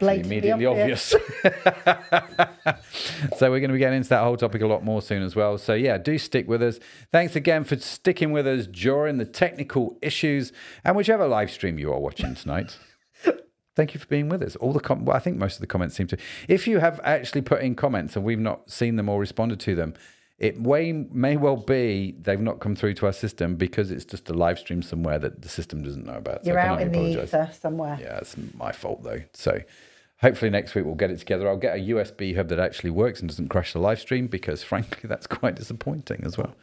hopefully 0.00 0.22
Blatantly 0.22 0.38
immediately 0.38 0.66
obvious. 0.66 1.02
so 3.38 3.50
we're 3.50 3.60
going 3.60 3.68
to 3.68 3.74
be 3.74 3.78
getting 3.78 3.98
into 3.98 4.08
that 4.10 4.22
whole 4.22 4.36
topic 4.36 4.62
a 4.62 4.66
lot 4.66 4.84
more 4.84 5.02
soon 5.02 5.22
as 5.22 5.36
well. 5.36 5.58
So 5.58 5.74
yeah, 5.74 5.98
do 5.98 6.18
stick 6.18 6.48
with 6.48 6.62
us. 6.62 6.78
Thanks 7.12 7.36
again 7.36 7.64
for 7.64 7.76
sticking 7.76 8.32
with 8.32 8.46
us 8.46 8.66
during 8.66 9.18
the 9.18 9.24
technical 9.24 9.98
issues 10.02 10.52
and 10.84 10.96
whichever 10.96 11.26
live 11.26 11.50
stream 11.50 11.78
you 11.78 11.92
are 11.92 12.00
watching 12.00 12.34
tonight. 12.34 12.78
Thank 13.76 13.92
you 13.92 14.00
for 14.00 14.06
being 14.06 14.28
with 14.28 14.42
us. 14.42 14.56
All 14.56 14.72
the 14.72 14.80
com- 14.80 15.04
well, 15.04 15.16
I 15.16 15.20
think 15.20 15.36
most 15.36 15.56
of 15.56 15.60
the 15.60 15.66
comments 15.66 15.96
seem 15.96 16.06
to. 16.08 16.16
If 16.48 16.66
you 16.66 16.78
have 16.78 17.00
actually 17.04 17.42
put 17.42 17.62
in 17.62 17.74
comments 17.74 18.16
and 18.16 18.24
we've 18.24 18.38
not 18.38 18.70
seen 18.70 18.96
them 18.96 19.08
or 19.08 19.20
responded 19.20 19.60
to 19.60 19.74
them, 19.74 19.94
it 20.38 20.60
may 20.60 20.92
may 20.92 21.36
well 21.36 21.56
be 21.56 22.14
they've 22.20 22.40
not 22.40 22.60
come 22.60 22.76
through 22.76 22.94
to 22.94 23.06
our 23.06 23.12
system 23.12 23.56
because 23.56 23.90
it's 23.90 24.04
just 24.04 24.28
a 24.28 24.34
live 24.34 24.58
stream 24.58 24.82
somewhere 24.82 25.18
that 25.18 25.40
the 25.42 25.48
system 25.48 25.82
doesn't 25.82 26.04
know 26.04 26.16
about. 26.16 26.44
So 26.44 26.50
You're 26.50 26.58
out 26.58 26.80
in 26.82 26.88
only 26.94 27.14
the 27.14 27.22
ether 27.22 27.50
somewhere. 27.58 27.98
Yeah, 28.00 28.18
it's 28.18 28.36
my 28.54 28.72
fault 28.72 29.02
though. 29.02 29.22
So 29.32 29.60
hopefully 30.20 30.50
next 30.50 30.74
week 30.74 30.84
we'll 30.84 30.94
get 30.94 31.10
it 31.10 31.18
together. 31.18 31.48
I'll 31.48 31.56
get 31.56 31.76
a 31.76 31.80
USB 31.80 32.36
hub 32.36 32.48
that 32.48 32.58
actually 32.58 32.90
works 32.90 33.20
and 33.20 33.28
doesn't 33.30 33.48
crash 33.48 33.72
the 33.72 33.78
live 33.78 33.98
stream 34.00 34.26
because 34.26 34.62
frankly 34.72 35.08
that's 35.08 35.26
quite 35.26 35.54
disappointing 35.56 36.22
as 36.24 36.36
well. 36.36 36.54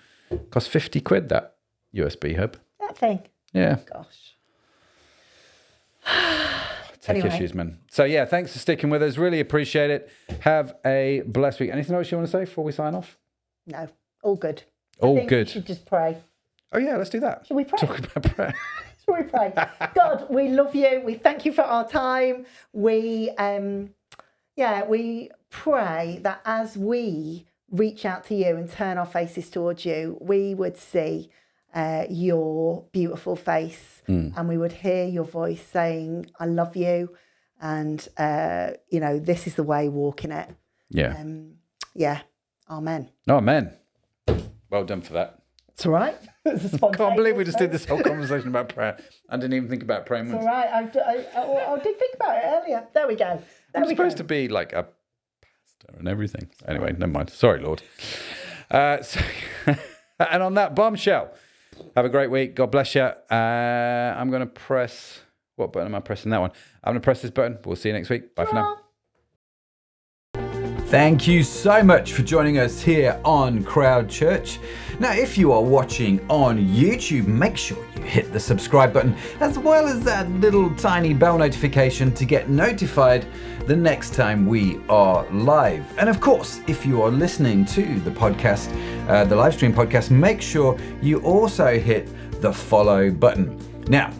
Cost 0.52 0.70
50 0.70 1.02
quid 1.02 1.30
that 1.30 1.56
USB 1.96 2.38
hub. 2.38 2.58
That 2.80 2.98
thing. 2.98 3.24
Yeah, 3.54 3.78
Gosh. 3.92 4.36
tech 7.02 7.16
Anyway. 7.18 7.28
issues, 7.30 7.54
man. 7.54 7.80
So 7.92 8.04
yeah, 8.04 8.26
thanks 8.26 8.54
for 8.54 8.60
sticking 8.60 8.90
with 8.90 9.02
us. 9.04 9.18
Really 9.18 9.40
appreciate 9.40 9.90
it. 9.92 10.10
Have 10.42 10.76
a 10.86 11.22
blessed 11.26 11.60
week. 11.60 11.70
Anything 11.72 11.96
else 11.96 12.12
you 12.12 12.18
want 12.18 12.28
to 12.30 12.32
say 12.32 12.42
before 12.46 12.64
we 12.64 12.72
sign 12.72 12.96
off? 12.96 13.18
No. 13.68 13.88
All 14.24 14.36
good. 14.36 14.64
I 15.02 15.06
All 15.06 15.26
good. 15.26 15.50
should 15.50 15.66
just 15.66 15.86
pray. 15.86 16.18
Oh 16.72 16.80
yeah, 16.80 16.98
let's 16.98 17.10
do 17.10 17.20
that. 17.20 17.46
Should 17.48 17.56
we 17.56 17.66
pray? 17.66 17.80
Talk 17.80 18.00
about 18.00 18.36
prayer. 18.36 18.56
Shall 19.06 19.16
we 19.16 19.24
pray? 19.24 19.54
God, 19.96 20.28
we 20.30 20.48
love 20.50 20.74
you. 20.74 21.02
We 21.04 21.16
thank 21.16 21.46
you 21.46 21.52
for 21.52 21.64
our 21.64 21.88
time. 21.88 22.46
We, 22.72 23.32
um, 23.32 23.90
yeah, 24.56 24.86
we 24.86 25.30
pray 25.50 26.20
that 26.24 26.42
as 26.46 26.78
we 26.78 27.46
reach 27.70 28.06
out 28.06 28.24
to 28.26 28.36
you 28.36 28.56
and 28.56 28.70
turn 28.72 28.98
our 28.98 29.06
faces 29.06 29.50
towards 29.50 29.84
you, 29.84 30.18
we 30.22 30.54
would 30.56 30.78
see 30.78 31.30
uh, 31.76 32.06
your 32.10 32.86
beautiful 32.92 33.36
face 33.36 34.02
and 34.08 34.48
we 34.48 34.58
would 34.58 34.72
hear 34.72 35.06
your 35.06 35.24
voice 35.26 35.62
saying, 35.62 36.28
I 36.40 36.46
love 36.46 36.76
you. 36.76 37.16
And, 37.62 38.08
uh, 38.18 38.72
you 38.90 39.00
know, 39.00 39.20
this 39.20 39.48
is 39.48 39.56
the 39.56 39.64
way, 39.64 39.90
walk 39.90 40.24
in 40.24 40.32
it. 40.32 40.50
Yeah. 40.90 41.16
Um, 41.20 41.56
yeah. 41.94 42.22
Amen. 42.70 43.10
Man. 43.28 43.74
Well 44.70 44.84
done 44.86 45.02
for 45.02 45.14
that. 45.14 45.40
It's 45.70 45.86
all 45.86 45.92
right. 45.92 46.16
It's 46.46 46.74
a 46.74 46.78
Can't 46.78 47.16
believe 47.16 47.38
we 47.38 47.46
just 47.46 47.58
did 47.58 47.72
this 47.72 47.86
whole 47.86 48.02
conversation 48.04 48.50
about 48.50 48.68
prayer. 48.68 48.98
I 49.30 49.38
didn't 49.38 49.54
even 49.54 49.70
think 49.70 49.82
about 49.82 50.06
praying 50.06 50.26
It's 50.26 50.34
all 50.34 50.46
right. 50.46 50.68
I, 50.68 50.82
I, 51.00 51.42
I, 51.42 51.74
I 51.74 51.80
did 51.80 51.98
think 51.98 52.16
about 52.16 52.36
it 52.36 52.44
earlier. 52.46 52.86
There 52.94 53.08
we 53.08 53.16
go. 53.16 53.42
There 53.74 53.82
I'm 53.82 53.84
we 53.84 53.90
supposed 53.96 54.18
go. 54.18 54.24
to 54.24 54.24
be 54.26 54.50
like 54.50 54.74
a 54.74 54.84
pastor 55.42 55.98
and 56.00 56.08
everything. 56.10 56.50
Anyway, 56.68 56.92
never 56.98 57.12
mind. 57.12 57.30
Sorry, 57.30 57.62
Lord. 57.62 57.82
Uh, 58.70 59.02
so, 59.02 59.22
and 60.20 60.44
on 60.44 60.56
that 60.56 60.76
bombshell, 60.76 61.34
have 61.96 62.04
a 62.04 62.10
great 62.10 62.30
week. 62.30 62.56
God 62.56 62.72
bless 62.72 62.94
you. 62.94 63.04
Uh, 63.04 64.14
I'm 64.18 64.30
going 64.30 64.42
to 64.42 64.48
press. 64.48 65.22
What 65.56 65.72
button 65.72 65.88
am 65.88 65.96
I 65.96 66.02
pressing? 66.02 66.32
That 66.32 66.42
one. 66.42 66.52
I'm 66.84 66.92
going 66.92 67.02
to 67.02 67.06
press 67.06 67.22
this 67.22 67.32
button. 67.32 67.58
We'll 67.64 67.78
see 67.78 67.88
you 67.88 67.94
next 67.94 68.10
week. 68.10 68.36
Bye 68.36 68.46
for 68.46 68.56
now. 68.56 68.80
Thank 70.94 71.28
you 71.28 71.42
so 71.42 71.82
much 71.82 72.14
for 72.14 72.22
joining 72.22 72.60
us 72.60 72.80
here 72.80 73.20
on 73.26 73.64
Crowd 73.64 74.08
Church. 74.08 74.60
Now, 75.00 75.12
if 75.12 75.40
you 75.40 75.52
are 75.52 75.64
watching 75.64 76.24
on 76.30 76.60
YouTube, 76.60 77.26
make 77.26 77.58
sure 77.58 77.84
you 77.96 78.04
hit 78.04 78.32
the 78.32 78.40
subscribe 78.40 78.94
button 78.94 79.16
as 79.40 79.58
well 79.58 79.88
as 79.88 80.04
that 80.04 80.30
little 80.34 80.70
tiny 80.76 81.16
bell 81.16 81.40
notification 81.40 82.12
to 82.12 82.26
get 82.26 82.48
notified 82.48 83.26
the 83.66 83.76
next 83.76 84.14
time 84.14 84.46
we 84.46 84.80
are 84.88 85.28
live. 85.32 85.84
And 85.98 86.10
of 86.10 86.22
course, 86.22 86.62
if 86.68 86.86
you 86.86 87.02
are 87.02 87.10
listening 87.10 87.66
to 87.74 88.00
the 88.02 88.12
podcast, 88.12 88.70
uh, 89.10 89.26
the 89.26 89.36
live 89.36 89.56
stream 89.56 89.74
podcast, 89.74 90.12
make 90.12 90.44
sure 90.44 90.78
you 91.02 91.22
also 91.22 91.80
hit 91.80 92.08
the 92.40 92.54
follow 92.54 93.10
button. 93.10 93.58
Now, 93.88 94.12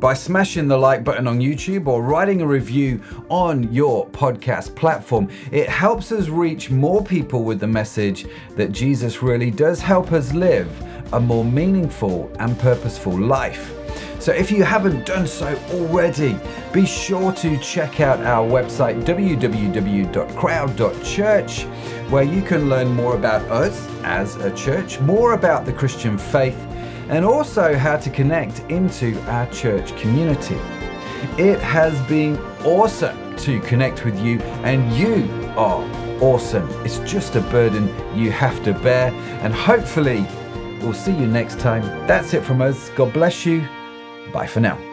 by 0.00 0.14
smashing 0.14 0.68
the 0.68 0.76
like 0.76 1.04
button 1.04 1.26
on 1.26 1.40
YouTube 1.40 1.86
or 1.86 2.02
writing 2.02 2.40
a 2.40 2.46
review 2.46 3.00
on 3.28 3.72
your 3.72 4.06
podcast 4.08 4.74
platform. 4.74 5.28
It 5.50 5.68
helps 5.68 6.12
us 6.12 6.28
reach 6.28 6.70
more 6.70 7.02
people 7.04 7.42
with 7.44 7.60
the 7.60 7.66
message 7.66 8.26
that 8.56 8.72
Jesus 8.72 9.22
really 9.22 9.50
does 9.50 9.80
help 9.80 10.12
us 10.12 10.32
live 10.32 10.70
a 11.12 11.20
more 11.20 11.44
meaningful 11.44 12.30
and 12.38 12.58
purposeful 12.58 13.18
life. 13.18 13.74
So 14.20 14.32
if 14.32 14.50
you 14.50 14.64
haven't 14.64 15.06
done 15.06 15.26
so 15.26 15.56
already, 15.70 16.38
be 16.72 16.84
sure 16.84 17.32
to 17.32 17.56
check 17.58 18.00
out 18.00 18.18
our 18.20 18.46
website 18.46 19.04
www.crowd.church 19.04 20.08
where 22.10 22.22
you 22.24 22.42
can 22.42 22.68
learn 22.70 22.88
more 22.88 23.16
about 23.16 23.42
us 23.50 23.86
as 24.02 24.36
a 24.36 24.50
church, 24.54 24.98
more 25.00 25.34
about 25.34 25.66
the 25.66 25.72
Christian 25.72 26.16
faith, 26.16 26.58
and 27.08 27.24
also 27.24 27.74
how 27.74 27.96
to 27.96 28.10
connect 28.10 28.60
into 28.70 29.20
our 29.30 29.46
church 29.50 29.96
community. 29.96 30.58
It 31.36 31.60
has 31.60 32.00
been 32.08 32.38
awesome 32.64 33.36
to 33.38 33.60
connect 33.60 34.04
with 34.04 34.18
you, 34.20 34.40
and 34.64 34.92
you 34.92 35.28
are 35.56 35.82
awesome. 36.20 36.68
It's 36.84 36.98
just 37.10 37.36
a 37.36 37.40
burden 37.40 37.88
you 38.16 38.30
have 38.30 38.62
to 38.64 38.72
bear, 38.72 39.12
and 39.42 39.54
hopefully, 39.54 40.26
we'll 40.80 40.92
see 40.92 41.12
you 41.12 41.26
next 41.26 41.58
time. 41.58 41.82
That's 42.06 42.34
it 42.34 42.44
from 42.44 42.62
us. 42.62 42.90
God 42.90 43.12
bless 43.12 43.44
you. 43.46 43.66
Bye 44.32 44.46
for 44.46 44.60
now. 44.60 44.87